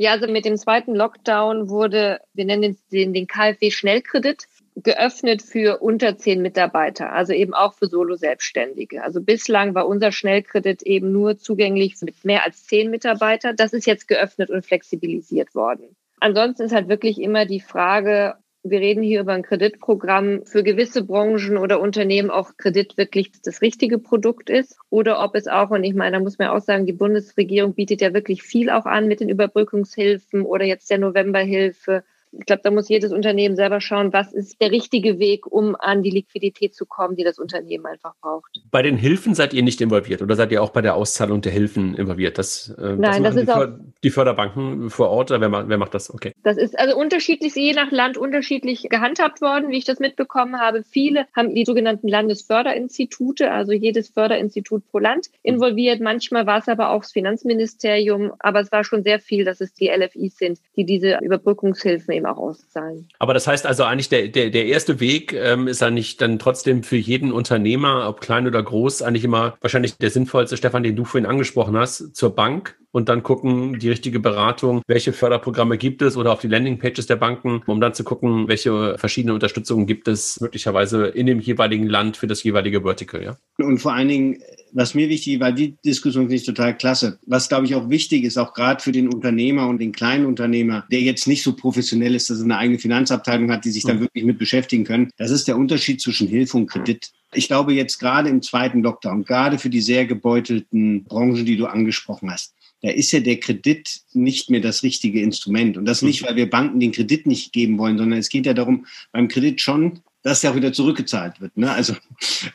Ja, 0.00 0.12
also 0.12 0.28
mit 0.28 0.44
dem 0.44 0.56
zweiten 0.56 0.94
Lockdown 0.94 1.68
wurde, 1.68 2.20
wir 2.32 2.44
nennen 2.44 2.78
den, 2.92 3.12
den 3.12 3.26
KfW-Schnellkredit, 3.26 4.46
geöffnet 4.76 5.42
für 5.42 5.78
unter 5.78 6.16
zehn 6.16 6.40
Mitarbeiter, 6.40 7.12
also 7.12 7.32
eben 7.32 7.52
auch 7.52 7.74
für 7.74 7.88
Solo-Selbstständige. 7.88 9.02
Also 9.02 9.20
bislang 9.20 9.74
war 9.74 9.88
unser 9.88 10.12
Schnellkredit 10.12 10.82
eben 10.82 11.10
nur 11.10 11.36
zugänglich 11.36 11.96
mit 12.00 12.24
mehr 12.24 12.44
als 12.44 12.64
zehn 12.64 12.90
Mitarbeiter. 12.90 13.54
Das 13.54 13.72
ist 13.72 13.88
jetzt 13.88 14.06
geöffnet 14.06 14.50
und 14.50 14.64
flexibilisiert 14.64 15.56
worden. 15.56 15.96
Ansonsten 16.20 16.62
ist 16.62 16.74
halt 16.74 16.88
wirklich 16.88 17.20
immer 17.20 17.44
die 17.44 17.60
Frage, 17.60 18.36
wir 18.62 18.80
reden 18.80 19.02
hier 19.02 19.20
über 19.20 19.32
ein 19.32 19.42
Kreditprogramm 19.42 20.44
für 20.44 20.62
gewisse 20.62 21.04
Branchen 21.04 21.56
oder 21.56 21.80
Unternehmen 21.80 22.30
auch 22.30 22.56
Kredit 22.56 22.96
wirklich 22.96 23.32
das 23.42 23.62
richtige 23.62 23.98
Produkt 23.98 24.50
ist 24.50 24.78
oder 24.90 25.22
ob 25.22 25.34
es 25.34 25.46
auch, 25.46 25.70
und 25.70 25.84
ich 25.84 25.94
meine, 25.94 26.16
da 26.16 26.22
muss 26.22 26.38
man 26.38 26.48
auch 26.48 26.60
sagen, 26.60 26.86
die 26.86 26.92
Bundesregierung 26.92 27.74
bietet 27.74 28.00
ja 28.00 28.12
wirklich 28.14 28.42
viel 28.42 28.70
auch 28.70 28.86
an 28.86 29.06
mit 29.06 29.20
den 29.20 29.28
Überbrückungshilfen 29.28 30.42
oder 30.42 30.64
jetzt 30.64 30.90
der 30.90 30.98
Novemberhilfe 30.98 32.04
ich 32.32 32.46
glaube, 32.46 32.62
da 32.62 32.70
muss 32.70 32.88
jedes 32.88 33.12
Unternehmen 33.12 33.56
selber 33.56 33.80
schauen, 33.80 34.12
was 34.12 34.32
ist 34.32 34.60
der 34.60 34.70
richtige 34.70 35.18
Weg, 35.18 35.46
um 35.46 35.76
an 35.76 36.02
die 36.02 36.10
Liquidität 36.10 36.74
zu 36.74 36.86
kommen, 36.86 37.16
die 37.16 37.24
das 37.24 37.38
Unternehmen 37.38 37.86
einfach 37.86 38.14
braucht. 38.20 38.60
Bei 38.70 38.82
den 38.82 38.96
Hilfen 38.96 39.34
seid 39.34 39.54
ihr 39.54 39.62
nicht 39.62 39.80
involviert 39.80 40.22
oder 40.22 40.36
seid 40.36 40.52
ihr 40.52 40.62
auch 40.62 40.70
bei 40.70 40.82
der 40.82 40.94
Auszahlung 40.94 41.40
der 41.40 41.52
Hilfen 41.52 41.94
involviert? 41.94 42.38
Das, 42.38 42.68
äh, 42.78 42.96
Nein, 42.96 43.22
das, 43.22 43.34
das 43.34 43.36
ist 43.36 43.48
die, 43.48 43.52
auch 43.52 43.66
die 44.04 44.10
Förderbanken 44.10 44.90
vor 44.90 45.10
Ort 45.10 45.30
oder 45.30 45.40
wer, 45.40 45.68
wer 45.68 45.78
macht 45.78 45.94
das? 45.94 46.12
Okay. 46.12 46.32
Das 46.42 46.56
ist 46.56 46.78
also 46.78 46.96
unterschiedlich, 46.96 47.54
je 47.54 47.72
nach 47.72 47.90
Land 47.90 48.16
unterschiedlich 48.16 48.88
gehandhabt 48.88 49.40
worden, 49.40 49.70
wie 49.70 49.78
ich 49.78 49.84
das 49.84 49.98
mitbekommen 49.98 50.60
habe. 50.60 50.82
Viele 50.84 51.26
haben 51.34 51.54
die 51.54 51.64
sogenannten 51.64 52.08
Landesförderinstitute, 52.08 53.50
also 53.50 53.72
jedes 53.72 54.08
Förderinstitut 54.08 54.86
pro 54.90 54.98
Land 54.98 55.28
involviert. 55.42 56.00
Manchmal 56.00 56.46
war 56.46 56.58
es 56.58 56.68
aber 56.68 56.90
auch 56.90 57.02
das 57.02 57.12
Finanzministerium, 57.12 58.32
aber 58.38 58.60
es 58.60 58.72
war 58.72 58.84
schon 58.84 59.02
sehr 59.02 59.20
viel, 59.20 59.44
dass 59.44 59.60
es 59.60 59.72
die 59.74 59.88
LFIs 59.88 60.36
sind, 60.36 60.58
die 60.76 60.84
diese 60.84 61.18
Überbrückungshilfen 61.22 62.17
eben 62.18 62.26
auch 62.26 62.36
auszahlen. 62.36 63.08
Aber 63.18 63.34
das 63.34 63.46
heißt 63.46 63.66
also 63.66 63.84
eigentlich, 63.84 64.08
der, 64.08 64.28
der, 64.28 64.50
der 64.50 64.66
erste 64.66 65.00
Weg 65.00 65.32
ähm, 65.32 65.68
ist 65.68 65.82
eigentlich 65.82 66.16
dann 66.16 66.38
trotzdem 66.38 66.82
für 66.82 66.96
jeden 66.96 67.32
Unternehmer, 67.32 68.08
ob 68.08 68.20
klein 68.20 68.46
oder 68.46 68.62
groß, 68.62 69.02
eigentlich 69.02 69.24
immer 69.24 69.56
wahrscheinlich 69.60 69.96
der 69.96 70.10
sinnvollste, 70.10 70.56
Stefan, 70.56 70.82
den 70.82 70.96
du 70.96 71.04
vorhin 71.04 71.28
angesprochen 71.28 71.76
hast, 71.76 72.14
zur 72.14 72.34
Bank 72.34 72.78
und 72.90 73.08
dann 73.08 73.22
gucken, 73.22 73.78
die 73.78 73.88
richtige 73.88 74.20
Beratung, 74.20 74.82
welche 74.86 75.12
Förderprogramme 75.12 75.78
gibt 75.78 76.02
es 76.02 76.16
oder 76.16 76.32
auf 76.32 76.40
die 76.40 76.48
Landingpages 76.48 77.06
der 77.06 77.16
Banken, 77.16 77.62
um 77.66 77.80
dann 77.80 77.94
zu 77.94 78.04
gucken, 78.04 78.48
welche 78.48 78.96
verschiedene 78.98 79.34
Unterstützungen 79.34 79.86
gibt 79.86 80.08
es 80.08 80.40
möglicherweise 80.40 81.06
in 81.06 81.26
dem 81.26 81.40
jeweiligen 81.40 81.86
Land 81.86 82.16
für 82.16 82.26
das 82.26 82.42
jeweilige 82.42 82.82
Vertical. 82.82 83.22
Ja? 83.22 83.36
Und 83.58 83.78
vor 83.78 83.92
allen 83.92 84.08
Dingen 84.08 84.42
was 84.72 84.94
mir 84.94 85.08
wichtig 85.08 85.40
war, 85.40 85.52
die 85.52 85.76
Diskussion 85.84 86.24
finde 86.24 86.36
ich 86.36 86.44
total 86.44 86.76
klasse. 86.76 87.18
Was, 87.26 87.48
glaube 87.48 87.66
ich, 87.66 87.74
auch 87.74 87.88
wichtig 87.90 88.24
ist, 88.24 88.38
auch 88.38 88.54
gerade 88.54 88.82
für 88.82 88.92
den 88.92 89.08
Unternehmer 89.08 89.68
und 89.68 89.80
den 89.80 89.92
kleinen 89.92 90.26
Unternehmer, 90.26 90.86
der 90.90 91.00
jetzt 91.00 91.26
nicht 91.26 91.42
so 91.42 91.54
professionell 91.54 92.14
ist, 92.14 92.30
dass 92.30 92.38
er 92.38 92.44
eine 92.44 92.58
eigene 92.58 92.78
Finanzabteilung 92.78 93.50
hat, 93.50 93.64
die 93.64 93.70
sich 93.70 93.84
da 93.84 93.94
mhm. 93.94 94.00
wirklich 94.00 94.24
mit 94.24 94.38
beschäftigen 94.38 94.84
können. 94.84 95.10
Das 95.16 95.30
ist 95.30 95.48
der 95.48 95.56
Unterschied 95.56 96.00
zwischen 96.00 96.28
Hilfe 96.28 96.56
und 96.56 96.66
Kredit. 96.66 97.10
Ich 97.34 97.48
glaube 97.48 97.74
jetzt 97.74 97.98
gerade 97.98 98.28
im 98.28 98.42
zweiten 98.42 98.82
Lockdown, 98.82 99.24
gerade 99.24 99.58
für 99.58 99.70
die 99.70 99.80
sehr 99.80 100.06
gebeutelten 100.06 101.04
Branchen, 101.04 101.44
die 101.44 101.56
du 101.56 101.66
angesprochen 101.66 102.30
hast, 102.30 102.54
da 102.82 102.90
ist 102.90 103.10
ja 103.10 103.20
der 103.20 103.40
Kredit 103.40 104.02
nicht 104.12 104.50
mehr 104.50 104.60
das 104.60 104.82
richtige 104.82 105.20
Instrument. 105.20 105.76
Und 105.76 105.84
das 105.84 106.02
nicht, 106.02 106.22
mhm. 106.22 106.26
weil 106.26 106.36
wir 106.36 106.50
Banken 106.50 106.80
den 106.80 106.92
Kredit 106.92 107.26
nicht 107.26 107.52
geben 107.52 107.78
wollen, 107.78 107.98
sondern 107.98 108.18
es 108.18 108.28
geht 108.28 108.46
ja 108.46 108.54
darum, 108.54 108.86
beim 109.12 109.28
Kredit 109.28 109.60
schon 109.60 110.00
dass 110.28 110.42
ja 110.42 110.50
auch 110.50 110.56
wieder 110.56 110.72
zurückgezahlt 110.72 111.40
wird. 111.40 111.56
Ne? 111.56 111.70
Also 111.70 111.94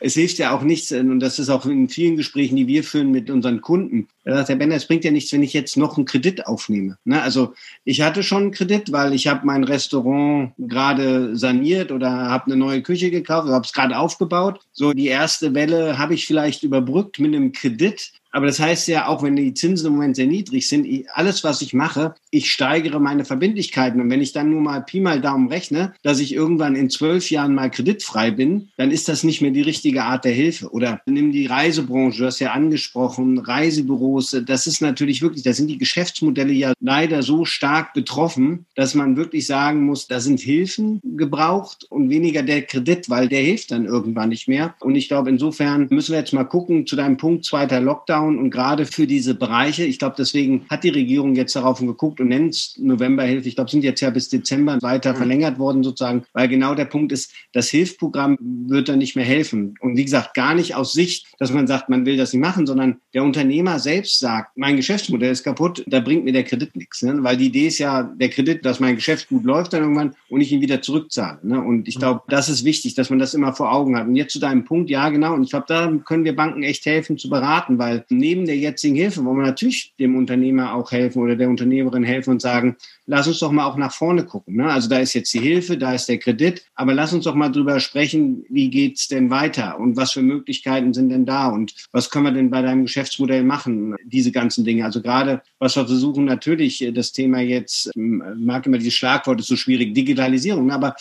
es 0.00 0.14
hilft 0.14 0.38
ja 0.38 0.52
auch 0.52 0.62
nichts, 0.62 0.92
und 0.92 1.20
das 1.20 1.38
ist 1.38 1.48
auch 1.48 1.66
in 1.66 1.88
vielen 1.88 2.16
Gesprächen, 2.16 2.56
die 2.56 2.68
wir 2.68 2.84
führen 2.84 3.10
mit 3.10 3.30
unseren 3.30 3.60
Kunden. 3.60 4.08
Da 4.24 4.36
sagt 4.36 4.48
Herr 4.48 4.56
Benner, 4.56 4.76
es 4.76 4.86
bringt 4.86 5.04
ja 5.04 5.10
nichts, 5.10 5.32
wenn 5.32 5.42
ich 5.42 5.52
jetzt 5.52 5.76
noch 5.76 5.96
einen 5.96 6.06
Kredit 6.06 6.46
aufnehme. 6.46 6.96
Ne? 7.04 7.20
Also 7.20 7.54
ich 7.84 8.00
hatte 8.00 8.22
schon 8.22 8.42
einen 8.42 8.52
Kredit, 8.52 8.92
weil 8.92 9.12
ich 9.12 9.26
habe 9.26 9.44
mein 9.44 9.64
Restaurant 9.64 10.52
gerade 10.58 11.36
saniert 11.36 11.90
oder 11.90 12.10
habe 12.10 12.46
eine 12.46 12.56
neue 12.56 12.82
Küche 12.82 13.10
gekauft, 13.10 13.48
habe 13.48 13.66
es 13.66 13.72
gerade 13.72 13.98
aufgebaut. 13.98 14.60
So 14.72 14.92
die 14.92 15.08
erste 15.08 15.54
Welle 15.54 15.98
habe 15.98 16.14
ich 16.14 16.26
vielleicht 16.26 16.62
überbrückt 16.62 17.18
mit 17.18 17.34
einem 17.34 17.52
Kredit. 17.52 18.12
Aber 18.34 18.46
das 18.46 18.58
heißt 18.58 18.88
ja, 18.88 19.06
auch 19.06 19.22
wenn 19.22 19.36
die 19.36 19.54
Zinsen 19.54 19.86
im 19.86 19.92
Moment 19.92 20.16
sehr 20.16 20.26
niedrig 20.26 20.68
sind, 20.68 20.88
alles, 21.12 21.44
was 21.44 21.62
ich 21.62 21.72
mache, 21.72 22.16
ich 22.32 22.50
steigere 22.50 22.98
meine 22.98 23.24
Verbindlichkeiten. 23.24 24.00
Und 24.00 24.10
wenn 24.10 24.20
ich 24.20 24.32
dann 24.32 24.50
nur 24.50 24.60
mal 24.60 24.80
Pi 24.80 24.98
mal 24.98 25.20
Daumen 25.20 25.46
rechne, 25.48 25.94
dass 26.02 26.18
ich 26.18 26.34
irgendwann 26.34 26.74
in 26.74 26.90
zwölf 26.90 27.30
Jahren 27.30 27.54
mal 27.54 27.70
kreditfrei 27.70 28.32
bin, 28.32 28.70
dann 28.76 28.90
ist 28.90 29.08
das 29.08 29.22
nicht 29.22 29.40
mehr 29.40 29.52
die 29.52 29.62
richtige 29.62 30.02
Art 30.02 30.24
der 30.24 30.32
Hilfe. 30.32 30.68
Oder 30.72 31.00
nimm 31.06 31.30
die 31.30 31.46
Reisebranche, 31.46 32.18
du 32.18 32.26
hast 32.26 32.40
ja 32.40 32.50
angesprochen, 32.50 33.38
Reisebüros, 33.38 34.36
das 34.44 34.66
ist 34.66 34.80
natürlich 34.80 35.22
wirklich, 35.22 35.44
da 35.44 35.52
sind 35.52 35.68
die 35.68 35.78
Geschäftsmodelle 35.78 36.52
ja 36.52 36.72
leider 36.80 37.22
so 37.22 37.44
stark 37.44 37.94
betroffen, 37.94 38.66
dass 38.74 38.96
man 38.96 39.16
wirklich 39.16 39.46
sagen 39.46 39.84
muss, 39.84 40.08
da 40.08 40.18
sind 40.18 40.40
Hilfen 40.40 41.00
gebraucht 41.04 41.86
und 41.88 42.10
weniger 42.10 42.42
der 42.42 42.62
Kredit, 42.62 43.08
weil 43.08 43.28
der 43.28 43.42
hilft 43.42 43.70
dann 43.70 43.84
irgendwann 43.84 44.30
nicht 44.30 44.48
mehr. 44.48 44.74
Und 44.80 44.96
ich 44.96 45.06
glaube, 45.06 45.30
insofern 45.30 45.86
müssen 45.90 46.10
wir 46.10 46.18
jetzt 46.18 46.32
mal 46.32 46.42
gucken 46.42 46.84
zu 46.84 46.96
deinem 46.96 47.16
Punkt 47.16 47.44
zweiter 47.44 47.80
Lockdown 47.80 48.23
Lockdown 48.24 48.38
und 48.38 48.50
gerade 48.50 48.86
für 48.86 49.06
diese 49.06 49.34
Bereiche, 49.34 49.84
ich 49.84 49.98
glaube, 49.98 50.16
deswegen 50.18 50.66
hat 50.70 50.84
die 50.84 50.90
Regierung 50.90 51.34
jetzt 51.34 51.56
darauf 51.56 51.80
geguckt 51.80 52.20
und 52.20 52.28
nennt 52.28 52.54
es 52.54 52.76
Novemberhilfe. 52.78 53.48
Ich 53.48 53.56
glaube, 53.56 53.70
sind 53.70 53.84
jetzt 53.84 54.00
ja 54.00 54.10
bis 54.10 54.28
Dezember 54.28 54.78
weiter 54.80 55.12
mhm. 55.12 55.16
verlängert 55.16 55.58
worden 55.58 55.82
sozusagen, 55.82 56.24
weil 56.32 56.48
genau 56.48 56.74
der 56.74 56.86
Punkt 56.86 57.12
ist, 57.12 57.32
das 57.52 57.68
Hilfsprogramm 57.68 58.36
wird 58.40 58.88
dann 58.88 58.98
nicht 58.98 59.16
mehr 59.16 59.24
helfen. 59.24 59.74
Und 59.80 59.96
wie 59.96 60.04
gesagt, 60.04 60.34
gar 60.34 60.54
nicht 60.54 60.74
aus 60.74 60.92
Sicht, 60.92 61.26
dass 61.38 61.52
man 61.52 61.66
sagt, 61.66 61.88
man 61.88 62.06
will 62.06 62.16
das 62.16 62.32
nicht 62.32 62.42
machen, 62.42 62.66
sondern 62.66 62.98
der 63.12 63.22
Unternehmer 63.22 63.78
selbst 63.78 64.18
sagt, 64.18 64.56
mein 64.56 64.76
Geschäftsmodell 64.76 65.32
ist 65.32 65.44
kaputt, 65.44 65.84
da 65.86 66.00
bringt 66.00 66.24
mir 66.24 66.32
der 66.32 66.44
Kredit 66.44 66.76
nichts. 66.76 67.02
Ne? 67.02 67.22
Weil 67.22 67.36
die 67.36 67.46
Idee 67.46 67.66
ist 67.66 67.78
ja, 67.78 68.02
der 68.02 68.28
Kredit, 68.28 68.64
dass 68.64 68.80
mein 68.80 68.96
Geschäft 68.96 69.28
gut 69.28 69.44
läuft 69.44 69.72
dann 69.72 69.82
irgendwann 69.82 70.14
und 70.28 70.40
ich 70.40 70.52
ihn 70.52 70.60
wieder 70.60 70.82
zurückzahle. 70.82 71.38
Ne? 71.42 71.60
Und 71.60 71.88
ich 71.88 71.98
glaube, 71.98 72.22
das 72.28 72.48
ist 72.48 72.64
wichtig, 72.64 72.94
dass 72.94 73.10
man 73.10 73.18
das 73.18 73.34
immer 73.34 73.52
vor 73.52 73.72
Augen 73.72 73.96
hat. 73.96 74.06
Und 74.06 74.16
jetzt 74.16 74.32
zu 74.32 74.38
deinem 74.38 74.64
Punkt, 74.64 74.90
ja 74.90 75.08
genau, 75.08 75.34
und 75.34 75.44
ich 75.44 75.50
glaube, 75.50 75.66
da 75.68 75.92
können 76.04 76.24
wir 76.24 76.36
Banken 76.36 76.62
echt 76.62 76.86
helfen 76.86 77.18
zu 77.18 77.28
beraten, 77.28 77.78
weil 77.78 78.04
neben 78.16 78.46
der 78.46 78.56
jetzigen 78.56 78.94
Hilfe 78.94 79.24
wollen 79.24 79.38
wir 79.38 79.46
natürlich 79.46 79.94
dem 79.98 80.16
Unternehmer 80.16 80.74
auch 80.74 80.92
helfen 80.92 81.22
oder 81.22 81.36
der 81.36 81.48
Unternehmerin 81.48 82.04
helfen 82.04 82.30
und 82.30 82.42
sagen, 82.42 82.76
lass 83.06 83.26
uns 83.26 83.38
doch 83.38 83.52
mal 83.52 83.66
auch 83.66 83.76
nach 83.76 83.92
vorne 83.92 84.24
gucken. 84.24 84.56
Ne? 84.56 84.70
Also 84.70 84.88
da 84.88 84.98
ist 84.98 85.14
jetzt 85.14 85.32
die 85.34 85.40
Hilfe, 85.40 85.76
da 85.76 85.94
ist 85.94 86.08
der 86.08 86.18
Kredit, 86.18 86.64
aber 86.74 86.94
lass 86.94 87.12
uns 87.12 87.24
doch 87.24 87.34
mal 87.34 87.50
drüber 87.50 87.80
sprechen, 87.80 88.44
wie 88.48 88.70
geht's 88.70 89.08
denn 89.08 89.30
weiter 89.30 89.78
und 89.78 89.96
was 89.96 90.12
für 90.12 90.22
Möglichkeiten 90.22 90.94
sind 90.94 91.10
denn 91.10 91.26
da 91.26 91.48
und 91.48 91.74
was 91.92 92.10
können 92.10 92.26
wir 92.26 92.32
denn 92.32 92.50
bei 92.50 92.62
deinem 92.62 92.84
Geschäftsmodell 92.84 93.44
machen, 93.44 93.96
diese 94.04 94.32
ganzen 94.32 94.64
Dinge. 94.64 94.84
Also 94.84 95.02
gerade, 95.02 95.42
was 95.58 95.76
wir 95.76 95.86
versuchen, 95.86 96.24
natürlich 96.24 96.90
das 96.94 97.12
Thema 97.12 97.40
jetzt, 97.40 97.90
mag 97.96 98.66
immer 98.66 98.78
dieses 98.78 98.94
Schlagwort, 98.94 99.40
ist 99.40 99.48
so 99.48 99.56
schwierig, 99.56 99.94
Digitalisierung, 99.94 100.70
aber 100.70 100.94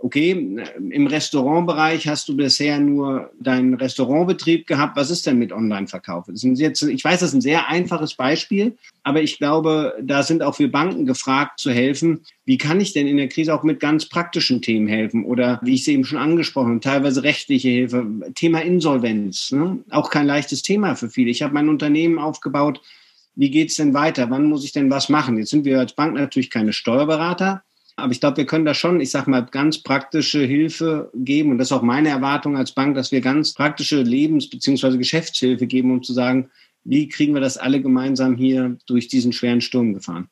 okay, 0.00 0.30
im 0.90 1.06
Restaurantbereich 1.08 2.06
hast 2.06 2.28
du 2.28 2.36
bisher 2.36 2.78
nur 2.78 3.32
deinen 3.40 3.74
Restaurantbetrieb 3.74 4.66
gehabt. 4.66 4.96
Was 4.96 5.10
ist 5.10 5.26
denn 5.26 5.38
mit 5.38 5.52
Online-Verkauf? 5.52 6.28
Ich 6.28 6.44
weiß, 6.44 7.20
das 7.20 7.30
ist 7.30 7.34
ein 7.34 7.40
sehr 7.40 7.68
einfaches 7.68 8.14
Beispiel, 8.14 8.76
aber 9.02 9.22
ich 9.22 9.38
glaube, 9.38 9.94
da 10.00 10.22
sind 10.22 10.42
auch 10.42 10.58
wir 10.60 10.70
Banken 10.70 11.04
gefragt 11.04 11.58
zu 11.58 11.72
helfen. 11.72 12.20
Wie 12.44 12.58
kann 12.58 12.80
ich 12.80 12.92
denn 12.92 13.08
in 13.08 13.16
der 13.16 13.28
Krise 13.28 13.52
auch 13.52 13.64
mit 13.64 13.80
ganz 13.80 14.08
praktischen 14.08 14.62
Themen 14.62 14.86
helfen? 14.86 15.24
Oder 15.24 15.58
wie 15.62 15.74
ich 15.74 15.84
sie 15.84 15.94
eben 15.94 16.04
schon 16.04 16.18
angesprochen 16.18 16.70
habe, 16.70 16.80
teilweise 16.80 17.24
rechtliche 17.24 17.68
Hilfe, 17.68 18.06
Thema 18.36 18.60
Insolvenz, 18.62 19.50
ne? 19.50 19.78
auch 19.90 20.10
kein 20.10 20.26
leichtes 20.26 20.62
Thema 20.62 20.94
für 20.94 21.10
viele. 21.10 21.30
Ich 21.30 21.42
habe 21.42 21.54
mein 21.54 21.68
Unternehmen 21.68 22.18
aufgebaut. 22.18 22.80
Wie 23.34 23.50
geht's 23.50 23.76
denn 23.76 23.94
weiter? 23.94 24.30
Wann 24.30 24.44
muss 24.44 24.64
ich 24.64 24.72
denn 24.72 24.90
was 24.90 25.08
machen? 25.08 25.38
Jetzt 25.38 25.50
sind 25.50 25.64
wir 25.64 25.78
als 25.78 25.92
Bank 25.92 26.14
natürlich 26.14 26.50
keine 26.50 26.72
Steuerberater, 26.72 27.62
aber 27.98 28.12
ich 28.12 28.20
glaube, 28.20 28.36
wir 28.38 28.46
können 28.46 28.64
da 28.64 28.74
schon, 28.74 29.00
ich 29.00 29.10
sage 29.10 29.30
mal, 29.30 29.44
ganz 29.44 29.82
praktische 29.82 30.40
Hilfe 30.40 31.10
geben. 31.14 31.50
Und 31.50 31.58
das 31.58 31.68
ist 31.68 31.72
auch 31.72 31.82
meine 31.82 32.08
Erwartung 32.08 32.56
als 32.56 32.72
Bank, 32.72 32.94
dass 32.94 33.10
wir 33.12 33.20
ganz 33.20 33.52
praktische 33.54 34.02
Lebens- 34.02 34.48
bzw. 34.48 34.96
Geschäftshilfe 34.96 35.66
geben, 35.66 35.90
um 35.90 36.02
zu 36.02 36.12
sagen, 36.12 36.50
wie 36.84 37.08
kriegen 37.08 37.34
wir 37.34 37.40
das 37.40 37.58
alle 37.58 37.82
gemeinsam 37.82 38.36
hier 38.36 38.76
durch 38.86 39.08
diesen 39.08 39.32
schweren 39.32 39.60
Sturm 39.60 39.94
gefahren. 39.94 40.28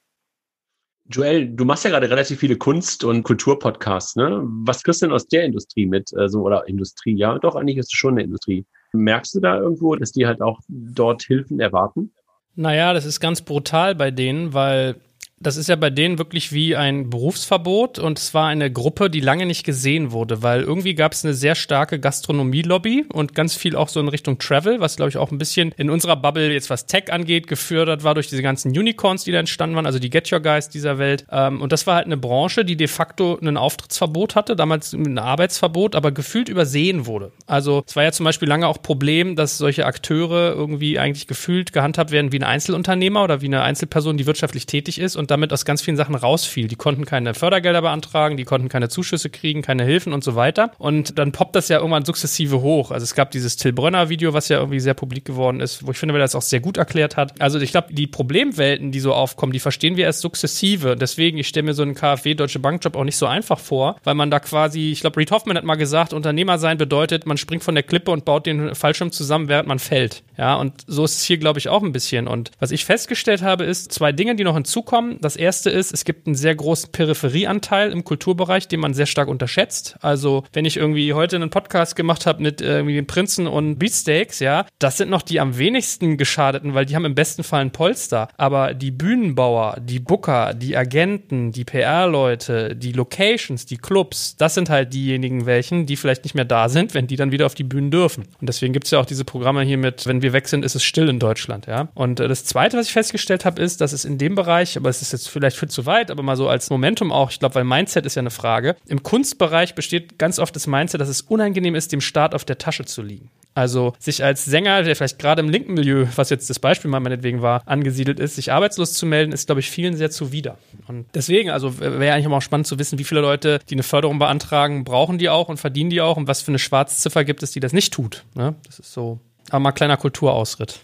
Joel, 1.09 1.49
du 1.49 1.65
machst 1.65 1.85
ja 1.85 1.91
gerade 1.91 2.11
relativ 2.11 2.41
viele 2.41 2.57
Kunst- 2.57 3.05
und 3.05 3.23
Kulturpodcasts, 3.23 4.17
ne? 4.17 4.43
Was 4.65 4.83
kriegst 4.83 5.03
du 5.03 5.07
denn 5.07 5.15
aus 5.15 5.29
der 5.29 5.45
Industrie 5.45 5.87
mit? 5.87 6.13
Also, 6.17 6.41
oder 6.41 6.67
Industrie, 6.67 7.17
ja, 7.17 7.39
doch, 7.39 7.55
eigentlich 7.55 7.77
ist 7.77 7.93
es 7.93 7.99
schon 7.99 8.15
eine 8.15 8.25
Industrie. 8.25 8.65
Merkst 8.93 9.35
du 9.35 9.41
da 9.41 9.59
irgendwo, 9.59 9.95
dass 9.95 10.13
die 10.13 10.27
halt 10.27 10.41
auch 10.41 10.61
dort 10.69 11.23
Hilfen 11.23 11.61
erwarten? 11.61 12.13
Naja, 12.57 12.93
das 12.93 13.05
ist 13.05 13.21
ganz 13.21 13.43
brutal 13.43 13.95
bei 13.95 14.11
denen, 14.11 14.55
weil 14.55 14.97
das 15.39 15.59
ist 15.59 15.69
ja 15.69 15.77
bei 15.77 15.91
denen 15.91 16.19
wirklich 16.19 16.53
wie 16.53 16.77
ein 16.77 17.11
Berufsverbot 17.11 17.99
und 17.99 18.19
es 18.19 18.33
war 18.33 18.47
eine 18.47 18.73
Gruppe, 18.73 19.11
die 19.11 19.21
lange 19.21 19.45
nicht 19.45 19.65
gesehen 19.65 20.11
wurde, 20.11 20.43
weil 20.43 20.63
irgendwie 20.63 20.95
gab 20.95 21.13
es 21.13 21.25
eine 21.25 21.35
sehr 21.35 21.55
starke 21.55 22.01
Gastronomie-Lobby 22.01 23.05
und 23.13 23.35
ganz 23.35 23.55
viel 23.55 23.77
auch 23.77 23.91
so 23.91 24.01
in 24.01 24.09
Richtung 24.09 24.39
Travel, 24.39 24.81
was 24.81 24.97
glaube 24.97 25.11
ich 25.11 25.19
auch 25.19 25.31
ein 25.31 25.37
bisschen 25.37 25.73
in 25.77 25.91
unserer 25.91 26.17
Bubble 26.17 26.51
jetzt 26.51 26.71
was 26.71 26.87
Tech 26.87 27.13
angeht, 27.13 27.49
gefördert 27.49 28.03
war 28.03 28.15
durch 28.15 28.29
diese 28.29 28.43
ganzen 28.43 28.71
Unicorns, 28.71 29.25
die 29.25 29.33
da 29.33 29.39
entstanden 29.39 29.77
waren, 29.77 29.85
also 29.85 29.99
die 29.99 30.09
Get 30.09 30.33
Your 30.33 30.41
Guys 30.41 30.71
dieser 30.71 30.97
Welt. 30.97 31.27
Ähm, 31.31 31.61
und 31.61 31.71
das 31.71 31.87
war 31.87 31.97
halt 31.97 32.07
eine 32.07 32.17
Branche, 32.17 32.65
die 32.65 32.77
de 32.77 32.89
facto 32.89 33.39
ein 33.39 33.59
Auftrittsverbot 33.59 34.37
hatte, 34.37 34.57
damals 34.57 34.95
ein 34.95 35.19
Arbeitsverbot, 35.19 35.95
aber 35.97 36.13
gefühlt 36.13 36.49
übersehen 36.49 37.05
wurde. 37.05 37.33
Also 37.47 37.85
es 37.87 37.95
war 37.95 38.05
ja 38.05 38.13
zum 38.13 38.25
Beispiel 38.25 38.49
lange 38.49 38.67
auch 38.67 38.81
Problem, 38.81 39.37
dass 39.37 39.59
solche 39.59 39.85
Akteure 39.85 40.55
irgendwie 40.55 40.99
eigentlich 40.99 41.27
gefühlt 41.27 41.75
gehandhabt 41.75 42.11
werden 42.11 42.33
wie 42.33 42.39
ein 42.39 42.45
Einzelunternehmer 42.45 43.23
oder 43.23 43.43
wie 43.43 43.47
eine 43.47 43.61
Einzelperson, 43.61 44.17
die 44.17 44.27
wirtschaftlich 44.27 44.65
tätig 44.65 44.99
ist 44.99 45.15
und 45.15 45.26
und 45.27 45.33
damit 45.33 45.53
aus 45.53 45.65
ganz 45.65 45.83
vielen 45.83 45.97
Sachen 45.97 46.15
rausfiel. 46.15 46.69
Die 46.69 46.77
konnten 46.77 47.05
keine 47.05 47.35
Fördergelder 47.35 47.83
beantragen, 47.83 48.37
die 48.37 48.45
konnten 48.45 48.69
keine 48.69 48.89
Zuschüsse 48.89 49.29
kriegen, 49.29 49.61
keine 49.61 49.83
Hilfen 49.83 50.13
und 50.13 50.23
so 50.23 50.37
weiter. 50.37 50.71
Und 50.79 51.19
dann 51.19 51.33
poppt 51.33 51.57
das 51.57 51.69
ja 51.69 51.79
irgendwann 51.79 52.05
sukzessive 52.05 52.61
hoch. 52.61 52.93
Also 52.93 53.03
es 53.03 53.17
gab 53.17 53.33
dieses 53.33 53.57
Till 53.57 53.73
Brönner 53.73 54.09
Video, 54.09 54.35
was 54.35 54.49
ja 54.49 54.59
irgendwie 54.59 54.79
sehr 54.79 54.95
publik 54.95 55.25
geworden 55.25 55.59
ist, 55.59 55.85
wo 55.85 55.91
ich 55.91 55.99
finde, 55.99 56.15
wer 56.15 56.21
das 56.21 56.37
auch 56.37 56.43
sehr 56.43 56.61
gut 56.61 56.77
erklärt 56.77 57.17
hat. 57.17 57.41
Also 57.41 57.59
ich 57.59 57.73
glaube, 57.73 57.93
die 57.93 58.07
Problemwelten, 58.07 58.93
die 58.93 59.01
so 59.01 59.15
aufkommen, 59.15 59.53
die 59.53 59.59
verstehen 59.59 59.97
wir 59.97 60.05
erst 60.05 60.21
sukzessive. 60.21 60.95
Deswegen, 60.95 61.39
ich 61.39 61.49
stelle 61.49 61.65
mir 61.65 61.75
so 61.75 61.83
einen 61.83 61.97
KfW 61.97 62.35
Deutsche 62.35 62.61
Bankjob 62.61 62.95
auch 62.95 63.03
nicht 63.03 63.17
so 63.17 63.27
einfach 63.27 63.59
vor, 63.59 63.97
weil 64.05 64.15
man 64.15 64.31
da 64.31 64.39
quasi, 64.39 64.93
ich 64.93 65.01
glaube, 65.01 65.19
Reed 65.19 65.33
Hoffman 65.33 65.57
hat 65.57 65.65
mal 65.65 65.75
gesagt, 65.75 66.13
Unternehmer 66.13 66.59
sein 66.59 66.79
bedeutet, 66.79 67.27
man 67.27 67.37
springt 67.37 67.65
von 67.65 67.75
der 67.75 67.83
Klippe 67.83 68.13
und 68.13 68.25
baut 68.25 68.47
den 68.47 68.77
Fallschirm 68.77 69.11
zusammen, 69.11 69.49
während 69.49 69.67
man 69.67 69.81
fällt. 69.81 70.23
Ja, 70.39 70.55
und 70.55 70.85
so 70.87 71.05
ist 71.05 71.17
es 71.17 71.25
hier, 71.25 71.39
glaube 71.39 71.59
ich, 71.59 71.69
auch 71.69 71.83
ein 71.83 71.93
bisschen. 71.93 72.29
Und 72.29 72.53
was 72.61 72.71
ich 72.71 72.85
festgestellt 72.85 73.43
habe, 73.43 73.65
ist 73.65 73.93
zwei 73.93 74.13
Dinge, 74.13 74.37
die 74.37 74.45
noch 74.45 74.55
hinzukommen. 74.55 75.16
Das 75.21 75.37
erste 75.37 75.71
ist, 75.71 75.93
es 75.93 76.05
gibt 76.05 76.27
einen 76.27 76.37
sehr 76.37 76.55
großen 76.55 76.93
Peripherieanteil 76.93 77.91
im 77.91 78.05
Kulturbereich, 78.05 78.69
den 78.69 78.81
man 78.81 78.95
sehr 78.95 79.07
stark 79.07 79.29
unterschätzt. 79.29 79.97
Also, 80.01 80.45
wenn 80.53 80.65
ich 80.65 80.77
irgendwie 80.77 81.13
heute 81.13 81.37
einen 81.37 81.51
Podcast 81.51 81.97
gemacht 81.97 82.27
habe 82.27 82.43
mit 82.43 82.61
irgendwie 82.61 82.95
den 82.95 83.07
Prinzen 83.07 83.47
und 83.47 83.79
Beatsteaks, 83.79 84.41
ja, 84.41 84.67
das 84.79 84.97
sind 84.97 85.11
noch 85.11 85.23
die 85.23 85.41
am 85.41 85.59
wenigsten 85.59 86.17
geschadeten, 86.17 86.75
weil 86.75 86.87
die 86.87 86.95
haben 86.95 87.05
im 87.05 87.15
besten 87.15 87.43
Fall 87.43 87.61
ein 87.61 87.71
Polster. 87.71 88.29
Aber 88.37 88.75
die 88.75 88.91
Bühnenbauer, 88.91 89.79
die 89.81 90.01
Booker, 90.01 90.55
die 90.55 90.77
Agenten, 90.77 91.53
die 91.53 91.65
PR-Leute, 91.65 92.77
die 92.77 92.93
Locations, 92.93 93.67
die 93.67 93.77
Clubs, 93.77 94.37
das 94.37 94.55
sind 94.55 94.71
halt 94.71 94.93
diejenigen 94.93 95.47
welchen, 95.47 95.87
die 95.87 95.97
vielleicht 95.97 96.25
nicht 96.25 96.35
mehr 96.35 96.45
da 96.45 96.69
sind, 96.69 96.95
wenn 96.95 97.07
die 97.07 97.17
dann 97.17 97.33
wieder 97.33 97.47
auf 97.47 97.55
die 97.55 97.65
Bühnen 97.65 97.91
dürfen. 97.91 98.25
Und 98.41 98.49
deswegen 98.49 98.73
gibt 98.73 98.87
es 98.87 98.91
ja 98.91 98.99
auch 98.99 99.07
diese 99.07 99.25
Programme 99.25 99.63
hier 99.63 99.79
mit, 99.79 100.07
wenn 100.07 100.23
wir 100.23 100.33
weg 100.33 100.49
sind, 100.49 100.65
ist 100.65 100.75
es 100.75 100.85
still 100.85 101.09
in 101.09 101.19
Deutschland, 101.19 101.67
ja. 101.67 101.89
Und 101.95 102.21
äh, 102.21 102.29
das 102.29 102.45
zweite, 102.45 102.77
was 102.77 102.87
ich 102.87 102.93
festgestellt 102.93 103.45
habe, 103.45 103.61
ist, 103.63 103.81
dass 103.81 103.93
es 103.93 104.05
in 104.05 104.19
dem 104.19 104.35
Bereich, 104.35 104.77
aber 104.77 104.89
es 104.89 105.03
ist 105.03 105.06
jetzt 105.13 105.29
vielleicht 105.29 105.57
viel 105.57 105.69
zu 105.69 105.87
weit, 105.87 106.11
aber 106.11 106.23
mal 106.23 106.37
so 106.37 106.49
als 106.49 106.71
Momentum 106.71 107.13
auch, 107.13 107.31
ich 107.31 107.39
glaube, 107.39 107.55
weil 107.55 107.65
Mindset 107.65 108.07
ist 108.07 108.15
ja 108.15 108.21
eine 108.21 108.31
Frage. 108.31 108.77
Im 108.87 109.03
Kunstbereich 109.03 109.75
besteht 109.75 110.19
ganz 110.19 110.39
oft 110.39 110.55
das 110.55 110.67
Mindset, 110.67 111.01
dass 111.01 111.09
es 111.09 111.23
unangenehm 111.23 111.75
ist, 111.75 111.93
dem 111.93 112.01
Staat 112.01 112.35
auf 112.35 112.45
der 112.45 112.59
Tasche 112.59 112.85
zu 112.85 113.03
liegen. 113.03 113.31
Also 113.57 113.95
sich 113.99 114.23
als 114.23 114.45
Sänger, 114.45 114.83
der 114.83 114.95
vielleicht 114.97 115.19
gerade 115.19 115.41
im 115.41 115.49
linken 115.49 115.73
Milieu, 115.73 116.07
was 116.15 116.29
jetzt 116.29 116.51
das 116.51 116.59
Beispiel 116.59 116.91
mal 116.91 117.01
meinetwegen 117.01 117.41
war, 117.41 117.63
angesiedelt 117.65 118.21
ist, 118.21 118.37
sich 118.37 118.53
arbeitslos 118.53 118.93
zu 118.93 119.07
melden, 119.07 119.33
ist, 119.33 119.47
glaube 119.47 119.61
ich, 119.61 119.71
vielen 119.71 119.97
sehr 119.97 120.11
zuwider. 120.11 120.59
Und 120.89 121.07
deswegen, 121.15 121.49
also 121.49 121.81
wäre 121.81 122.13
eigentlich 122.13 122.27
auch 122.27 122.43
spannend 122.43 122.67
zu 122.67 122.79
wissen, 122.79 122.99
wie 122.99 123.05
viele 123.05 123.23
Leute, 123.23 123.61
die 123.71 123.75
eine 123.75 123.83
Förderung 123.83 124.19
beantragen, 124.19 124.85
brauchen 124.85 125.17
die 125.17 125.31
auch 125.31 125.49
und 125.49 125.57
verdienen 125.57 125.89
die 125.89 126.03
auch 126.03 126.19
und 126.19 126.29
was 126.29 126.43
für 126.43 126.51
eine 126.51 126.59
Schwarzziffer 126.59 127.25
gibt 127.25 127.43
es, 127.43 127.51
die 127.51 127.61
das 127.61 127.73
nicht 127.73 127.95
tut. 127.95 128.25
Ne? 128.35 128.55
Das 128.67 128.79
ist 128.79 128.93
so, 128.93 129.21
aber 129.49 129.61
mal 129.61 129.73
kleiner 129.73 129.97
Kulturausritt. 129.97 130.81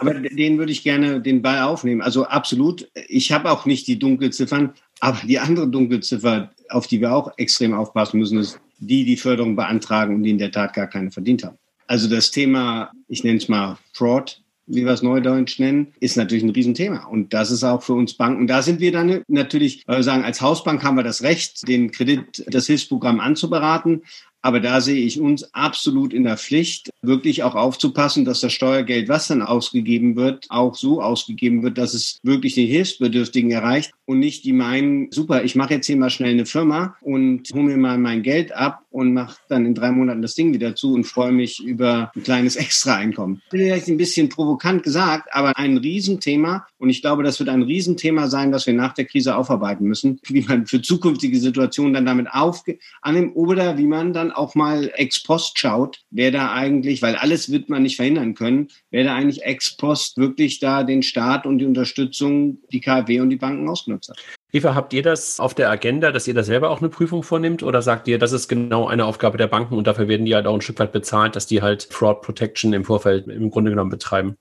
Aber 0.00 0.14
den 0.14 0.58
würde 0.58 0.72
ich 0.72 0.82
gerne 0.82 1.20
den 1.20 1.42
Ball 1.42 1.62
aufnehmen. 1.62 2.02
Also 2.02 2.24
absolut. 2.26 2.88
Ich 3.08 3.32
habe 3.32 3.50
auch 3.50 3.64
nicht 3.66 3.86
die 3.86 3.98
Dunkelziffern, 3.98 4.72
aber 5.00 5.18
die 5.26 5.38
andere 5.38 5.68
Dunkelziffer, 5.68 6.50
auf 6.68 6.86
die 6.86 7.00
wir 7.00 7.14
auch 7.14 7.32
extrem 7.38 7.74
aufpassen 7.74 8.18
müssen, 8.18 8.38
ist 8.38 8.60
die, 8.78 9.04
die 9.04 9.16
Förderung 9.16 9.56
beantragen 9.56 10.16
und 10.16 10.22
die 10.22 10.30
in 10.30 10.38
der 10.38 10.50
Tat 10.50 10.74
gar 10.74 10.86
keine 10.86 11.10
verdient 11.10 11.44
haben. 11.44 11.58
Also 11.86 12.08
das 12.08 12.30
Thema, 12.30 12.90
ich 13.08 13.24
nenne 13.24 13.38
es 13.38 13.48
mal 13.48 13.78
Fraud, 13.92 14.42
wie 14.66 14.84
wir 14.84 14.92
es 14.92 15.02
neudeutsch 15.02 15.60
nennen, 15.60 15.92
ist 16.00 16.16
natürlich 16.16 16.42
ein 16.42 16.50
Riesenthema. 16.50 17.04
Und 17.04 17.32
das 17.32 17.50
ist 17.50 17.62
auch 17.62 17.82
für 17.82 17.94
uns 17.94 18.14
Banken. 18.14 18.46
Da 18.46 18.62
sind 18.62 18.80
wir 18.80 18.90
dann 18.90 19.22
natürlich, 19.28 19.84
weil 19.86 19.98
wir 19.98 20.02
sagen, 20.02 20.24
als 20.24 20.40
Hausbank 20.40 20.82
haben 20.82 20.96
wir 20.96 21.04
das 21.04 21.22
Recht, 21.22 21.66
den 21.68 21.92
Kredit, 21.92 22.44
das 22.48 22.66
Hilfsprogramm 22.66 23.20
anzuberaten. 23.20 24.02
Aber 24.42 24.60
da 24.60 24.80
sehe 24.80 25.04
ich 25.04 25.20
uns 25.20 25.52
absolut 25.54 26.12
in 26.12 26.24
der 26.24 26.36
Pflicht, 26.36 26.90
wirklich 27.02 27.42
auch 27.42 27.54
aufzupassen, 27.54 28.24
dass 28.24 28.40
das 28.40 28.52
Steuergeld, 28.52 29.08
was 29.08 29.28
dann 29.28 29.42
ausgegeben 29.42 30.16
wird, 30.16 30.46
auch 30.50 30.74
so 30.74 31.02
ausgegeben 31.02 31.62
wird, 31.62 31.78
dass 31.78 31.94
es 31.94 32.18
wirklich 32.22 32.54
den 32.54 32.68
Hilfsbedürftigen 32.68 33.50
erreicht 33.50 33.92
und 34.04 34.20
nicht 34.20 34.44
die 34.44 34.52
meinen, 34.52 35.10
super, 35.10 35.44
ich 35.44 35.56
mache 35.56 35.74
jetzt 35.74 35.86
hier 35.86 35.96
mal 35.96 36.10
schnell 36.10 36.30
eine 36.30 36.46
Firma 36.46 36.96
und 37.00 37.50
hole 37.52 37.64
mir 37.64 37.76
mal 37.76 37.98
mein 37.98 38.22
Geld 38.22 38.52
ab 38.52 38.82
und 38.90 39.12
mache 39.12 39.36
dann 39.48 39.66
in 39.66 39.74
drei 39.74 39.90
Monaten 39.90 40.22
das 40.22 40.34
Ding 40.34 40.54
wieder 40.54 40.74
zu 40.74 40.94
und 40.94 41.04
freue 41.04 41.32
mich 41.32 41.62
über 41.62 42.12
ein 42.14 42.22
kleines 42.22 42.56
Extra-Einkommen. 42.56 43.42
Vielleicht 43.50 43.88
ein 43.88 43.96
bisschen 43.96 44.28
provokant 44.28 44.82
gesagt, 44.82 45.28
aber 45.32 45.56
ein 45.56 45.76
Riesenthema 45.76 46.66
und 46.78 46.90
ich 46.90 47.00
glaube, 47.00 47.22
das 47.22 47.38
wird 47.38 47.48
ein 47.48 47.62
Riesenthema 47.62 48.28
sein, 48.28 48.52
das 48.52 48.66
wir 48.66 48.74
nach 48.74 48.92
der 48.92 49.06
Krise 49.06 49.36
aufarbeiten 49.36 49.86
müssen, 49.86 50.20
wie 50.28 50.42
man 50.42 50.66
für 50.66 50.82
zukünftige 50.82 51.38
Situationen 51.38 51.94
dann 51.94 52.06
damit 52.06 52.28
auf 52.30 52.62
annimmt 53.02 53.36
oder 53.36 53.78
wie 53.78 53.86
man 53.86 54.12
dann 54.12 54.32
auch 54.32 54.54
mal 54.54 54.90
ex 54.94 55.22
post 55.22 55.58
schaut, 55.58 56.00
wer 56.10 56.30
da 56.30 56.52
eigentlich, 56.52 57.02
weil 57.02 57.16
alles 57.16 57.50
wird 57.50 57.68
man 57.68 57.82
nicht 57.82 57.96
verhindern 57.96 58.34
können, 58.34 58.68
wer 58.90 59.04
da 59.04 59.14
eigentlich 59.14 59.42
ex 59.44 59.76
post 59.76 60.16
wirklich 60.16 60.58
da 60.58 60.84
den 60.84 61.02
Staat 61.02 61.46
und 61.46 61.58
die 61.58 61.66
Unterstützung, 61.66 62.58
die 62.72 62.80
KfW 62.80 63.20
und 63.20 63.30
die 63.30 63.36
Banken 63.36 63.68
ausgenutzt 63.68 64.10
hat. 64.10 64.18
Eva, 64.52 64.74
habt 64.74 64.92
ihr 64.94 65.02
das 65.02 65.38
auf 65.38 65.54
der 65.54 65.70
Agenda, 65.70 66.12
dass 66.12 66.26
ihr 66.26 66.34
da 66.34 66.42
selber 66.42 66.70
auch 66.70 66.80
eine 66.80 66.88
Prüfung 66.88 67.22
vornimmt 67.22 67.62
oder 67.62 67.82
sagt 67.82 68.08
ihr, 68.08 68.18
das 68.18 68.32
ist 68.32 68.48
genau 68.48 68.86
eine 68.86 69.04
Aufgabe 69.04 69.36
der 69.36 69.48
Banken 69.48 69.74
und 69.74 69.86
dafür 69.86 70.08
werden 70.08 70.24
die 70.24 70.34
halt 70.34 70.46
auch 70.46 70.54
ein 70.54 70.62
Stück 70.62 70.78
weit 70.78 70.92
bezahlt, 70.92 71.36
dass 71.36 71.46
die 71.46 71.62
halt 71.62 71.88
Fraud 71.90 72.22
Protection 72.22 72.72
im 72.72 72.84
Vorfeld 72.84 73.28
im 73.28 73.50
Grunde 73.50 73.70
genommen 73.70 73.90
betreiben? 73.90 74.36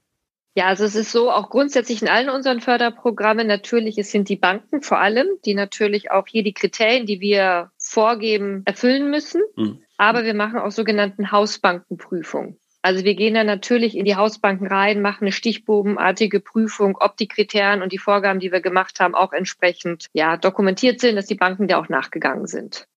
Ja, 0.58 0.68
also 0.68 0.86
es 0.86 0.95
ist 0.95 1.12
so, 1.12 1.30
auch 1.30 1.49
grundsätzlich 1.49 2.01
in 2.01 2.08
allen 2.08 2.30
unseren 2.30 2.62
Förderprogrammen, 2.62 3.45
natürlich, 3.45 3.97
es 3.97 4.12
sind 4.12 4.30
die 4.30 4.38
Banken 4.38 4.82
vor 4.82 4.99
allem, 4.99 5.28
die 5.43 5.53
natürlich 5.53 6.12
auch 6.12 6.28
hier 6.28 6.43
die 6.43 6.53
Kriterien, 6.53 7.06
die 7.06 7.20
wir 7.20 7.72
vorgeben, 7.78 8.64
erfüllen 8.66 9.10
müssen. 9.10 9.41
Mhm. 9.58 9.82
Aber 9.97 10.24
wir 10.24 10.34
machen 10.34 10.60
auch 10.60 10.72
sogenannten 10.72 11.32
Hausbankenprüfungen. 11.32 12.58
Also 12.82 13.03
wir 13.03 13.16
gehen 13.16 13.34
dann 13.34 13.47
natürlich 13.47 13.97
in 13.97 14.06
die 14.06 14.16
Hausbanken 14.16 14.68
rein, 14.68 15.01
machen 15.01 15.24
eine 15.24 15.32
stichbogenartige 15.32 16.39
Prüfung, 16.39 16.97
ob 16.99 17.18
die 17.18 17.28
Kriterien 17.28 17.82
und 17.82 17.91
die 17.91 17.97
Vorgaben, 17.97 18.39
die 18.39 18.51
wir 18.51 18.62
gemacht 18.62 18.99
haben, 18.99 19.16
auch 19.16 19.34
entsprechend 19.34 20.08
ja, 20.14 20.38
dokumentiert 20.38 21.01
sind, 21.01 21.16
dass 21.16 21.26
die 21.26 21.36
Banken 21.36 21.68
da 21.68 21.80
auch 21.80 21.89
nachgegangen 21.89 22.45
sind. 22.45 22.88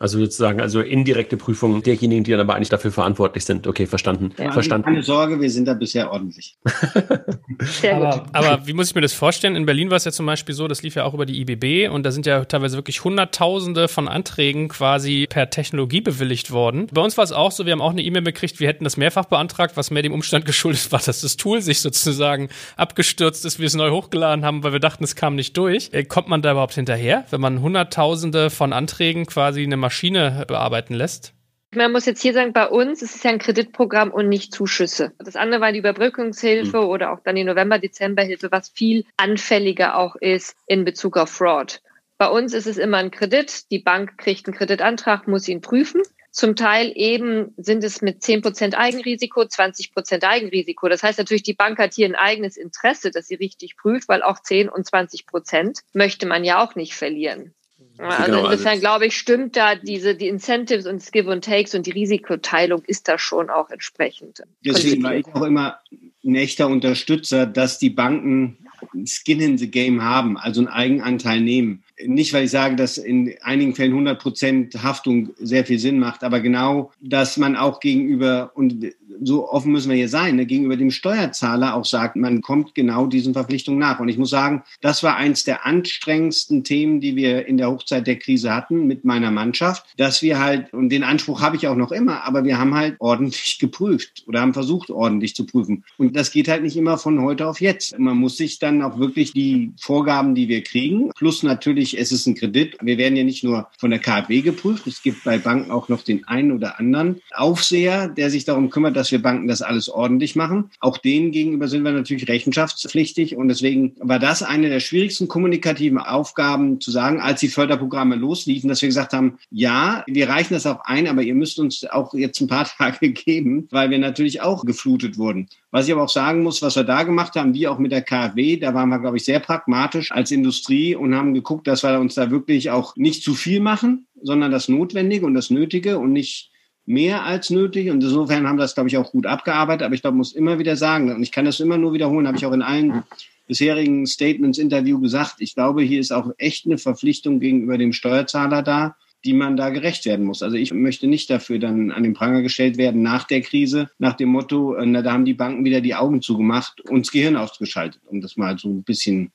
Also 0.00 0.18
sozusagen, 0.18 0.60
also 0.60 0.80
indirekte 0.80 1.36
Prüfung 1.36 1.80
derjenigen, 1.80 2.24
die 2.24 2.32
dann 2.32 2.40
aber 2.40 2.56
eigentlich 2.56 2.68
dafür 2.68 2.90
verantwortlich 2.90 3.44
sind. 3.44 3.68
Okay, 3.68 3.86
verstanden. 3.86 4.32
Ja, 4.36 4.50
verstanden. 4.50 4.86
Keine 4.86 5.04
Sorge, 5.04 5.40
wir 5.40 5.48
sind 5.48 5.68
da 5.68 5.74
bisher 5.74 6.10
ordentlich. 6.10 6.58
Sehr 7.60 7.94
gut. 7.94 8.04
Aber, 8.04 8.26
aber, 8.32 8.66
wie 8.66 8.72
muss 8.72 8.88
ich 8.88 8.96
mir 8.96 9.02
das 9.02 9.12
vorstellen? 9.12 9.54
In 9.54 9.66
Berlin 9.66 9.90
war 9.90 9.96
es 9.96 10.04
ja 10.04 10.10
zum 10.10 10.26
Beispiel 10.26 10.52
so, 10.52 10.66
das 10.66 10.82
lief 10.82 10.96
ja 10.96 11.04
auch 11.04 11.14
über 11.14 11.26
die 11.26 11.40
IBB 11.40 11.92
und 11.92 12.02
da 12.02 12.10
sind 12.10 12.26
ja 12.26 12.44
teilweise 12.44 12.76
wirklich 12.76 13.04
Hunderttausende 13.04 13.86
von 13.86 14.08
Anträgen 14.08 14.68
quasi 14.68 15.26
per 15.30 15.50
Technologie 15.50 16.00
bewilligt 16.00 16.50
worden. 16.50 16.88
Bei 16.92 17.00
uns 17.00 17.16
war 17.16 17.22
es 17.22 17.30
auch 17.30 17.52
so, 17.52 17.64
wir 17.64 17.72
haben 17.72 17.80
auch 17.80 17.92
eine 17.92 18.02
E-Mail 18.02 18.24
gekriegt, 18.24 18.58
wir 18.58 18.66
hätten 18.66 18.82
das 18.82 18.96
mehrfach 18.96 19.26
beantragt, 19.26 19.76
was 19.76 19.92
mehr 19.92 20.02
dem 20.02 20.12
Umstand 20.12 20.44
geschuldet 20.44 20.90
war, 20.90 21.00
dass 21.00 21.20
das 21.20 21.36
Tool 21.36 21.62
sich 21.62 21.80
sozusagen 21.80 22.48
abgestürzt 22.76 23.44
ist, 23.44 23.60
wir 23.60 23.66
es 23.66 23.74
neu 23.74 23.90
hochgeladen 23.90 24.44
haben, 24.44 24.64
weil 24.64 24.72
wir 24.72 24.80
dachten, 24.80 25.04
es 25.04 25.14
kam 25.14 25.36
nicht 25.36 25.56
durch. 25.56 25.90
Äh, 25.92 26.02
kommt 26.02 26.28
man 26.28 26.42
da 26.42 26.50
überhaupt 26.50 26.74
hinterher, 26.74 27.26
wenn 27.30 27.40
man 27.40 27.60
Hunderttausende 27.60 28.50
von 28.50 28.72
Anträgen 28.72 29.26
quasi 29.26 29.62
eine 29.62 29.83
Maschine 29.84 30.44
bearbeiten 30.48 30.94
lässt? 30.94 31.34
Man 31.74 31.92
muss 31.92 32.06
jetzt 32.06 32.22
hier 32.22 32.32
sagen, 32.32 32.54
bei 32.54 32.66
uns 32.68 33.02
ist 33.02 33.16
es 33.16 33.22
ja 33.22 33.30
ein 33.30 33.38
Kreditprogramm 33.38 34.10
und 34.12 34.30
nicht 34.30 34.54
Zuschüsse. 34.54 35.12
Das 35.18 35.36
andere 35.36 35.60
war 35.60 35.72
die 35.72 35.80
Überbrückungshilfe 35.80 36.78
mhm. 36.78 36.88
oder 36.88 37.12
auch 37.12 37.20
dann 37.22 37.36
die 37.36 37.44
November-Dezember-Hilfe, 37.44 38.50
was 38.50 38.70
viel 38.70 39.04
anfälliger 39.18 39.98
auch 39.98 40.16
ist 40.16 40.56
in 40.66 40.86
Bezug 40.86 41.18
auf 41.18 41.28
Fraud. 41.28 41.82
Bei 42.16 42.28
uns 42.28 42.54
ist 42.54 42.66
es 42.66 42.78
immer 42.78 42.96
ein 42.96 43.10
Kredit. 43.10 43.70
Die 43.70 43.80
Bank 43.80 44.16
kriegt 44.16 44.46
einen 44.46 44.56
Kreditantrag, 44.56 45.28
muss 45.28 45.48
ihn 45.48 45.60
prüfen. 45.60 46.00
Zum 46.30 46.56
Teil 46.56 46.92
eben 46.94 47.52
sind 47.58 47.84
es 47.84 48.00
mit 48.00 48.22
10% 48.22 48.74
Eigenrisiko, 48.74 49.42
20% 49.42 50.24
Eigenrisiko. 50.24 50.88
Das 50.88 51.02
heißt 51.02 51.18
natürlich, 51.18 51.42
die 51.42 51.54
Bank 51.54 51.78
hat 51.78 51.92
hier 51.92 52.06
ein 52.06 52.14
eigenes 52.14 52.56
Interesse, 52.56 53.10
dass 53.10 53.26
sie 53.28 53.34
richtig 53.34 53.76
prüft, 53.76 54.08
weil 54.08 54.22
auch 54.22 54.40
10 54.40 54.70
und 54.70 54.88
20% 54.88 55.82
möchte 55.92 56.26
man 56.26 56.42
ja 56.42 56.64
auch 56.64 56.74
nicht 56.74 56.94
verlieren. 56.94 57.54
Also 57.98 58.24
genau, 58.24 58.50
insofern 58.50 58.68
also 58.68 58.80
glaube 58.80 59.06
ich, 59.06 59.16
stimmt 59.16 59.56
da 59.56 59.76
diese, 59.76 60.14
die 60.14 60.28
Incentives 60.28 60.86
und 60.86 61.00
das 61.00 61.12
Give 61.12 61.30
and 61.30 61.44
Takes 61.44 61.74
und 61.74 61.86
die 61.86 61.92
Risikoteilung 61.92 62.82
ist 62.86 63.08
da 63.08 63.18
schon 63.18 63.50
auch 63.50 63.70
entsprechend. 63.70 64.42
Deswegen 64.64 65.02
war 65.02 65.14
ich 65.14 65.26
auch 65.26 65.42
immer 65.42 65.78
ein 66.24 66.34
echter 66.34 66.68
Unterstützer, 66.68 67.46
dass 67.46 67.78
die 67.78 67.90
Banken 67.90 68.58
Skin 69.06 69.40
in 69.40 69.58
the 69.58 69.70
Game 69.70 70.02
haben, 70.02 70.36
also 70.36 70.60
einen 70.60 70.68
Eigenanteil 70.68 71.40
nehmen. 71.40 71.82
Nicht, 72.04 72.32
weil 72.32 72.44
ich 72.44 72.50
sage, 72.50 72.76
dass 72.76 72.98
in 72.98 73.34
einigen 73.42 73.74
Fällen 73.74 73.92
100 73.92 74.20
Prozent 74.20 74.82
Haftung 74.82 75.30
sehr 75.38 75.64
viel 75.64 75.78
Sinn 75.78 75.98
macht, 75.98 76.24
aber 76.24 76.40
genau, 76.40 76.92
dass 77.00 77.36
man 77.36 77.56
auch 77.56 77.80
gegenüber, 77.80 78.52
und 78.54 78.92
so 79.22 79.48
offen 79.48 79.72
müssen 79.72 79.90
wir 79.90 79.96
hier 79.96 80.08
sein, 80.08 80.36
ne, 80.36 80.46
gegenüber 80.46 80.76
dem 80.76 80.90
Steuerzahler 80.90 81.74
auch 81.74 81.84
sagt, 81.84 82.16
man 82.16 82.40
kommt 82.40 82.74
genau 82.74 83.06
diesen 83.06 83.34
Verpflichtungen 83.34 83.78
nach. 83.78 84.00
Und 84.00 84.08
ich 84.08 84.18
muss 84.18 84.30
sagen, 84.30 84.62
das 84.80 85.02
war 85.02 85.16
eins 85.16 85.44
der 85.44 85.66
anstrengendsten 85.66 86.64
Themen, 86.64 87.00
die 87.00 87.16
wir 87.16 87.46
in 87.46 87.56
der 87.56 87.70
Hochzeit 87.70 88.06
der 88.06 88.18
Krise 88.18 88.54
hatten 88.54 88.86
mit 88.86 89.04
meiner 89.04 89.30
Mannschaft, 89.30 89.86
dass 89.96 90.22
wir 90.22 90.38
halt, 90.38 90.72
und 90.72 90.88
den 90.88 91.04
Anspruch 91.04 91.40
habe 91.40 91.56
ich 91.56 91.66
auch 91.68 91.76
noch 91.76 91.92
immer, 91.92 92.24
aber 92.24 92.44
wir 92.44 92.58
haben 92.58 92.74
halt 92.74 92.96
ordentlich 92.98 93.58
geprüft 93.60 94.24
oder 94.26 94.40
haben 94.40 94.54
versucht, 94.54 94.90
ordentlich 94.90 95.34
zu 95.34 95.46
prüfen. 95.46 95.84
Und 95.98 96.16
das 96.16 96.30
geht 96.30 96.48
halt 96.48 96.62
nicht 96.62 96.76
immer 96.76 96.98
von 96.98 97.22
heute 97.22 97.46
auf 97.46 97.60
jetzt. 97.60 97.98
Man 97.98 98.16
muss 98.16 98.36
sich 98.36 98.58
dann 98.58 98.82
auch 98.82 98.98
wirklich 98.98 99.32
die 99.32 99.72
Vorgaben, 99.78 100.34
die 100.34 100.48
wir 100.48 100.62
kriegen, 100.62 101.10
plus 101.16 101.42
natürlich, 101.42 101.98
es 101.98 102.12
ist 102.12 102.26
ein 102.26 102.34
Kredit. 102.34 102.76
Wir 102.80 102.98
werden 102.98 103.16
ja 103.16 103.24
nicht 103.24 103.44
nur 103.44 103.68
von 103.78 103.90
der 103.90 104.00
KfW 104.00 104.40
geprüft. 104.40 104.86
Es 104.86 105.02
gibt 105.02 105.24
bei 105.24 105.38
Banken 105.38 105.70
auch 105.70 105.88
noch 105.88 106.02
den 106.02 106.26
einen 106.26 106.52
oder 106.52 106.78
anderen 106.78 107.20
Aufseher, 107.32 108.08
der 108.08 108.30
sich 108.30 108.44
darum 108.44 108.70
kümmert, 108.70 108.96
dass 108.96 109.03
wir 109.12 109.22
Banken 109.22 109.48
das 109.48 109.62
alles 109.62 109.88
ordentlich 109.88 110.36
machen. 110.36 110.70
Auch 110.80 110.98
denen 110.98 111.32
gegenüber 111.32 111.68
sind 111.68 111.82
wir 111.82 111.92
natürlich 111.92 112.28
rechenschaftspflichtig. 112.28 113.36
Und 113.36 113.48
deswegen 113.48 113.94
war 113.98 114.18
das 114.18 114.42
eine 114.42 114.68
der 114.68 114.80
schwierigsten 114.80 115.28
kommunikativen 115.28 115.98
Aufgaben 115.98 116.80
zu 116.80 116.90
sagen, 116.90 117.20
als 117.20 117.40
die 117.40 117.48
Förderprogramme 117.48 118.16
losliefen, 118.16 118.68
dass 118.68 118.82
wir 118.82 118.88
gesagt 118.88 119.12
haben, 119.12 119.38
ja, 119.50 120.04
wir 120.06 120.28
reichen 120.28 120.54
das 120.54 120.66
auch 120.66 120.80
ein, 120.84 121.08
aber 121.08 121.22
ihr 121.22 121.34
müsst 121.34 121.58
uns 121.58 121.84
auch 121.84 122.14
jetzt 122.14 122.40
ein 122.40 122.48
paar 122.48 122.64
Tage 122.78 123.10
geben, 123.10 123.68
weil 123.70 123.90
wir 123.90 123.98
natürlich 123.98 124.40
auch 124.40 124.64
geflutet 124.64 125.18
wurden. 125.18 125.48
Was 125.70 125.86
ich 125.86 125.92
aber 125.92 126.04
auch 126.04 126.08
sagen 126.08 126.42
muss, 126.42 126.62
was 126.62 126.76
wir 126.76 126.84
da 126.84 127.02
gemacht 127.02 127.34
haben, 127.34 127.54
wie 127.54 127.66
auch 127.66 127.78
mit 127.78 127.92
der 127.92 128.02
KfW, 128.02 128.56
da 128.56 128.74
waren 128.74 128.88
wir, 128.90 129.00
glaube 129.00 129.16
ich, 129.16 129.24
sehr 129.24 129.40
pragmatisch 129.40 130.12
als 130.12 130.30
Industrie 130.30 130.94
und 130.94 131.14
haben 131.14 131.34
geguckt, 131.34 131.66
dass 131.66 131.82
wir 131.82 131.98
uns 131.98 132.14
da 132.14 132.30
wirklich 132.30 132.70
auch 132.70 132.94
nicht 132.96 133.22
zu 133.22 133.34
viel 133.34 133.60
machen, 133.60 134.06
sondern 134.22 134.52
das 134.52 134.68
Notwendige 134.68 135.26
und 135.26 135.34
das 135.34 135.50
Nötige 135.50 135.98
und 135.98 136.12
nicht 136.12 136.50
mehr 136.86 137.24
als 137.24 137.50
nötig. 137.50 137.90
Und 137.90 138.02
insofern 138.02 138.46
haben 138.46 138.56
wir 138.56 138.62
das, 138.62 138.74
glaube 138.74 138.88
ich, 138.88 138.96
auch 138.96 139.12
gut 139.12 139.26
abgearbeitet. 139.26 139.84
Aber 139.84 139.94
ich 139.94 140.02
glaube, 140.02 140.16
muss 140.16 140.32
immer 140.32 140.58
wieder 140.58 140.76
sagen, 140.76 141.12
und 141.12 141.22
ich 141.22 141.32
kann 141.32 141.44
das 141.44 141.60
immer 141.60 141.78
nur 141.78 141.92
wiederholen, 141.92 142.26
habe 142.26 142.36
ich 142.36 142.46
auch 142.46 142.52
in 142.52 142.62
allen 142.62 143.02
bisherigen 143.46 144.06
Statements, 144.06 144.58
Interview 144.58 145.00
gesagt. 145.00 145.36
Ich 145.38 145.54
glaube, 145.54 145.82
hier 145.82 146.00
ist 146.00 146.12
auch 146.12 146.30
echt 146.38 146.66
eine 146.66 146.78
Verpflichtung 146.78 147.40
gegenüber 147.40 147.78
dem 147.78 147.92
Steuerzahler 147.92 148.62
da, 148.62 148.96
die 149.24 149.32
man 149.32 149.56
da 149.56 149.70
gerecht 149.70 150.04
werden 150.04 150.26
muss. 150.26 150.42
Also 150.42 150.56
ich 150.56 150.72
möchte 150.72 151.06
nicht 151.06 151.30
dafür 151.30 151.58
dann 151.58 151.90
an 151.90 152.02
den 152.02 152.14
Pranger 152.14 152.42
gestellt 152.42 152.76
werden 152.76 153.02
nach 153.02 153.24
der 153.24 153.40
Krise, 153.40 153.88
nach 153.98 154.14
dem 154.14 154.28
Motto, 154.28 154.74
äh, 154.74 154.84
na, 154.84 155.02
da 155.02 155.12
haben 155.12 155.24
die 155.24 155.34
Banken 155.34 155.64
wieder 155.64 155.80
die 155.80 155.94
Augen 155.94 156.20
zugemacht 156.20 156.80
und 156.82 157.06
das 157.06 157.12
Gehirn 157.12 157.36
ausgeschaltet, 157.36 158.02
um 158.06 158.20
das 158.20 158.36
mal 158.36 158.58
so 158.58 158.68
ein 158.68 158.82
bisschen 158.82 159.32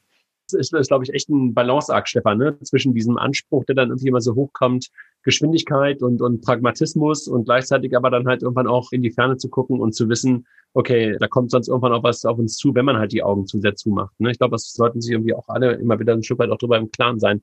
ist, 0.54 0.74
ist 0.74 0.88
glaube 0.88 1.04
ich, 1.04 1.14
echt 1.14 1.30
ein 1.30 1.54
Balanceakt, 1.54 2.10
Stefan, 2.10 2.38
ne? 2.38 2.58
zwischen 2.62 2.94
diesem 2.94 3.18
Anspruch, 3.18 3.66
der 3.66 3.76
dann 3.76 3.90
irgendwie 3.90 4.10
immer 4.10 4.22
so 4.22 4.36
hochkommt, 4.36 4.90
Geschwindigkeit 5.24 6.02
und, 6.02 6.22
und 6.22 6.42
Pragmatismus 6.42 7.28
und 7.28 7.46
gleichzeitig 7.46 7.96
aber 7.96 8.10
dann 8.10 8.28
halt 8.28 8.44
irgendwann 8.44 8.68
auch 8.68 8.92
in 8.92 9.02
die 9.02 9.12
Ferne 9.12 9.38
zu 9.38 9.50
gucken 9.50 9.80
und 9.80 9.94
zu 9.94 10.10
wissen, 10.10 10.46
okay, 10.74 11.18
da 11.20 11.28
kommt 11.28 11.52
sonst 11.52 11.68
irgendwann 11.68 11.94
auch 11.94 12.04
was 12.04 12.26
auf 12.26 12.38
uns 12.38 12.56
zu, 12.56 12.74
wenn 12.76 12.86
man 12.86 12.98
halt 12.98 13.12
die 13.12 13.24
Augen 13.24 13.48
zu 13.48 13.60
sehr 13.60 13.76
zumacht. 13.76 14.14
Ne? 14.20 14.32
Ich 14.32 14.38
glaube, 14.38 14.52
das 14.52 14.72
sollten 14.72 15.02
sich 15.02 15.12
irgendwie 15.12 15.34
auch 15.34 15.48
alle 15.48 15.74
immer 15.74 16.00
wieder 16.00 16.14
ein 16.14 16.24
Stück 16.24 16.40
weit 16.40 16.50
auch 16.50 16.58
drüber 16.58 16.78
im 16.78 16.92
Klaren 16.92 17.20
sein. 17.20 17.42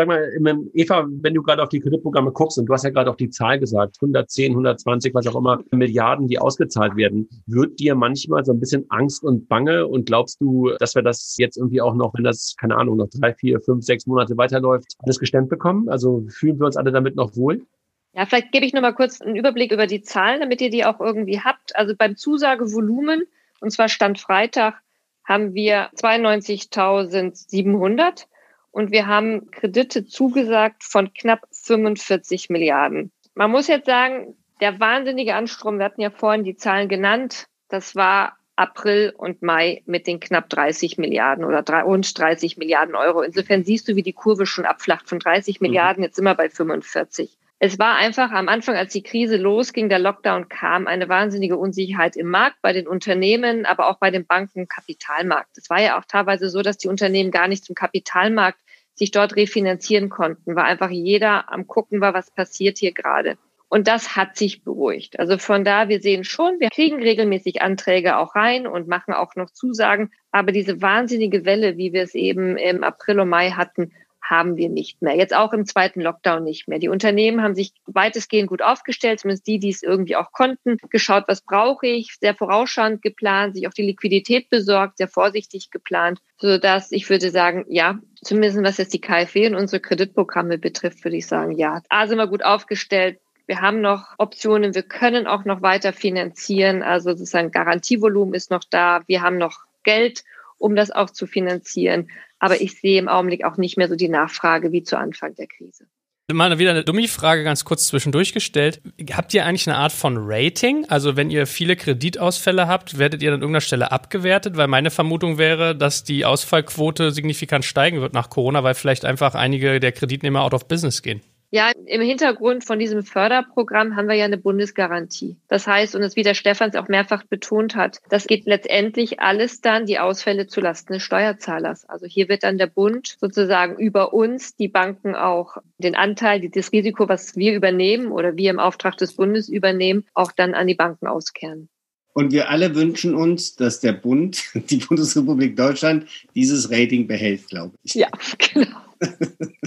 Sag 0.00 0.08
mal, 0.08 0.32
Eva, 0.72 1.06
wenn 1.10 1.34
du 1.34 1.42
gerade 1.42 1.62
auf 1.62 1.68
die 1.68 1.78
Kreditprogramme 1.78 2.32
guckst 2.32 2.56
und 2.56 2.64
du 2.64 2.72
hast 2.72 2.84
ja 2.84 2.90
gerade 2.90 3.10
auch 3.10 3.16
die 3.16 3.28
Zahl 3.28 3.60
gesagt, 3.60 3.98
110, 4.00 4.52
120, 4.52 5.12
was 5.12 5.26
auch 5.26 5.36
immer, 5.36 5.62
Milliarden, 5.72 6.26
die 6.26 6.38
ausgezahlt 6.38 6.96
werden, 6.96 7.28
wird 7.44 7.78
dir 7.78 7.94
manchmal 7.94 8.42
so 8.42 8.52
ein 8.52 8.60
bisschen 8.60 8.86
Angst 8.88 9.22
und 9.22 9.46
Bange 9.46 9.86
und 9.86 10.06
glaubst 10.06 10.40
du, 10.40 10.70
dass 10.78 10.94
wir 10.94 11.02
das 11.02 11.36
jetzt 11.36 11.58
irgendwie 11.58 11.82
auch 11.82 11.94
noch, 11.94 12.14
wenn 12.14 12.24
das, 12.24 12.56
keine 12.58 12.78
Ahnung, 12.78 12.96
noch 12.96 13.10
drei, 13.10 13.34
vier, 13.34 13.60
fünf, 13.60 13.84
sechs 13.84 14.06
Monate 14.06 14.38
weiterläuft, 14.38 14.96
alles 15.00 15.18
gestemmt 15.18 15.50
bekommen? 15.50 15.90
Also 15.90 16.24
fühlen 16.30 16.58
wir 16.58 16.64
uns 16.64 16.78
alle 16.78 16.92
damit 16.92 17.14
noch 17.14 17.36
wohl? 17.36 17.66
Ja, 18.14 18.24
vielleicht 18.24 18.52
gebe 18.52 18.64
ich 18.64 18.72
noch 18.72 18.80
mal 18.80 18.94
kurz 18.94 19.20
einen 19.20 19.36
Überblick 19.36 19.70
über 19.70 19.86
die 19.86 20.00
Zahlen, 20.00 20.40
damit 20.40 20.62
ihr 20.62 20.70
die 20.70 20.86
auch 20.86 21.00
irgendwie 21.00 21.40
habt. 21.40 21.76
Also 21.76 21.94
beim 21.94 22.16
Zusagevolumen, 22.16 23.24
und 23.60 23.70
zwar 23.70 23.90
Stand 23.90 24.18
Freitag, 24.18 24.80
haben 25.24 25.52
wir 25.52 25.90
92.700 25.90 28.29
und 28.70 28.90
wir 28.92 29.06
haben 29.06 29.50
Kredite 29.50 30.06
zugesagt 30.06 30.84
von 30.84 31.12
knapp 31.12 31.46
45 31.52 32.50
Milliarden. 32.50 33.12
Man 33.34 33.50
muss 33.50 33.68
jetzt 33.68 33.86
sagen, 33.86 34.36
der 34.60 34.78
wahnsinnige 34.78 35.34
Anstrom, 35.34 35.78
wir 35.78 35.86
hatten 35.86 36.00
ja 36.00 36.10
vorhin 36.10 36.44
die 36.44 36.56
Zahlen 36.56 36.88
genannt, 36.88 37.46
das 37.68 37.96
war 37.96 38.36
April 38.56 39.14
und 39.16 39.40
Mai 39.40 39.82
mit 39.86 40.06
den 40.06 40.20
knapp 40.20 40.50
30 40.50 40.98
Milliarden 40.98 41.44
oder 41.44 41.62
rund 41.82 42.18
30 42.18 42.58
Milliarden 42.58 42.94
Euro. 42.94 43.22
Insofern 43.22 43.64
siehst 43.64 43.88
du, 43.88 43.96
wie 43.96 44.02
die 44.02 44.12
Kurve 44.12 44.44
schon 44.44 44.66
abflacht 44.66 45.08
von 45.08 45.18
30 45.18 45.60
mhm. 45.60 45.66
Milliarden, 45.66 46.04
jetzt 46.04 46.16
sind 46.16 46.26
wir 46.26 46.34
bei 46.34 46.50
45. 46.50 47.38
Es 47.62 47.78
war 47.78 47.96
einfach 47.96 48.30
am 48.30 48.48
Anfang, 48.48 48.74
als 48.76 48.94
die 48.94 49.02
Krise 49.02 49.36
losging, 49.36 49.90
der 49.90 49.98
Lockdown 49.98 50.48
kam, 50.48 50.86
eine 50.86 51.10
wahnsinnige 51.10 51.58
Unsicherheit 51.58 52.16
im 52.16 52.28
Markt, 52.28 52.56
bei 52.62 52.72
den 52.72 52.88
Unternehmen, 52.88 53.66
aber 53.66 53.90
auch 53.90 53.98
bei 53.98 54.10
den 54.10 54.24
Banken, 54.24 54.66
Kapitalmarkt. 54.66 55.58
Es 55.58 55.68
war 55.68 55.78
ja 55.78 55.98
auch 55.98 56.06
teilweise 56.06 56.48
so, 56.48 56.62
dass 56.62 56.78
die 56.78 56.88
Unternehmen 56.88 57.30
gar 57.30 57.48
nicht 57.48 57.66
zum 57.66 57.74
Kapitalmarkt 57.74 58.58
sich 58.94 59.10
dort 59.10 59.36
refinanzieren 59.36 60.08
konnten, 60.08 60.56
weil 60.56 60.64
einfach 60.64 60.88
jeder 60.88 61.52
am 61.52 61.66
gucken 61.66 62.00
war, 62.00 62.14
was 62.14 62.30
passiert 62.30 62.78
hier 62.78 62.92
gerade. 62.92 63.36
Und 63.68 63.88
das 63.88 64.16
hat 64.16 64.38
sich 64.38 64.64
beruhigt. 64.64 65.18
Also 65.18 65.36
von 65.36 65.62
da, 65.62 65.90
wir 65.90 66.00
sehen 66.00 66.24
schon, 66.24 66.60
wir 66.60 66.70
kriegen 66.70 67.02
regelmäßig 67.02 67.60
Anträge 67.60 68.16
auch 68.16 68.36
rein 68.36 68.66
und 68.66 68.88
machen 68.88 69.12
auch 69.12 69.36
noch 69.36 69.50
Zusagen. 69.50 70.12
Aber 70.32 70.52
diese 70.52 70.80
wahnsinnige 70.80 71.44
Welle, 71.44 71.76
wie 71.76 71.92
wir 71.92 72.04
es 72.04 72.14
eben 72.14 72.56
im 72.56 72.82
April 72.82 73.20
und 73.20 73.28
Mai 73.28 73.50
hatten, 73.50 73.92
haben 74.30 74.56
wir 74.56 74.68
nicht 74.68 75.02
mehr. 75.02 75.16
Jetzt 75.16 75.34
auch 75.34 75.52
im 75.52 75.66
zweiten 75.66 76.00
Lockdown 76.00 76.44
nicht 76.44 76.68
mehr. 76.68 76.78
Die 76.78 76.88
Unternehmen 76.88 77.42
haben 77.42 77.56
sich 77.56 77.72
weitestgehend 77.86 78.48
gut 78.48 78.62
aufgestellt, 78.62 79.20
zumindest 79.20 79.46
die, 79.48 79.58
die 79.58 79.70
es 79.70 79.82
irgendwie 79.82 80.14
auch 80.16 80.30
konnten, 80.30 80.78
geschaut, 80.88 81.24
was 81.26 81.42
brauche 81.42 81.88
ich, 81.88 82.16
sehr 82.20 82.34
vorausschauend 82.34 83.02
geplant, 83.02 83.56
sich 83.56 83.66
auch 83.66 83.72
die 83.72 83.82
Liquidität 83.82 84.48
besorgt, 84.48 84.98
sehr 84.98 85.08
vorsichtig 85.08 85.70
geplant, 85.70 86.20
so 86.38 86.58
dass 86.58 86.92
ich 86.92 87.10
würde 87.10 87.30
sagen, 87.30 87.66
ja, 87.68 87.98
zumindest 88.22 88.62
was 88.62 88.78
jetzt 88.78 88.94
die 88.94 89.00
KfW 89.00 89.48
und 89.48 89.56
unsere 89.56 89.80
Kreditprogramme 89.80 90.58
betrifft, 90.58 91.04
würde 91.04 91.16
ich 91.16 91.26
sagen, 91.26 91.52
ja, 91.52 91.82
A 91.88 92.06
sind 92.06 92.18
wir 92.18 92.28
gut 92.28 92.44
aufgestellt, 92.44 93.18
wir 93.50 93.60
haben 93.60 93.80
noch 93.80 94.14
Optionen, 94.18 94.76
wir 94.76 94.84
können 94.84 95.26
auch 95.26 95.44
noch 95.44 95.60
weiter 95.60 95.92
finanzieren. 95.92 96.84
Also 96.84 97.10
sozusagen 97.10 97.50
Garantievolumen 97.50 98.34
ist 98.34 98.52
noch 98.52 98.62
da. 98.70 99.00
Wir 99.08 99.22
haben 99.22 99.38
noch 99.38 99.64
Geld, 99.82 100.22
um 100.60 100.76
das 100.76 100.90
auch 100.90 101.10
zu 101.10 101.26
finanzieren. 101.26 102.08
Aber 102.38 102.60
ich 102.60 102.78
sehe 102.78 102.98
im 102.98 103.08
Augenblick 103.08 103.44
auch 103.44 103.56
nicht 103.56 103.76
mehr 103.76 103.88
so 103.88 103.96
die 103.96 104.08
Nachfrage 104.08 104.70
wie 104.72 104.82
zu 104.82 104.96
Anfang 104.96 105.34
der 105.34 105.46
Krise. 105.46 105.86
Mal 106.32 106.60
wieder 106.60 106.70
eine 106.70 106.84
dumme 106.84 107.08
Frage 107.08 107.42
ganz 107.42 107.64
kurz 107.64 107.88
zwischendurch 107.88 108.32
gestellt. 108.32 108.80
Habt 109.12 109.34
ihr 109.34 109.44
eigentlich 109.44 109.68
eine 109.68 109.78
Art 109.78 109.90
von 109.90 110.16
Rating? 110.16 110.86
Also 110.88 111.16
wenn 111.16 111.28
ihr 111.28 111.48
viele 111.48 111.74
Kreditausfälle 111.74 112.68
habt, 112.68 112.98
werdet 112.98 113.20
ihr 113.20 113.30
an 113.30 113.40
irgendeiner 113.40 113.62
Stelle 113.62 113.90
abgewertet? 113.90 114.56
Weil 114.56 114.68
meine 114.68 114.92
Vermutung 114.92 115.38
wäre, 115.38 115.74
dass 115.74 116.04
die 116.04 116.24
Ausfallquote 116.24 117.10
signifikant 117.10 117.64
steigen 117.64 118.00
wird 118.00 118.14
nach 118.14 118.30
Corona, 118.30 118.62
weil 118.62 118.74
vielleicht 118.74 119.04
einfach 119.04 119.34
einige 119.34 119.80
der 119.80 119.90
Kreditnehmer 119.90 120.42
out 120.42 120.54
of 120.54 120.68
business 120.68 121.02
gehen. 121.02 121.20
Ja, 121.52 121.72
im 121.86 122.00
Hintergrund 122.00 122.64
von 122.64 122.78
diesem 122.78 123.02
Förderprogramm 123.02 123.96
haben 123.96 124.06
wir 124.06 124.14
ja 124.14 124.24
eine 124.24 124.38
Bundesgarantie. 124.38 125.36
Das 125.48 125.66
heißt, 125.66 125.96
und 125.96 126.02
das 126.02 126.14
wie 126.14 126.22
der 126.22 126.34
Stefans 126.34 126.76
auch 126.76 126.86
mehrfach 126.86 127.24
betont 127.24 127.74
hat, 127.74 127.98
das 128.08 128.28
geht 128.28 128.46
letztendlich 128.46 129.18
alles 129.18 129.60
dann 129.60 129.84
die 129.84 129.98
Ausfälle 129.98 130.46
zulasten 130.46 130.94
des 130.94 131.02
Steuerzahlers. 131.02 131.88
Also 131.88 132.06
hier 132.06 132.28
wird 132.28 132.44
dann 132.44 132.56
der 132.56 132.68
Bund 132.68 133.16
sozusagen 133.20 133.76
über 133.78 134.12
uns, 134.12 134.54
die 134.54 134.68
Banken 134.68 135.16
auch 135.16 135.56
den 135.78 135.96
Anteil, 135.96 136.48
das 136.48 136.70
Risiko, 136.70 137.08
was 137.08 137.34
wir 137.34 137.52
übernehmen 137.52 138.12
oder 138.12 138.36
wir 138.36 138.50
im 138.50 138.60
Auftrag 138.60 138.96
des 138.96 139.16
Bundes 139.16 139.48
übernehmen, 139.48 140.04
auch 140.14 140.30
dann 140.30 140.54
an 140.54 140.68
die 140.68 140.76
Banken 140.76 141.08
auskehren. 141.08 141.68
Und 142.12 142.32
wir 142.32 142.50
alle 142.50 142.74
wünschen 142.76 143.14
uns, 143.14 143.56
dass 143.56 143.80
der 143.80 143.92
Bund, 143.92 144.42
die 144.54 144.76
Bundesrepublik 144.76 145.56
Deutschland, 145.56 146.06
dieses 146.36 146.70
Rating 146.70 147.08
behält, 147.08 147.48
glaube 147.48 147.74
ich. 147.82 147.94
Ja, 147.94 148.08
genau. 148.38 148.89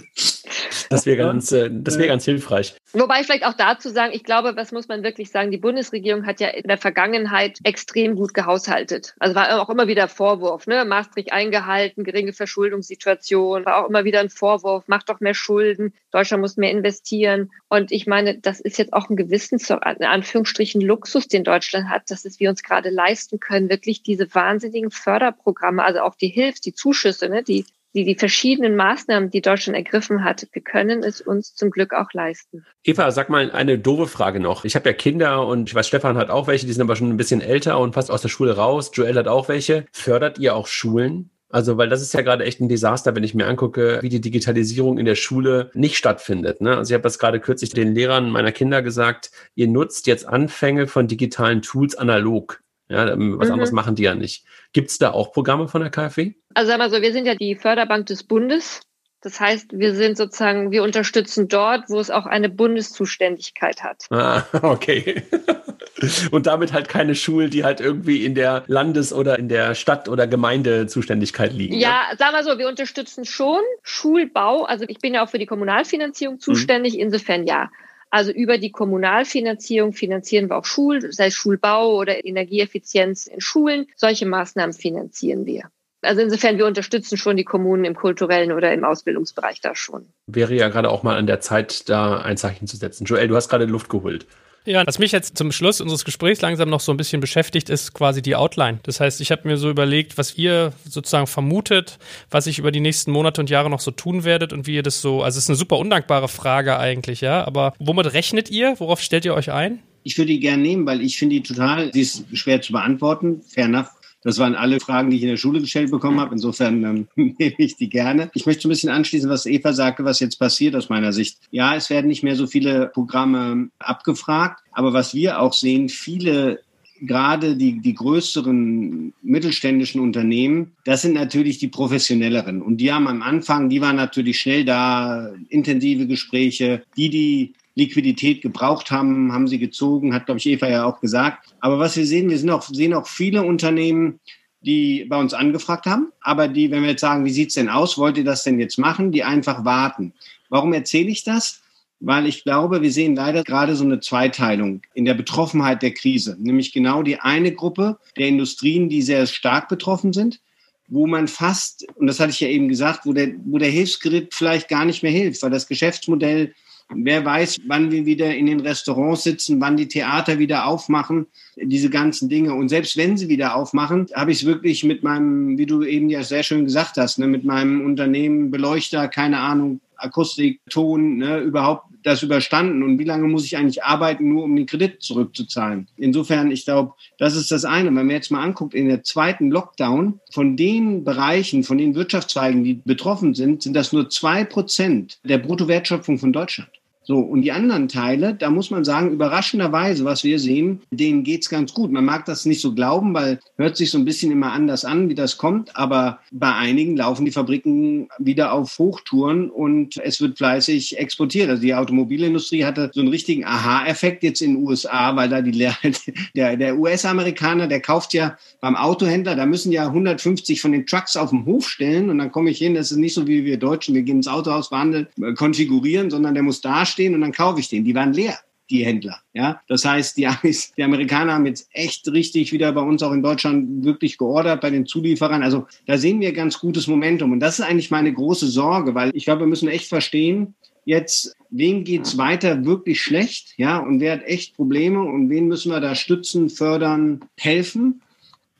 Das 0.94 1.06
wäre 1.06 1.18
ganz, 1.18 1.52
äh, 1.52 1.70
das 1.72 1.98
wäre 1.98 2.08
ganz 2.08 2.26
hilfreich. 2.26 2.76
Wobei 2.94 3.22
ich 3.22 3.26
vielleicht 3.26 3.46
auch 3.46 3.54
dazu 3.54 3.90
sagen, 3.90 4.14
ich 4.14 4.24
glaube, 4.24 4.56
was 4.56 4.72
muss 4.72 4.88
man 4.88 5.04
wirklich 5.04 5.32
sagen, 5.32 5.50
die 5.50 5.58
Bundesregierung 5.58 6.26
hat 6.26 6.40
ja 6.40 6.50
in 6.50 6.68
der 6.68 6.78
Vergangenheit 6.78 7.60
extrem 7.64 8.16
gut 8.16 8.34
gehaushaltet. 8.34 9.16
Also 9.20 9.36
war 9.36 9.62
auch 9.62 9.70
immer 9.70 9.88
wieder 9.88 10.08
Vorwurf, 10.08 10.68
ne? 10.68 10.86
Maastricht 10.86 11.34
eingehalten, 11.34 12.04
geringe 12.04 12.34
Verschuldungssituation, 12.34 13.66
war 13.66 13.84
auch 13.84 13.90
immer 13.90 14.06
wieder 14.06 14.20
ein 14.20 14.30
Vorwurf, 14.30 14.88
macht 14.88 15.10
doch 15.10 15.20
mehr 15.20 15.34
Schulden, 15.34 15.94
Deutschland 16.12 16.42
muss 16.42 16.58
mehr 16.58 16.72
investieren. 16.72 17.52
Und 17.70 17.92
ich 17.92 18.06
meine, 18.06 18.38
das 18.38 18.60
ist 18.60 18.78
jetzt 18.78 18.94
auch 18.94 19.10
ein 19.10 19.16
gewissen, 19.16 19.60
in 19.60 20.06
Anführungsstrichen, 20.06 20.82
Luxus, 20.82 21.28
den 21.28 21.44
Deutschland 21.44 21.90
hat, 21.90 22.12
dass 22.12 22.26
es 22.26 22.40
wir 22.40 22.50
uns 22.50 22.62
gerade 22.62 22.90
leisten 22.90 23.40
können, 23.40 23.70
wirklich 23.70 24.04
diese 24.04 24.34
wahnsinnigen 24.34 24.92
Förderprogramme, 24.92 25.84
also 25.84 26.02
auch 26.02 26.16
die 26.16 26.28
Hilfs-, 26.28 26.62
die 26.62 26.74
Zuschüsse, 26.74 27.30
ne? 27.30 27.42
die 27.42 27.66
die, 27.94 28.06
die 28.06 28.16
verschiedenen 28.16 28.76
Maßnahmen, 28.76 29.30
die 29.30 29.42
Deutschland 29.42 29.78
ergriffen 29.78 30.24
hat, 30.24 30.48
wir 30.52 30.62
können 30.62 31.04
es 31.04 31.22
uns 31.22 31.56
zum 31.56 31.70
Glück 31.70 31.94
auch 31.94 32.12
leisten. 32.14 32.66
Eva, 32.84 33.12
sag 33.12 33.30
mal 33.30 33.52
eine 33.52 33.78
doofe 33.78 34.08
Frage 34.08 34.40
noch. 34.40 34.66
Ich 34.66 34.76
habe 34.76 34.90
ja 34.90 34.94
Kinder 34.94 35.46
und 35.48 35.70
ich 35.70 35.76
weiß, 35.76 35.88
Stefan 35.88 36.18
hat 36.18 36.30
auch 36.30 36.48
welche, 36.48 36.66
die 36.66 36.74
sind 36.74 36.82
aber 36.82 36.96
schon 36.96 37.10
ein 37.10 37.18
bisschen 37.18 37.42
älter 37.42 37.80
und 37.80 37.94
fast 37.94 38.12
aus 38.12 38.22
der 38.22 38.30
Schule 38.30 38.56
raus. 38.56 38.92
Joel 38.94 39.16
hat 39.16 39.28
auch 39.28 39.48
welche. 39.48 39.86
Fördert 39.92 40.40
ihr 40.40 40.56
auch 40.56 40.68
Schulen? 40.68 41.30
Also, 41.54 41.78
weil 41.78 41.88
das 41.88 42.02
ist 42.02 42.16
ja 42.16 42.22
gerade 42.22 42.46
echt 42.46 42.62
ein 42.62 42.68
Desaster, 42.68 43.16
wenn 43.16 43.24
ich 43.24 43.36
mir 43.36 43.46
angucke, 43.46 44.00
wie 44.02 44.10
die 44.10 44.22
Digitalisierung 44.22 44.98
in 44.98 45.06
der 45.06 45.14
Schule 45.14 45.70
nicht 45.76 45.98
stattfindet. 45.98 46.62
Ne? 46.62 46.76
Also 46.76 46.90
ich 46.90 46.94
habe 46.96 47.04
das 47.04 47.20
gerade 47.20 47.40
kürzlich 47.40 47.70
den 47.70 47.94
Lehrern 47.94 48.32
meiner 48.32 48.52
Kinder 48.52 48.82
gesagt, 48.82 49.30
ihr 49.54 49.68
nutzt 49.68 50.08
jetzt 50.08 50.28
Anfänge 50.28 50.88
von 50.88 51.08
digitalen 51.08 51.62
Tools 51.62 51.94
analog. 51.94 52.64
Ja, 52.90 53.12
ähm, 53.12 53.40
was 53.40 53.48
mhm. 53.48 53.54
anderes 53.54 53.72
machen 53.72 53.96
die 53.96 54.04
ja 54.04 54.16
nicht. 54.16 54.46
Gibt 54.74 54.90
es 54.90 54.98
da 54.98 55.12
auch 55.12 55.32
Programme 55.32 55.68
von 55.68 55.82
der 55.82 55.90
KfW? 55.90 56.34
Also 56.54 56.70
sagen 56.70 56.82
wir 56.82 56.90
so, 56.90 57.02
wir 57.02 57.14
sind 57.14 57.26
ja 57.26 57.36
die 57.36 57.56
Förderbank 57.56 58.06
des 58.08 58.24
Bundes. 58.24 58.82
Das 59.22 59.40
heißt, 59.40 59.72
wir 59.72 59.96
sind 59.96 60.18
sozusagen, 60.18 60.72
wir 60.72 60.84
unterstützen 60.84 61.48
dort, 61.48 61.90
wo 61.90 61.98
es 61.98 62.12
auch 62.12 62.26
eine 62.26 62.50
Bundeszuständigkeit 62.50 63.82
hat. 63.82 64.06
Ah, 64.10 64.44
okay. 64.62 65.24
Und 66.32 66.48
damit 66.48 66.74
halt 66.74 66.90
keine 66.90 67.16
Schulen, 67.16 67.50
die 67.50 67.64
halt 67.64 67.80
irgendwie 67.80 68.26
in 68.26 68.36
der 68.36 68.64
Landes- 68.68 69.14
oder 69.14 69.40
in 69.40 69.48
der 69.48 69.76
Stadt- 69.76 70.10
oder 70.10 70.28
Gemeindezuständigkeit 70.28 71.54
liegen. 71.54 71.76
Ja, 71.76 72.02
ja, 72.12 72.18
sagen 72.18 72.36
wir 72.36 72.44
so, 72.44 72.58
wir 72.58 72.68
unterstützen 72.68 73.24
schon 73.24 73.62
Schulbau. 73.82 74.64
Also 74.64 74.84
ich 74.90 75.00
bin 75.00 75.14
ja 75.14 75.24
auch 75.24 75.30
für 75.30 75.40
die 75.40 75.46
Kommunalfinanzierung 75.46 76.42
zuständig, 76.42 76.96
mhm. 76.96 77.02
insofern 77.02 77.48
ja. 77.48 77.70
Also 78.14 78.32
über 78.32 78.60
die 78.60 78.72
Kommunalfinanzierung 78.72 79.92
finanzieren 79.92 80.48
wir 80.48 80.58
auch 80.58 80.66
Schulen, 80.66 81.12
sei 81.12 81.26
es 81.26 81.34
Schulbau 81.34 81.96
oder 81.96 82.24
Energieeffizienz 82.24 83.26
in 83.26 83.42
Schulen. 83.42 83.88
Solche 83.96 84.28
Maßnahmen 84.28 84.74
finanzieren 84.74 85.48
wir. 85.48 85.64
Also 86.04 86.22
insofern, 86.22 86.60
wir 86.60 86.68
unterstützen 86.68 87.18
schon 87.18 87.38
die 87.38 87.44
Kommunen 87.44 87.86
im 87.86 87.96
kulturellen 87.96 88.52
oder 88.52 88.72
im 88.72 88.84
Ausbildungsbereich 88.84 89.62
da 89.62 89.74
schon. 89.74 90.06
Wäre 90.28 90.54
ja 90.54 90.70
gerade 90.70 90.92
auch 90.92 91.02
mal 91.02 91.18
an 91.18 91.26
der 91.26 91.40
Zeit, 91.40 91.90
da 91.90 92.22
ein 92.22 92.38
Zeichen 92.38 92.68
zu 92.68 92.78
setzen. 92.78 93.06
Joel, 93.06 93.28
du 93.28 93.36
hast 93.36 93.50
gerade 93.50 93.66
Luft 93.66 93.90
geholt. 93.90 94.28
Ja, 94.66 94.88
was 94.88 94.98
mich 94.98 95.12
jetzt 95.12 95.38
zum 95.38 95.52
Schluss 95.52 95.82
unseres 95.82 96.06
Gesprächs 96.06 96.42
langsam 96.42 96.70
noch 96.70 96.80
so 96.80 96.94
ein 96.94 96.98
bisschen 96.98 97.20
beschäftigt, 97.20 97.70
ist 97.70 97.94
quasi 97.94 98.22
die 98.22 98.36
Outline. 98.36 98.80
Das 98.84 99.02
heißt, 99.02 99.20
ich 99.20 99.30
habe 99.32 99.48
mir 99.48 99.58
so 99.58 99.70
überlegt, 99.70 100.18
was 100.18 100.38
ihr 100.38 100.72
sozusagen 100.88 101.28
vermutet, 101.28 102.00
was 102.32 102.48
ich 102.48 102.60
über 102.60 102.72
die 102.72 102.80
nächsten 102.80 103.12
Monate 103.12 103.42
und 103.42 103.50
Jahre 103.50 103.70
noch 103.70 103.82
so 103.82 103.92
tun 103.92 104.24
werdet 104.24 104.54
und 104.54 104.66
wie 104.66 104.76
ihr 104.76 104.84
das 104.84 105.02
so, 105.02 105.22
also 105.22 105.38
es 105.38 105.46
ist 105.46 105.50
eine 105.50 105.58
super 105.58 105.78
undankbare 105.78 106.30
Frage 106.30 106.80
eigentlich, 106.80 107.20
ja, 107.20 107.46
aber 107.46 107.74
womit 107.80 108.14
rechnet 108.14 108.50
ihr? 108.50 108.76
Worauf 108.80 109.02
stellt 109.02 109.26
ihr 109.26 109.34
euch 109.34 109.52
ein? 109.52 109.80
Ich 110.04 110.18
würde 110.18 110.32
die 110.32 110.40
gerne 110.40 110.64
nehmen, 110.64 110.86
weil 110.86 111.02
ich 111.02 111.18
finde 111.18 111.36
die 111.36 111.44
total, 111.44 111.92
sie 111.92 112.02
ist 112.02 112.26
schwer 112.34 112.62
zu 112.62 112.72
beantworten, 112.72 113.42
fair 113.48 113.66
enough. 113.66 113.90
Das 114.24 114.40
waren 114.40 114.56
alle 114.56 114.80
Fragen, 114.80 115.10
die 115.10 115.18
ich 115.18 115.24
in 115.24 115.30
der 115.30 115.38
Schule 115.38 115.60
gestellt 115.60 115.92
bekommen 115.92 116.20
habe. 116.20 116.34
Insofern 116.34 116.84
ähm, 116.84 117.08
nehme 117.16 117.56
ich 117.58 117.76
die 117.76 117.90
gerne. 117.90 118.32
Ich 118.34 118.46
möchte 118.46 118.68
ein 118.68 118.70
bisschen 118.70 118.90
anschließen, 118.90 119.30
was 119.30 119.46
Eva 119.46 119.74
sagte, 119.74 120.06
was 120.06 120.20
jetzt 120.20 120.40
passiert 120.40 120.76
aus 120.76 120.90
meiner 120.90 121.14
Sicht. 121.14 121.38
Ja, 121.52 121.76
es 121.76 121.90
werden 121.90 122.08
nicht 122.08 122.24
mehr 122.24 122.36
so 122.36 122.48
viele 122.48 122.88
Programme 122.88 123.70
abgefragt, 123.80 124.64
aber 124.72 124.94
was 124.94 125.14
wir 125.14 125.40
auch 125.40 125.54
sehen, 125.54 125.90
viele 125.90 126.62
gerade 127.02 127.58
die, 127.58 127.82
die 127.82 127.94
größeren 127.94 129.14
mittelständischen 129.22 130.00
Unternehmen, 130.00 130.72
das 130.86 131.02
sind 131.02 131.14
natürlich 131.14 131.58
die 131.58 131.68
professionelleren. 131.68 132.62
Und 132.62 132.78
die 132.78 132.94
haben 132.94 133.08
am 133.08 133.22
Anfang, 133.22 133.70
die 133.70 133.82
waren 133.82 133.98
natürlich 133.98 134.40
schnell 134.40 134.64
da, 134.64 135.34
intensive 135.50 136.08
Gespräche. 136.08 136.84
Die, 136.96 137.10
die 137.10 137.54
Liquidität 137.76 138.42
gebraucht 138.42 138.92
haben, 138.92 139.32
haben 139.32 139.48
sie 139.48 139.60
gezogen, 139.60 140.14
hat, 140.14 140.28
glaube 140.28 140.38
ich, 140.38 140.46
Eva 140.46 140.70
ja 140.70 140.86
auch 140.86 141.00
gesagt. 141.00 141.54
Aber 141.60 141.80
was 141.80 141.98
wir 141.98 142.06
sehen, 142.06 142.30
wir 142.30 142.38
sind 142.38 142.50
auch, 142.50 142.64
sehen 142.64 142.94
auch 142.94 143.08
viele 143.08 143.44
Unternehmen, 143.44 144.20
die 144.62 145.06
bei 145.10 145.20
uns 145.20 145.34
angefragt 145.34 145.86
haben, 145.86 146.12
aber 146.22 146.48
die, 146.48 146.72
wenn 146.72 146.84
wir 146.84 146.92
jetzt 146.92 147.02
sagen, 147.02 147.26
wie 147.26 147.32
sieht's 147.32 147.56
denn 147.56 147.70
aus, 147.70 147.98
wollt 147.98 148.18
ihr 148.18 148.24
das 148.24 148.44
denn 148.44 148.60
jetzt 148.60 148.78
machen, 148.78 149.12
die 149.12 149.24
einfach 149.24 149.66
warten. 149.66 150.14
Warum 150.50 150.74
erzähle 150.74 151.10
ich 151.10 151.24
das? 151.24 151.62
Weil 152.00 152.28
ich 152.28 152.44
glaube, 152.44 152.82
wir 152.82 152.92
sehen 152.92 153.16
leider 153.16 153.44
gerade 153.44 153.76
so 153.76 153.84
eine 153.84 154.00
Zweiteilung 154.00 154.82
in 154.94 155.06
der 155.06 155.14
Betroffenheit 155.14 155.82
der 155.82 155.94
Krise. 155.94 156.38
Nämlich 156.40 156.72
genau 156.72 157.02
die 157.02 157.20
eine 157.20 157.54
Gruppe 157.54 157.98
der 158.18 158.28
Industrien, 158.28 158.90
die 158.90 159.02
sehr 159.02 159.26
stark 159.26 159.68
betroffen 159.68 160.14
sind, 160.14 160.40
wo 160.88 161.08
man 161.08 161.28
fast, 161.28 161.86
und 161.96 162.08
das 162.08 162.20
hatte 162.20 162.32
ich 162.32 162.40
ja 162.40 162.50
eben 162.50 162.68
gesagt, 162.68 163.06
wo 163.06 163.14
der, 163.14 163.34
wo 163.46 163.58
der 163.58 163.70
Hilfskredit 163.70 164.34
vielleicht 164.34 164.70
gar 164.70 164.86
nicht 164.86 165.02
mehr 165.02 165.12
hilft, 165.12 165.42
weil 165.44 165.50
das 165.50 165.68
Geschäftsmodell 165.68 166.54
Wer 166.90 167.26
weiß, 167.26 167.62
wann 167.68 167.92
wir 167.92 168.06
wieder 168.06 168.36
in 168.36 168.46
den 168.46 168.60
Restaurants 168.60 169.24
sitzen, 169.24 169.60
wann 169.62 169.78
die 169.78 169.88
Theater 169.88 170.40
wieder 170.40 170.66
aufmachen, 170.66 171.28
diese 171.56 171.90
ganzen 171.90 172.30
Dinge. 172.30 172.54
Und 172.54 172.70
selbst 172.70 172.98
wenn 172.98 173.18
sie 173.18 173.30
wieder 173.30 173.56
aufmachen, 173.56 174.08
habe 174.14 174.32
ich 174.32 174.42
es 174.42 174.46
wirklich 174.46 174.84
mit 174.84 175.04
meinem, 175.04 175.58
wie 175.58 175.66
du 175.66 175.84
eben 175.84 176.10
ja 176.10 176.24
sehr 176.24 176.44
schön 176.44 176.66
gesagt 176.66 176.98
hast, 176.98 177.20
ne, 177.20 177.28
mit 177.28 177.44
meinem 177.44 177.86
Unternehmen 177.86 178.52
Beleuchter, 178.52 179.08
keine 179.08 179.40
Ahnung, 179.40 179.80
Akustik, 180.04 180.60
Ton, 180.70 181.18
ne, 181.18 181.40
überhaupt 181.40 181.86
das 182.04 182.22
überstanden 182.22 182.84
und 182.84 183.00
wie 183.00 183.06
lange 183.06 183.28
muss 183.28 183.46
ich 183.46 183.58
eigentlich 183.58 183.84
arbeiten, 183.84 184.28
nur 184.28 184.44
um 184.44 184.56
den 184.56 184.66
Kredit 184.66 185.02
zurückzuzahlen. 185.02 185.88
Insofern, 185.98 186.52
ich 186.52 186.66
glaube, 186.66 186.94
das 187.18 187.36
ist 187.36 187.52
das 187.52 187.66
eine. 187.66 187.88
Wenn 187.88 187.94
man 187.94 188.10
jetzt 188.10 188.32
mal 188.32 188.44
anguckt, 188.44 188.74
in 188.74 188.90
der 188.90 189.04
zweiten 189.04 189.50
Lockdown, 189.50 190.20
von 190.32 190.58
den 190.58 191.04
Bereichen, 191.04 191.64
von 191.64 191.78
den 191.78 191.96
Wirtschaftszweigen, 191.96 192.64
die 192.64 192.82
betroffen 192.84 193.34
sind, 193.34 193.64
sind 193.64 193.74
das 193.74 193.94
nur 193.94 194.10
zwei 194.10 194.44
Prozent 194.44 195.20
der 195.24 195.38
Bruttowertschöpfung 195.38 196.18
von 196.18 196.34
Deutschland. 196.34 196.70
So, 197.06 197.20
und 197.20 197.42
die 197.42 197.52
anderen 197.52 197.90
Teile, 197.90 198.34
da 198.34 198.50
muss 198.50 198.72
man 198.72 198.86
sagen, 198.86 199.12
überraschenderweise, 199.12 200.06
was 200.06 200.24
wir 200.24 200.40
sehen, 200.40 200.82
denen 200.92 201.24
geht's 201.24 201.50
ganz 201.50 201.74
gut. 201.74 201.92
Man 201.92 202.06
mag 202.06 202.26
das 202.26 202.46
nicht 202.46 202.62
so 202.62 202.74
glauben, 202.74 203.14
weil 203.14 203.40
hört 203.58 203.76
sich 203.76 203.92
so 203.92 203.98
ein 203.98 204.06
bisschen 204.06 204.32
immer 204.32 204.54
anders 204.54 204.86
an, 204.86 205.10
wie 205.10 205.16
das 205.16 205.38
kommt, 205.38 205.76
aber 205.76 206.20
bei 206.32 206.54
einigen 206.54 206.96
laufen 206.96 207.26
die 207.26 207.32
Fabriken 207.32 208.08
wieder 208.20 208.54
auf 208.54 208.80
Hochtouren 208.80 209.50
und 209.50 209.98
es 209.98 210.22
wird 210.22 210.38
fleißig 210.38 210.98
exportiert. 210.98 211.50
Also 211.50 211.62
die 211.62 211.76
Automobilindustrie 211.76 212.64
hatte 212.64 212.90
so 212.94 213.02
einen 213.02 213.10
richtigen 213.10 213.44
Aha-Effekt 213.44 214.24
jetzt 214.24 214.42
in 214.42 214.56
den 214.56 214.64
USA, 214.64 215.16
weil 215.16 215.30
da 215.30 215.42
die 215.42 215.54
der, 216.36 216.58
der 216.58 216.78
US-Amerikaner, 216.78 217.68
der 217.68 217.82
kauft 217.82 218.14
ja 218.14 218.38
beim 218.62 218.76
Autohändler, 218.76 219.36
da 219.36 219.46
müssen 219.46 219.72
ja 219.72 219.88
150 219.88 220.62
von 220.62 220.72
den 220.72 220.86
Trucks 220.86 221.18
auf 221.18 221.32
dem 221.32 221.46
Hof 221.46 221.68
stellen 221.68 222.10
und 222.10 222.18
dann 222.18 222.32
komme 222.32 222.50
ich 222.50 222.58
hin, 222.58 222.76
das 222.76 222.92
ist 222.92 222.98
nicht 222.98 223.14
so 223.14 223.28
wie 223.28 223.44
wir 223.44 223.58
Deutschen, 223.58 223.94
wir 223.94 224.04
gehen 224.04 224.18
ins 224.18 224.28
Autohaus, 224.28 224.70
verhandeln, 224.70 225.08
äh, 225.22 225.34
konfigurieren, 225.34 226.10
sondern 226.10 226.34
der 226.34 226.44
muss 226.44 226.62
da 226.62 226.86
stehen 226.94 227.14
und 227.14 227.22
dann 227.22 227.34
kaufe 227.34 227.60
ich 227.60 227.68
den. 227.68 227.84
Die 227.84 227.94
waren 227.94 228.14
leer 228.14 228.40
die 228.70 228.86
Händler. 228.86 229.20
Ja, 229.34 229.62
das 229.68 229.86
heißt, 229.86 230.18
die, 230.18 230.28
Amis, 230.28 230.74
die 230.78 230.84
Amerikaner 230.84 231.34
haben 231.34 231.46
jetzt 231.46 231.70
echt 231.74 232.08
richtig 232.08 232.52
wieder 232.52 232.72
bei 232.72 232.82
uns 232.82 233.04
auch 233.04 233.12
in 233.12 233.24
Deutschland 233.24 233.84
wirklich 233.84 234.18
geordert 234.18 234.62
bei 234.62 234.70
den 234.70 234.86
Zulieferern. 234.86 235.44
Also 235.44 235.68
da 235.86 235.98
sehen 235.98 236.22
wir 236.22 236.34
ganz 236.34 236.60
gutes 236.60 236.88
Momentum 236.88 237.32
und 237.32 237.40
das 237.40 237.60
ist 237.60 237.66
eigentlich 237.66 237.92
meine 237.92 238.14
große 238.14 238.48
Sorge, 238.48 238.96
weil 238.96 239.12
ich 239.14 239.26
glaube, 239.26 239.42
wir 239.42 239.48
müssen 239.48 239.68
echt 239.68 239.90
verstehen, 239.90 240.56
jetzt 240.86 241.36
wem 241.50 241.84
geht's 241.84 242.18
weiter 242.18 242.66
wirklich 242.66 243.02
schlecht, 243.02 243.54
ja, 243.58 243.78
und 243.78 244.00
wer 244.00 244.14
hat 244.14 244.24
echt 244.26 244.56
Probleme 244.56 245.02
und 245.02 245.30
wen 245.30 245.48
müssen 245.48 245.72
wir 245.72 245.80
da 245.80 245.96
stützen, 245.96 246.50
fördern, 246.50 247.22
helfen 247.38 248.02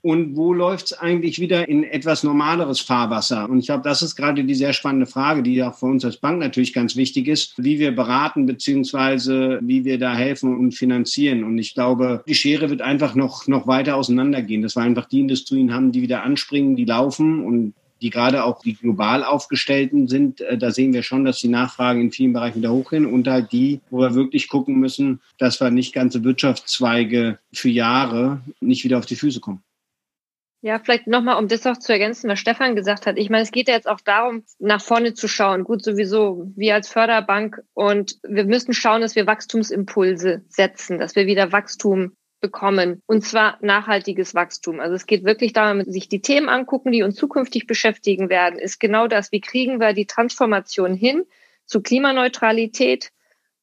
und 0.04 0.36
wo 0.36 0.54
läuft 0.54 0.88
es 0.88 0.94
eigentlich 0.94 1.40
wieder 1.40 1.70
in 1.70 1.86
etwas 1.86 2.24
normaleres 2.24 2.82
Fahrwasser? 2.82 3.50
Und 3.50 3.60
ich 3.60 3.68
glaube, 3.68 3.84
das 3.84 4.02
ist 4.02 4.18
gerade 4.18 4.44
die 4.44 4.54
sehr 4.54 4.74
spannende 4.74 5.06
Frage, 5.06 5.44
die 5.44 5.64
auch 5.64 5.76
für 5.76 5.86
uns 5.86 6.04
als 6.04 6.18
Bank 6.18 6.40
natürlich 6.40 6.74
ganz 6.74 6.98
wichtig 6.98 7.30
ist, 7.30 7.54
wie 7.58 7.80
wir 7.80 7.96
beraten 7.96 8.46
beziehungsweise 8.46 9.60
wie 9.64 9.86
wir 9.86 9.98
da 9.98 10.14
helfen 10.14 10.58
und 10.58 10.74
finanzieren. 10.74 11.46
Und 11.46 11.58
ich 11.58 11.74
glaube, 11.74 12.22
die 12.28 12.36
Schere 12.36 12.70
wird 12.70 12.82
einfach 12.82 13.16
noch, 13.16 13.48
noch 13.48 13.66
weiter 13.66 13.96
auseinandergehen, 13.96 14.62
dass 14.62 14.76
wir 14.76 14.84
einfach 14.84 15.06
die 15.06 15.22
Industrien 15.22 15.74
haben, 15.74 15.94
die 15.94 16.02
wieder 16.02 16.24
anspringen, 16.24 16.76
die 16.76 16.86
laufen 16.86 17.42
und 17.42 17.74
die 18.02 18.10
gerade 18.10 18.44
auch 18.44 18.62
die 18.62 18.74
global 18.74 19.24
aufgestellten 19.24 20.10
sind, 20.10 20.42
äh, 20.42 20.58
da 20.58 20.72
sehen 20.72 20.92
wir 20.92 21.04
schon, 21.04 21.24
dass 21.24 21.40
die 21.40 21.48
Nachfragen 21.48 22.02
in 22.02 22.12
vielen 22.12 22.34
Bereichen 22.34 22.58
wieder 22.58 22.74
hochgehen 22.74 23.06
und 23.06 23.30
halt 23.30 23.54
die, 23.54 23.80
wo 23.90 24.00
wir 24.00 24.14
wirklich 24.16 24.50
gucken 24.50 24.82
müssen, 24.82 25.22
dass 25.38 25.62
wir 25.62 25.72
nicht 25.72 25.94
ganze 25.94 26.26
Wirtschaftszweige 26.26 27.40
für 27.54 27.70
Jahre 27.70 28.42
nicht 28.60 28.84
wieder 28.84 28.98
auf 28.98 29.06
die 29.06 29.16
Füße 29.16 29.40
kommen. 29.40 29.64
Ja, 30.66 30.80
vielleicht 30.80 31.08
nochmal, 31.08 31.38
um 31.40 31.50
das 31.50 31.68
auch 31.68 31.78
zu 31.78 31.92
ergänzen, 31.92 32.30
was 32.30 32.40
Stefan 32.40 32.78
gesagt 32.78 33.06
hat. 33.06 33.18
Ich 33.18 33.30
meine, 33.30 33.44
es 33.44 33.52
geht 33.52 33.68
ja 33.68 33.74
jetzt 33.74 33.90
auch 33.90 34.00
darum, 34.00 34.46
nach 34.60 34.82
vorne 34.82 35.14
zu 35.14 35.28
schauen. 35.28 35.66
Gut, 35.66 35.84
sowieso, 35.84 36.48
wir 36.56 36.76
als 36.76 36.88
Förderbank 36.88 37.62
und 37.74 38.18
wir 38.24 38.46
müssen 38.46 38.74
schauen, 38.74 39.02
dass 39.02 39.18
wir 39.18 39.28
Wachstumsimpulse 39.28 40.46
setzen, 40.48 41.00
dass 41.00 41.18
wir 41.18 41.26
wieder 41.26 41.52
Wachstum 41.52 42.16
bekommen. 42.40 43.02
Und 43.08 43.26
zwar 43.26 43.58
nachhaltiges 43.60 44.36
Wachstum. 44.36 44.80
Also 44.80 44.96
es 44.96 45.06
geht 45.06 45.26
wirklich 45.26 45.52
darum, 45.52 45.84
sich 45.84 46.08
die 46.08 46.22
Themen 46.22 46.48
angucken, 46.48 46.94
die 46.94 47.04
uns 47.04 47.16
zukünftig 47.16 47.68
beschäftigen 47.68 48.30
werden, 48.30 48.58
ist 48.58 48.80
genau 48.80 49.08
das. 49.08 49.34
Wie 49.34 49.42
kriegen 49.42 49.82
wir 49.82 49.92
die 49.92 50.06
Transformation 50.06 50.94
hin 50.94 51.26
zu 51.66 51.82
Klimaneutralität? 51.82 53.12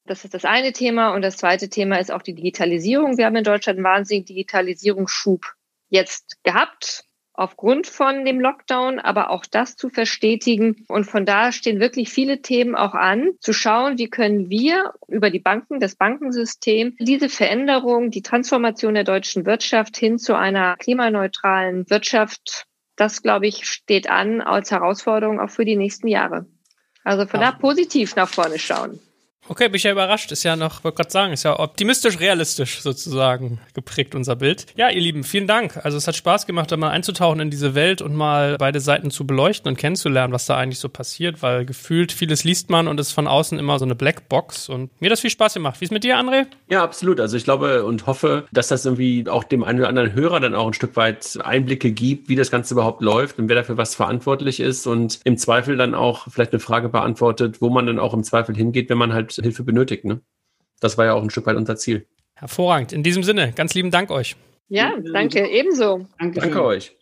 Das 0.04 0.26
ist 0.26 0.34
das 0.34 0.44
eine 0.44 0.74
Thema. 0.74 1.14
Und 1.14 1.22
das 1.22 1.38
zweite 1.38 1.70
Thema 1.70 1.96
ist 1.96 2.12
auch 2.12 2.20
die 2.20 2.34
Digitalisierung. 2.34 3.16
Wir 3.16 3.24
haben 3.24 3.36
in 3.36 3.44
Deutschland 3.44 3.78
einen 3.78 3.86
wahnsinnigen 3.86 4.26
Digitalisierungsschub 4.26 5.54
jetzt 5.90 6.42
gehabt 6.42 7.04
aufgrund 7.40 7.86
von 7.86 8.26
dem 8.26 8.38
Lockdown, 8.38 8.98
aber 8.98 9.30
auch 9.30 9.46
das 9.46 9.74
zu 9.74 9.88
verstetigen. 9.88 10.84
Und 10.88 11.04
von 11.04 11.24
da 11.24 11.52
stehen 11.52 11.80
wirklich 11.80 12.10
viele 12.10 12.42
Themen 12.42 12.74
auch 12.74 12.94
an, 12.94 13.30
zu 13.40 13.54
schauen, 13.54 13.96
wie 13.96 14.10
können 14.10 14.50
wir 14.50 14.92
über 15.08 15.30
die 15.30 15.38
Banken, 15.38 15.80
das 15.80 15.96
Bankensystem, 15.96 16.96
diese 16.98 17.30
Veränderung, 17.30 18.10
die 18.10 18.20
Transformation 18.20 18.92
der 18.92 19.04
deutschen 19.04 19.46
Wirtschaft 19.46 19.96
hin 19.96 20.18
zu 20.18 20.36
einer 20.36 20.76
klimaneutralen 20.76 21.88
Wirtschaft, 21.88 22.66
das, 22.96 23.22
glaube 23.22 23.46
ich, 23.46 23.64
steht 23.64 24.10
an 24.10 24.42
als 24.42 24.70
Herausforderung 24.70 25.40
auch 25.40 25.50
für 25.50 25.64
die 25.64 25.76
nächsten 25.76 26.08
Jahre. 26.08 26.44
Also 27.04 27.26
von 27.26 27.40
ja. 27.40 27.52
da 27.52 27.58
positiv 27.58 28.16
nach 28.16 28.28
vorne 28.28 28.58
schauen. 28.58 29.00
Okay, 29.50 29.66
bin 29.66 29.78
ich 29.78 29.82
ja 29.82 29.90
überrascht. 29.90 30.30
Ist 30.30 30.44
ja 30.44 30.54
noch, 30.54 30.84
wollte 30.84 30.98
gerade 30.98 31.10
sagen, 31.10 31.32
ist 31.32 31.42
ja 31.42 31.58
optimistisch, 31.58 32.20
realistisch 32.20 32.82
sozusagen 32.82 33.58
geprägt, 33.74 34.14
unser 34.14 34.36
Bild. 34.36 34.64
Ja, 34.76 34.90
ihr 34.90 35.00
Lieben, 35.00 35.24
vielen 35.24 35.48
Dank. 35.48 35.76
Also 35.84 35.98
es 35.98 36.06
hat 36.06 36.14
Spaß 36.14 36.46
gemacht, 36.46 36.70
da 36.70 36.76
mal 36.76 36.90
einzutauchen 36.90 37.40
in 37.40 37.50
diese 37.50 37.74
Welt 37.74 38.00
und 38.00 38.14
mal 38.14 38.56
beide 38.58 38.78
Seiten 38.78 39.10
zu 39.10 39.26
beleuchten 39.26 39.68
und 39.68 39.76
kennenzulernen, 39.76 40.32
was 40.32 40.46
da 40.46 40.56
eigentlich 40.56 40.78
so 40.78 40.88
passiert, 40.88 41.42
weil 41.42 41.64
gefühlt 41.64 42.12
vieles 42.12 42.44
liest 42.44 42.70
man 42.70 42.86
und 42.86 43.00
ist 43.00 43.10
von 43.10 43.26
außen 43.26 43.58
immer 43.58 43.80
so 43.80 43.84
eine 43.84 43.96
Blackbox. 43.96 44.68
Und 44.68 44.88
mir 45.00 45.10
das 45.10 45.18
viel 45.18 45.30
Spaß 45.30 45.54
gemacht. 45.54 45.80
Wie 45.80 45.84
ist 45.84 45.90
mit 45.90 46.04
dir, 46.04 46.16
André? 46.16 46.46
Ja, 46.68 46.84
absolut. 46.84 47.18
Also 47.18 47.36
ich 47.36 47.42
glaube 47.42 47.82
und 47.82 48.06
hoffe, 48.06 48.46
dass 48.52 48.68
das 48.68 48.84
irgendwie 48.86 49.28
auch 49.28 49.42
dem 49.42 49.64
einen 49.64 49.80
oder 49.80 49.88
anderen 49.88 50.12
Hörer 50.12 50.38
dann 50.38 50.54
auch 50.54 50.68
ein 50.68 50.74
Stück 50.74 50.94
weit 50.94 51.40
Einblicke 51.42 51.90
gibt, 51.90 52.28
wie 52.28 52.36
das 52.36 52.52
Ganze 52.52 52.74
überhaupt 52.74 53.02
läuft 53.02 53.40
und 53.40 53.48
wer 53.48 53.56
dafür 53.56 53.76
was 53.76 53.96
verantwortlich 53.96 54.60
ist 54.60 54.86
und 54.86 55.18
im 55.24 55.36
Zweifel 55.36 55.76
dann 55.76 55.96
auch 55.96 56.28
vielleicht 56.30 56.52
eine 56.52 56.60
Frage 56.60 56.88
beantwortet, 56.88 57.60
wo 57.60 57.68
man 57.68 57.86
dann 57.86 57.98
auch 57.98 58.14
im 58.14 58.22
Zweifel 58.22 58.54
hingeht, 58.54 58.88
wenn 58.90 58.98
man 58.98 59.12
halt 59.12 59.39
Hilfe 59.42 59.64
benötigt. 59.64 60.04
Ne? 60.04 60.20
Das 60.80 60.98
war 60.98 61.04
ja 61.04 61.14
auch 61.14 61.22
ein 61.22 61.30
Stück 61.30 61.46
weit 61.46 61.56
unser 61.56 61.76
Ziel. 61.76 62.06
Hervorragend. 62.34 62.92
In 62.92 63.02
diesem 63.02 63.22
Sinne, 63.22 63.52
ganz 63.52 63.74
lieben 63.74 63.90
Dank 63.90 64.10
euch. 64.10 64.36
Ja, 64.68 64.92
danke. 65.12 65.46
Ebenso. 65.46 66.06
Danke, 66.18 66.40
Danke 66.40 66.64
euch. 66.64 66.96